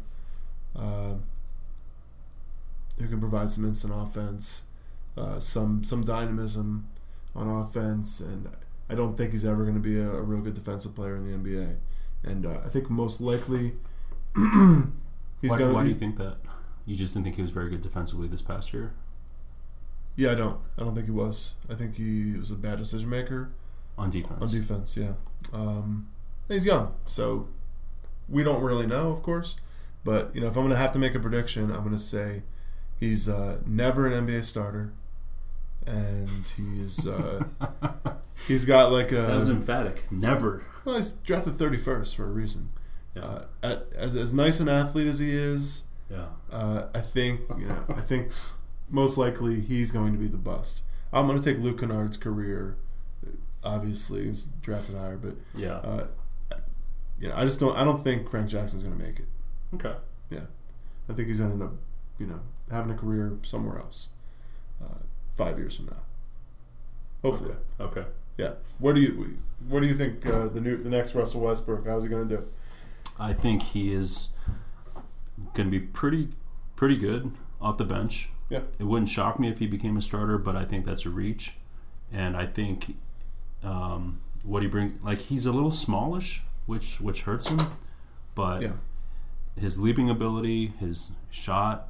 [0.76, 1.13] uh,
[2.99, 4.65] who can provide some instant offense,
[5.17, 6.88] uh, some some dynamism
[7.36, 8.49] on offense, and
[8.89, 11.30] I don't think he's ever going to be a, a real good defensive player in
[11.30, 11.78] the NBA.
[12.24, 13.74] And uh, I think most likely
[14.36, 16.38] he's why, going why do you think that?
[16.86, 18.93] You just didn't think he was very good defensively this past year
[20.15, 20.59] Yeah, I don't.
[20.78, 21.55] I don't think he was.
[21.69, 23.51] I think he was a bad decision maker
[23.97, 24.41] on defense.
[24.41, 24.97] on defense.
[24.97, 25.13] Yeah,
[25.53, 26.09] um,
[26.47, 27.47] he's young, so
[28.30, 29.55] we don't really know, of course.
[30.04, 31.99] But you know, if I'm going to have to make a prediction, I'm going to
[31.99, 32.43] say
[32.99, 34.93] he's uh, never an NBA starter,
[35.86, 37.43] and he's uh,
[38.47, 40.12] he's got like a that was emphatic.
[40.12, 40.62] Never.
[40.86, 42.70] Well, he's drafted 31st for a reason.
[43.16, 43.22] Yeah.
[43.24, 46.26] Uh, at, as, as nice an athlete as he is, Yeah.
[46.51, 47.86] uh, I think you know.
[47.89, 48.32] I think
[48.89, 50.82] most likely he's going to be the bust.
[51.14, 52.76] I'm going to take Luke Kennard's career.
[53.64, 55.76] Obviously, he's drafted higher, but Yeah.
[55.76, 56.08] uh,
[57.20, 57.78] you know, I just don't.
[57.78, 59.28] I don't think Frank Jackson's going to make it.
[59.76, 59.95] Okay.
[60.30, 60.45] Yeah,
[61.09, 61.80] I think he's going to end up,
[62.19, 62.39] you know,
[62.71, 64.09] having a career somewhere else.
[64.84, 64.99] Uh,
[65.34, 66.01] five years from now,
[67.21, 67.55] hopefully.
[67.80, 68.01] Okay.
[68.01, 68.09] Okay.
[68.38, 68.53] Yeah.
[68.80, 71.86] What do you What do you think uh, the new the next Russell Westbrook?
[71.88, 72.43] How's he going to do?
[73.19, 74.34] I think he is
[75.53, 76.30] going to be pretty
[76.76, 78.30] pretty good off the bench.
[78.49, 78.61] Yeah.
[78.80, 81.55] It wouldn't shock me if he became a starter, but I think that's a reach.
[82.11, 82.97] And I think
[83.63, 87.59] um, what he brings, like he's a little smallish, which which hurts him,
[88.36, 88.74] but Yeah.
[89.60, 91.89] His leaping ability, his shot,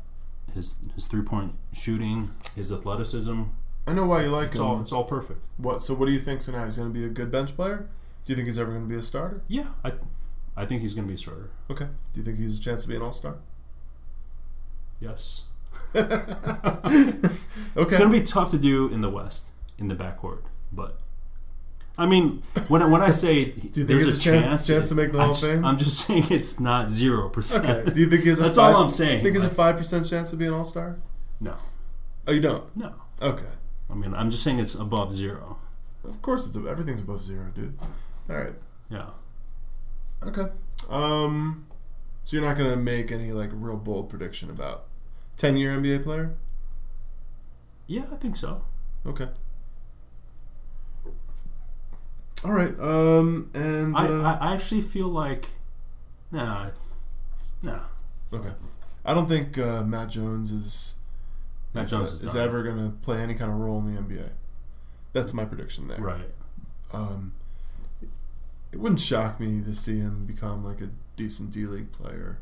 [0.54, 3.44] his his three point shooting, his athleticism,
[3.86, 4.66] I know why you like it's him.
[4.66, 5.46] all it's all perfect.
[5.58, 5.82] What?
[5.82, 6.70] So what do you think's going to happen?
[6.70, 7.90] He's going to be a good bench player?
[8.24, 9.42] Do you think he's ever going to be a starter?
[9.48, 9.94] Yeah, I
[10.56, 11.50] I think he's going to be a starter.
[11.70, 11.88] Okay.
[12.14, 13.38] Do you think he's a chance to be an all star?
[15.00, 15.44] Yes.
[15.96, 16.24] okay.
[17.76, 21.00] It's going to be tough to do in the West in the backcourt, but
[21.98, 25.12] I mean, when when I say do you think there's a chance, chance to make
[25.12, 25.64] the I Hall of Fame?
[25.64, 27.66] I'm just saying it's not zero percent.
[27.66, 27.92] okay.
[27.92, 29.24] Do you think he has a That's five, all I'm saying.
[29.24, 30.98] Think he's a five percent chance to be an all star?
[31.40, 31.56] no,
[32.28, 32.76] Oh, you don't.
[32.76, 32.94] no.
[33.22, 33.46] Okay.
[33.92, 35.58] I mean, I'm just saying it's above zero.
[36.04, 37.78] Of course, it's everything's above zero, dude.
[38.30, 38.54] All right.
[38.90, 39.10] Yeah.
[40.24, 40.48] Okay.
[40.90, 41.68] Um.
[42.24, 44.86] So you're not going to make any like real bold prediction about
[45.38, 46.34] ten year NBA player?
[47.86, 48.64] Yeah, I think so.
[49.06, 49.28] Okay.
[52.44, 52.78] All right.
[52.80, 53.50] Um.
[53.54, 55.50] And I, uh, I, I actually feel like,
[56.32, 56.70] nah,
[57.62, 57.80] nah.
[58.32, 58.52] Okay.
[59.06, 60.96] I don't think uh, Matt Jones is
[61.74, 64.02] Matt is, Jones is is ever going to play any kind of role in the
[64.02, 64.30] NBA.
[65.12, 66.00] That's my prediction there.
[66.00, 66.32] Right.
[66.92, 67.34] Um,
[68.72, 72.40] it wouldn't shock me to see him become like a decent D League player,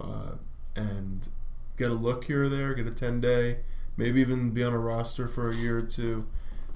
[0.00, 0.32] uh,
[0.76, 1.28] and
[1.76, 3.58] get a look here or there, get a ten day,
[3.96, 6.26] maybe even be on a roster for a year or two.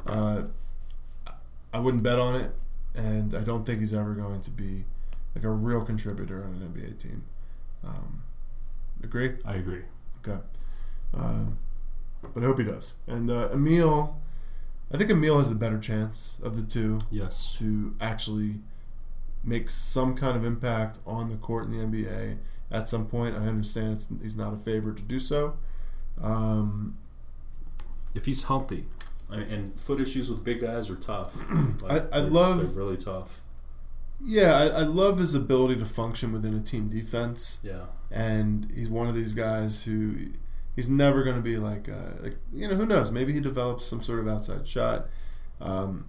[0.06, 0.47] Uh,
[1.76, 2.52] I wouldn't bet on it,
[2.94, 4.84] and I don't think he's ever going to be
[5.34, 7.24] like a real contributor on an NBA team.
[7.84, 8.22] Um,
[9.02, 9.34] agree?
[9.44, 9.82] I agree.
[10.26, 10.38] Okay.
[11.12, 11.58] Um,
[12.32, 12.94] but I hope he does.
[13.06, 14.16] And uh, Amile,
[14.90, 17.58] I think Amile has the better chance of the two Yes.
[17.58, 18.60] to actually
[19.44, 22.38] make some kind of impact on the court in the NBA
[22.70, 23.36] at some point.
[23.36, 25.58] I understand it's, he's not a favorite to do so.
[26.22, 26.96] Um,
[28.14, 28.86] If he's healthy,
[29.30, 31.36] I mean, and foot issues with big guys are tough.
[31.88, 33.42] I- I they're- love- really tough.
[34.24, 37.60] yeah, I, I love his ability to function within a team defense.
[37.62, 37.86] Yeah.
[38.10, 40.28] and he's one of these guys who
[40.76, 43.84] he's never going to be like, uh, like you know who knows maybe he develops
[43.84, 45.08] some sort of outside shot
[45.60, 46.06] um,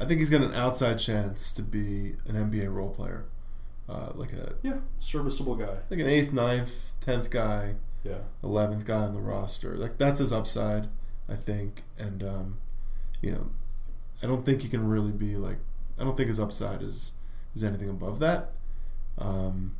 [0.00, 3.24] I think he's got an outside chance to be an NBA role player
[3.88, 4.78] uh, like a Yeah.
[4.98, 5.78] Serviceable guy.
[5.90, 8.18] like an eighth ninth tenth guy Yeah.
[8.42, 10.88] eleventh guy on the roster like that's his upside
[11.28, 12.58] I think and um,
[13.20, 13.50] you know
[14.22, 15.58] I don't think he can really be like
[15.98, 17.14] I don't think his upside is
[17.54, 18.52] is anything above that
[19.18, 19.74] um,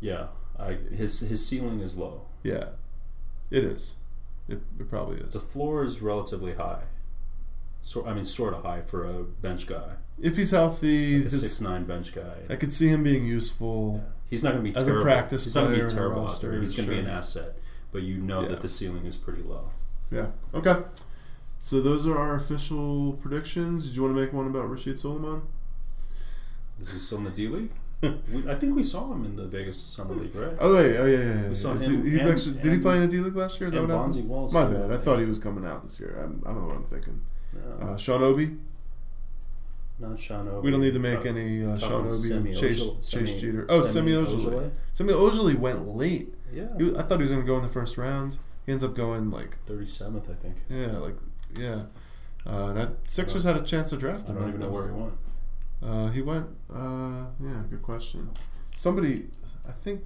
[0.00, 0.26] Yeah.
[0.58, 2.22] I, his his ceiling is low.
[2.42, 2.70] Yeah,
[3.50, 3.96] it is.
[4.48, 5.32] It, it probably is.
[5.32, 6.82] The floor is relatively high.
[7.80, 11.30] So I mean, sort of high for a bench guy, If he's healthy, like a
[11.30, 12.34] his- six nine bench guy.
[12.50, 14.02] I could see him being useful.
[14.04, 14.10] Yeah.
[14.28, 15.04] He's not going to be As a terrible.
[15.04, 16.58] practice He's not going to be terrible roster.
[16.60, 17.56] He's going to be an asset,
[17.90, 18.48] but you know Yeah.
[18.48, 19.70] that the ceiling is pretty low.
[20.10, 20.26] Yeah.
[20.54, 20.76] Okay.
[21.58, 23.86] So those are our official predictions.
[23.86, 25.42] Did you want to make one about Rasheed Sulaimon?
[26.80, 27.70] Is he still in the D League?
[28.48, 30.56] I think we saw him in the Vegas Summer League, right?
[30.58, 31.42] Oh wait, oh yeah, yeah.
[31.42, 31.48] yeah.
[31.50, 33.60] We saw him he, he and- actually, did he play in the D League last
[33.60, 33.68] year?
[33.68, 34.14] Is that and what happened?
[34.14, 34.54] Bonzi Walls.
[34.54, 34.90] My bad.
[34.90, 36.18] I thought he was coming out this year.
[36.24, 37.20] I'm, I don't know what I'm thinking.
[37.52, 38.56] No, Uh, Sean Obi.
[39.98, 40.60] not Sean Obi.
[40.64, 42.54] We don't need to make Talk- any uh, Sean about Obi.
[42.54, 43.66] Chase, Chase Jeter.
[43.68, 44.70] Oh, Semi Semi Ojeleye.
[44.94, 46.32] Semi Ojeleye went late.
[46.52, 48.38] Yeah, He, I thought he was going to go in the first round.
[48.70, 50.54] He ends up going like thirty seventh, I think.
[50.68, 51.16] yeah, like
[51.58, 51.86] yeah.
[52.46, 54.36] Uh, and I, Sixers had a chance to draft him.
[54.36, 55.14] I don't even know where he went.
[55.82, 56.46] Uh, he went.
[56.72, 58.30] Uh, yeah, good question.
[58.76, 59.26] Somebody,
[59.68, 60.04] I think.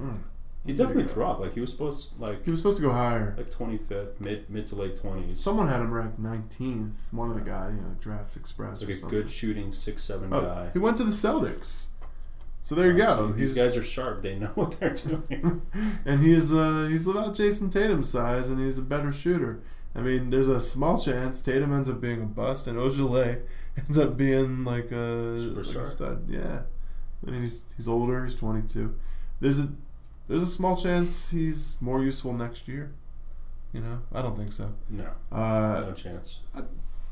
[0.00, 0.18] mm,
[0.64, 1.40] He definitely dropped.
[1.40, 3.34] Like he was supposed like he was supposed to go higher.
[3.36, 5.38] like twenty fifth, mid mid to late twenties.
[5.38, 6.92] Someone had him ranked 19th.
[7.10, 9.18] One of the guy, you know, Draft Express Like a something.
[9.18, 10.70] good shooting six seven Oh, guy.
[10.72, 11.88] he went to the Celtics.
[12.64, 13.04] So there you go.
[13.16, 14.22] so these guys are sharp.
[14.22, 15.62] They know what they're doing.
[16.04, 19.60] and he's uh, he's about Jayson Tatum's size, and he's a better shooter.
[19.94, 23.42] I mean, there's a small chance Tatum ends up being a bust, and Ojeleye
[23.76, 26.30] ends up being like a, like a stud.
[26.30, 26.60] Yeah,
[27.26, 28.24] I mean he's he's older.
[28.24, 28.94] He's 22.
[29.40, 29.68] There's a
[30.28, 32.92] there's a small chance he's more useful next year.
[33.72, 34.72] You know, I don't think so.
[34.88, 36.42] no, Uh, no chance.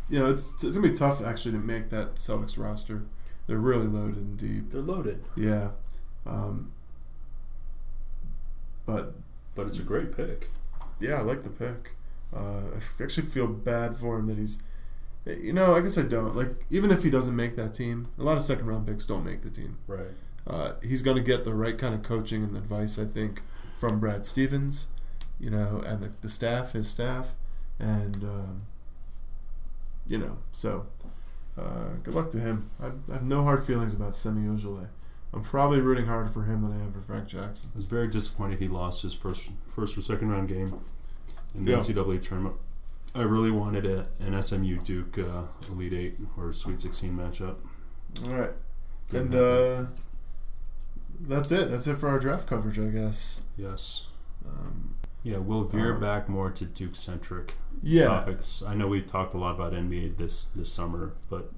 [0.09, 3.03] you know, it's it's gonna be tough actually to make that Celtics roster.
[3.51, 4.71] They're really loaded and deep.
[4.71, 5.71] They're loaded, Yeah,
[6.25, 6.71] um,
[8.87, 9.15] but
[9.57, 10.51] but it's a great pick.
[11.01, 11.97] Yeah, I like the pick.
[12.33, 14.63] Uh, I actually feel bad for him that he's.
[15.27, 16.37] You know, I guess I don't.
[16.37, 19.25] Like, even if he doesn't make that team, a lot of second round picks don't
[19.25, 19.79] make the team.
[19.89, 20.15] Right.
[20.47, 23.43] Uh, he's going to get the right kind of coaching and advice, I think,
[23.81, 24.91] from Brad Stevens,
[25.41, 27.35] you know, and the, the staff, his staff.
[27.81, 28.63] And, um,
[30.07, 30.87] you know, so
[31.61, 32.71] uh, good luck to him.
[32.83, 34.89] I, I have no hard feelings about Semi Ojeleye.
[35.33, 37.71] I'm probably rooting harder for him than I am for Frank Jackson.
[37.73, 40.81] I was very disappointed he lost his first first or second round game
[41.55, 41.79] in the Yeah.
[41.79, 42.57] NCAA tournament.
[43.15, 47.57] I really wanted a, an SMU Duke uh, Elite Eight or Sweet Sixteen matchup.
[48.27, 48.55] All right.
[49.09, 49.87] Didn't And uh,
[51.21, 51.71] that's it.
[51.71, 53.43] That's it for our draft coverage, I guess.
[53.57, 54.09] Yes.
[54.47, 54.90] Um,
[55.23, 58.63] Yeah, we'll veer Um, back more to Duke centric yeah, topics.
[58.67, 61.53] I know we talked a lot about NBA this this summer, but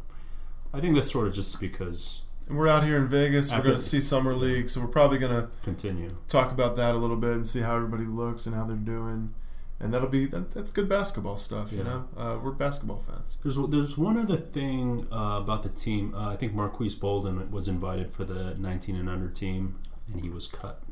[0.73, 3.53] I think that's sort of just because and we're out here in Vegas.
[3.53, 6.11] After- we're going to see summer league, so we're probably going to continue.
[6.29, 9.35] talk about that a little bit and see how everybody looks and how they're doing.
[9.79, 12.09] And that'll be that, that's good basketball stuff, you know.
[12.17, 13.39] Uh, we're basketball fans.
[13.43, 16.15] There's there's one other thing uh, about the team.
[16.15, 19.81] Uh, I think Marques Bolden was invited for the 19 and under team,
[20.13, 20.83] and he was cut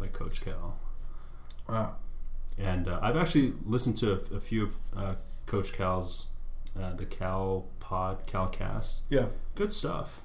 [0.00, 0.80] by Coach Cal.
[1.68, 1.96] Wow.
[2.58, 5.14] And uh, I've actually listened to a, a few of uh,
[5.46, 6.26] Coach Cal's,
[6.80, 9.02] uh, the Cal Pod, Cal Cast.
[9.08, 10.22] Yeah, Good stuff.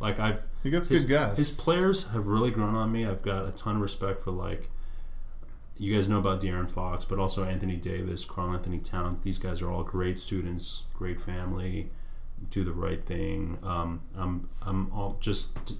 [0.00, 1.38] Like I've he gets his, good guys.
[1.38, 3.04] his players have really grown on me.
[3.04, 4.70] I've got a ton of respect for like
[5.76, 9.20] you guys know about De'Aaron Fox, but also Anthony Davis, Karl Anthony Towns.
[9.20, 11.90] These guys are all great students, great family,
[12.50, 13.58] do the right thing.
[13.62, 15.74] Um, I'm I'm all just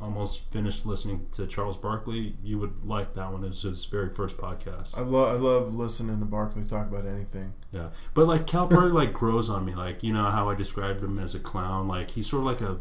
[0.00, 2.36] almost finished listening to Charles Barkley.
[2.42, 3.44] You would like that one.
[3.44, 4.96] It's his very first podcast.
[4.96, 7.52] I love I love listening to Barkley talk about anything.
[7.72, 9.74] Yeah, but like Calipari like grows on me.
[9.74, 11.88] Like you know how I described him as a clown.
[11.88, 12.78] Like he's sort of like a.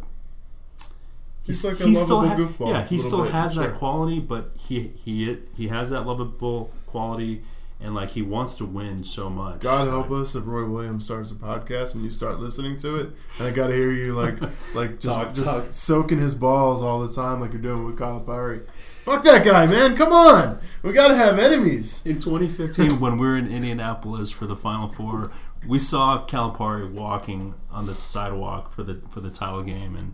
[1.43, 3.67] He's like a he still lovable goofball, Yeah, he still bit, has sure.
[3.67, 7.41] that quality, but he he he has that lovable quality,
[7.79, 9.61] and like he wants to win so much.
[9.61, 13.09] God help us if Roy Williams starts a podcast and you start listening to it,
[13.39, 14.39] and I got to hear you like
[14.73, 15.73] like just Talk, just talk.
[15.73, 18.67] soaking his balls all the time like you're doing with Calipari.
[19.03, 19.95] Fuck that guy, man!
[19.95, 22.05] Come on, we got to have enemies.
[22.05, 25.31] In 2015, when we were in Indianapolis for the Final Four,
[25.65, 30.13] we saw Calipari walking on the sidewalk for the for the title game, and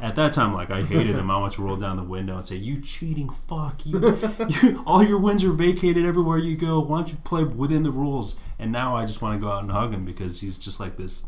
[0.00, 1.30] at that time, like I hated him.
[1.30, 3.84] I wanted to roll down the window and say, "You cheating fuck!
[3.84, 4.16] You,
[4.62, 6.80] you all your wins are vacated everywhere you go.
[6.80, 9.62] Why don't you play within the rules?" And now I just want to go out
[9.62, 11.24] and hug him because he's just like this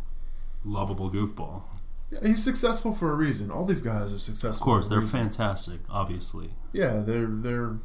[0.65, 1.63] lovable goofball.
[2.11, 3.51] Yeah, he's successful for a reason.
[3.51, 4.63] All these guys are successful.
[4.63, 5.21] Of course, they're reason.
[5.21, 5.81] fantastic.
[5.89, 7.77] Obviously, Yeah, they're they're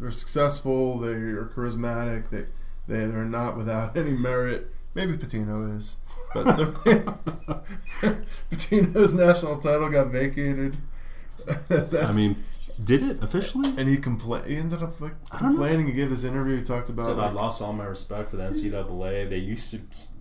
[0.00, 0.98] they're successful.
[0.98, 2.30] They're charismatic.
[2.30, 2.44] They
[2.86, 4.70] they they're not without any merit.
[4.94, 5.96] Maybe Pitino is,
[6.34, 7.62] but the-
[8.50, 10.76] Pitino's national title got vacated.
[11.68, 12.36] That's, that's, I mean,
[12.82, 13.68] did it officially?
[13.76, 14.46] and he complained.
[14.46, 15.58] He ended up like I don't know.
[15.58, 15.86] complaining.
[15.88, 16.56] He gave his interview.
[16.56, 19.28] He talked about Said I lost all my respect for the NCAA.
[19.28, 19.80] They used to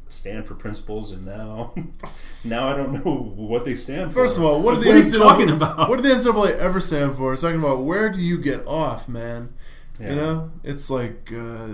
[0.09, 1.73] stand for principles, and now,
[2.43, 4.23] now I don't know what they stand for.
[4.23, 5.89] First of all, what, Like, are the what are you NCAA talking about?
[5.89, 7.31] What did the NCAA ever stand for?
[7.31, 9.53] It's talking about where do you get off, man?
[9.99, 10.09] Yeah.
[10.09, 11.67] You know, it's like uh,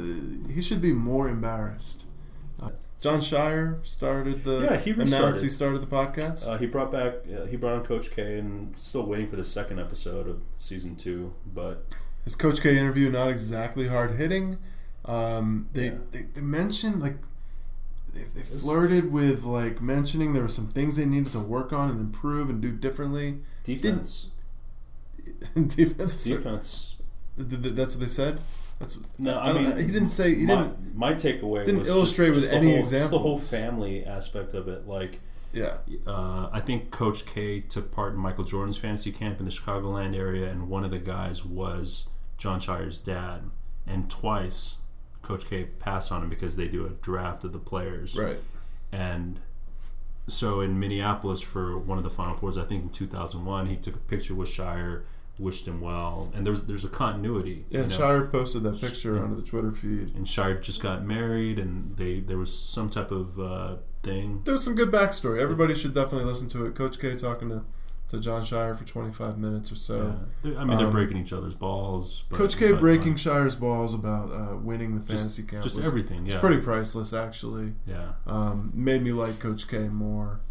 [0.53, 2.05] he should be more embarrassed.
[3.01, 6.47] Jon Scheyer started the Yeah, he announced he started the podcast.
[6.47, 7.13] Uh, he brought back.
[7.33, 10.95] Uh, he brought on Coach K, and still waiting for the second episode of season
[10.97, 11.33] two.
[11.53, 11.85] But
[12.25, 14.57] His Coach K interview not exactly hard hitting.
[15.05, 15.91] Um, they, Yeah.
[16.11, 17.17] they they mentioned like
[18.13, 21.89] they, they flirted with like mentioning there were some things they needed to work on
[21.89, 23.37] and improve and do differently.
[23.63, 24.31] defense,
[25.67, 26.23] defense.
[26.25, 26.95] defense.
[27.37, 28.39] Th- th- That's what they said.
[28.79, 30.95] That's what, No, I I mean he didn't say he my, didn't.
[30.95, 34.53] my takeaway didn't was illustrate just, with just any whole, just the whole family aspect
[34.53, 34.87] of it.
[34.87, 35.19] Like,
[35.53, 35.77] Yeah,
[36.07, 40.15] uh, I think Coach K took part in Michael Jordan's fantasy camp in the Chicagoland
[40.15, 42.07] area, and one of the guys was
[42.37, 43.43] Jon Scheyer's dad.
[43.85, 44.77] And twice,
[45.23, 48.17] Coach K passed on him because they do a draft of the players.
[48.17, 48.39] right.
[48.91, 49.39] And
[50.27, 53.95] so in Minneapolis for one of the Final Fours, I think in 2001, he took
[53.95, 55.03] a picture with Scheyer,
[55.39, 57.65] wished him well, and there's there's a continuity.
[57.69, 57.89] Yeah, you know?
[57.89, 59.21] Scheyer posted that picture Yeah.
[59.23, 60.13] onto the Twitter feed.
[60.15, 64.41] and Scheyer just got married, and they there was some type of uh, thing.
[64.43, 65.39] There was some good backstory.
[65.39, 66.75] Everybody should definitely listen to it.
[66.75, 67.63] Coach K talking to,
[68.09, 70.15] to Jon Scheyer for 25 minutes or so.
[70.43, 70.57] Yeah.
[70.59, 72.23] I mean, they're um, breaking each other's balls.
[72.29, 75.75] But, Coach K but, breaking Scheyer's balls about uh, winning the Just- fantasy camp just
[75.77, 76.25] was everything.
[76.25, 77.73] Yeah, it's pretty priceless, actually.
[77.85, 80.41] Yeah, Um, made me like Coach K more.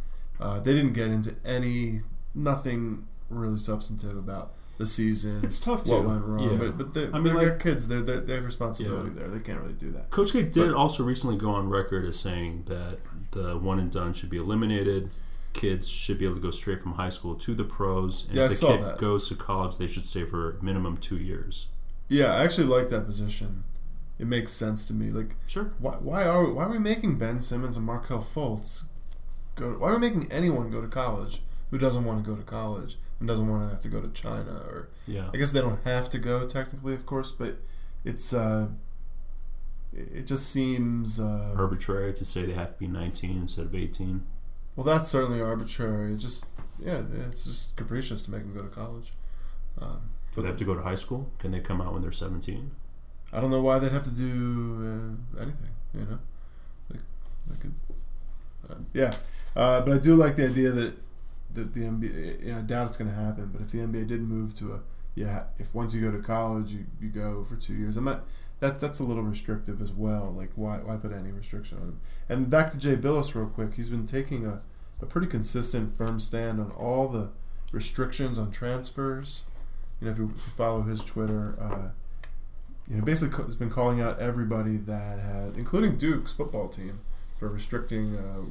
[0.40, 2.02] Uh, they didn't get into any,
[2.34, 5.40] nothing really substantive about the season.
[5.42, 5.92] it's tough to.
[5.92, 6.56] what went wrong, Yeah.
[6.56, 7.86] but but they, I mean, they've like- kids.
[7.88, 9.28] They're, they're, they have responsibility there.
[9.28, 10.10] They can't really do that.
[10.10, 12.98] Coach K did But- also recently go on record as saying that
[13.32, 15.10] the one and done should be eliminated.
[15.52, 18.24] Kids should be able to go straight from high school to the pros.
[18.28, 18.98] And Yeah, if the saw kid that.
[18.98, 21.66] goes to college, they should stay for minimum two years.
[22.08, 23.64] Yeah, I actually like that position.
[24.18, 25.10] It makes sense to me.
[25.10, 25.72] Like, Sure.
[25.78, 28.84] why, why are why are we making Ben Simmons and Markelle Fultz
[29.56, 29.70] go?
[29.78, 32.96] Why are we making anyone go to college who doesn't want to go to college
[33.18, 34.52] and doesn't want to have to go to China?
[34.68, 35.28] Or Yeah.
[35.32, 37.56] I guess they don't have to go technically, of course, but
[38.04, 38.68] it's uh,
[39.92, 44.24] it just seems uh, Arbitrary to say they have to be 19 instead of 18.
[44.76, 44.84] well.
[44.84, 46.12] That's certainly arbitrary.
[46.14, 46.44] It just
[46.78, 49.12] yeah, it's just capricious to make them go to college.
[49.80, 51.30] Um, Do they have to go to high school?
[51.38, 52.70] Can they come out when they're 17?
[53.32, 55.70] I don't know why they'd have to do uh, anything.
[55.94, 56.18] You know,
[56.90, 57.00] like,
[57.48, 57.74] they could,
[58.70, 59.14] uh, yeah.
[59.56, 60.94] Uh, but I do like the idea that
[61.64, 62.56] the NBA.
[62.56, 63.50] I doubt it's going to happen.
[63.52, 64.80] But if the NBA did move to a
[65.18, 67.96] yeah, if once you go to college, you, you go for two years.
[67.96, 68.24] I'm not.
[68.60, 70.34] That that's a little restrictive as well.
[70.36, 72.00] Like why why put any restriction on him?
[72.28, 73.74] And back to Jay Bilas real quick.
[73.74, 74.62] He's been taking a,
[75.00, 77.30] a pretty consistent, firm stand on all the
[77.72, 79.44] restrictions on transfers.
[80.00, 81.56] You know, if you, follow his Twitter.
[81.60, 81.88] Uh,
[82.88, 87.00] you know, basically has been calling out everybody that had, including Duke's football team,
[87.36, 88.44] for restricting uh,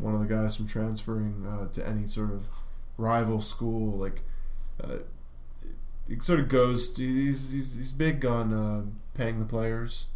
[0.00, 2.48] one of the guys from transferring uh, to any sort of
[2.96, 3.98] rival school.
[3.98, 4.22] Like,
[4.82, 4.98] uh,
[6.08, 6.96] it sort of goes.
[6.96, 8.82] He's he's, he's big on uh,
[9.14, 10.08] paying the players.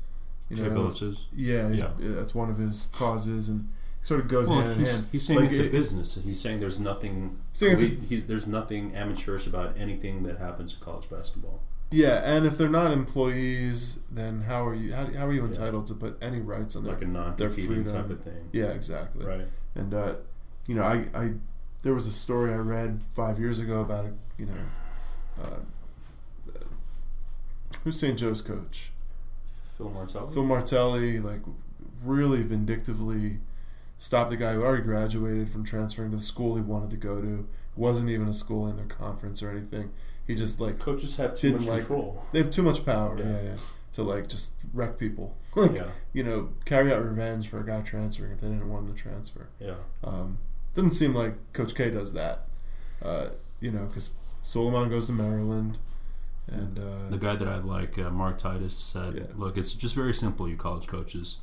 [0.51, 1.90] You Jay know, Bilas yeah, Yeah.
[1.98, 3.69] that's one of his causes, and
[4.02, 5.06] sort of goes Well, hand in he's, hand.
[5.11, 6.19] he's saying Like, it's it- a business.
[6.23, 7.39] He's saying there's nothing.
[7.55, 11.61] Saying he- he's, there's nothing amateurish about anything that happens in college basketball.
[11.90, 14.93] Yeah, and if they're not employees, then how are you?
[14.93, 15.47] How, how are you Yeah.
[15.48, 16.94] entitled to put any rights on their?
[16.94, 18.48] Like a non-competing type of thing.
[18.52, 19.24] Yeah, exactly.
[19.24, 19.47] Right.
[19.74, 20.14] And uh,
[20.66, 21.32] you know, I, I
[21.82, 24.06] there was a story I read five years ago about
[24.38, 24.64] you know,
[25.42, 26.60] uh,
[27.82, 28.18] who's St.
[28.18, 28.92] Joe's coach?
[29.46, 30.32] Phil Martelli.
[30.32, 31.40] Phil Martelli, like
[32.05, 33.38] really vindictively
[33.98, 37.20] stopped the guy who already graduated from transferring to the school he wanted to go
[37.20, 37.48] to.
[37.76, 39.90] wasn't even a school in their conference or anything.
[40.26, 42.22] He just like Coaches have too much like- control.
[42.32, 43.18] they have too much power.
[43.18, 43.24] Yeah.
[43.24, 43.56] Yeah, yeah.
[43.95, 45.37] To like just wreck people.
[45.57, 45.87] like Yeah.
[46.12, 49.49] you know, carry out revenge for a guy transferring if they didn't want the transfer.
[49.61, 49.75] Yeah.
[50.03, 50.39] Um,
[50.75, 52.49] doesn't seem like Coach K does that.
[53.03, 53.29] Uh,
[53.61, 54.11] you know, because
[54.45, 55.79] Sulaimon goes to Maryland,
[56.49, 59.23] and The uh, guy that I like, uh, Mark Titus, said, Yeah.
[59.37, 60.49] "Look, it's just very simple.
[60.49, 61.39] You college coaches,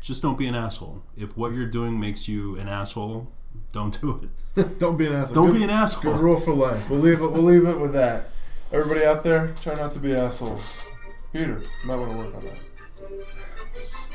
[0.00, 1.02] just don't be an asshole.
[1.16, 3.32] If what you're doing makes you an asshole,
[3.72, 4.20] don't do
[4.54, 4.78] it.
[4.78, 5.34] don't be an asshole.
[5.34, 6.02] Don't Good- be an asshole.
[6.04, 6.88] Good asshole." rule for life.
[6.88, 7.32] We'll leave it.
[7.32, 8.28] We'll leave it with that.
[8.72, 10.88] Everybody out there, try not to be assholes.
[11.36, 12.56] Peter, you might want to work on that.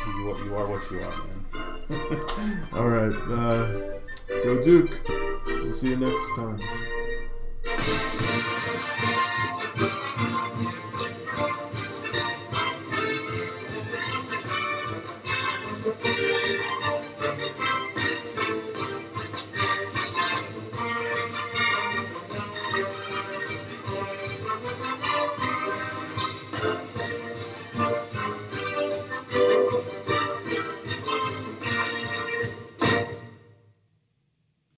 [0.08, 2.66] You, are- you are what you are, man.
[2.74, 4.00] All right, uh,
[4.44, 5.00] go Duke.
[5.46, 6.60] We'll see you next time.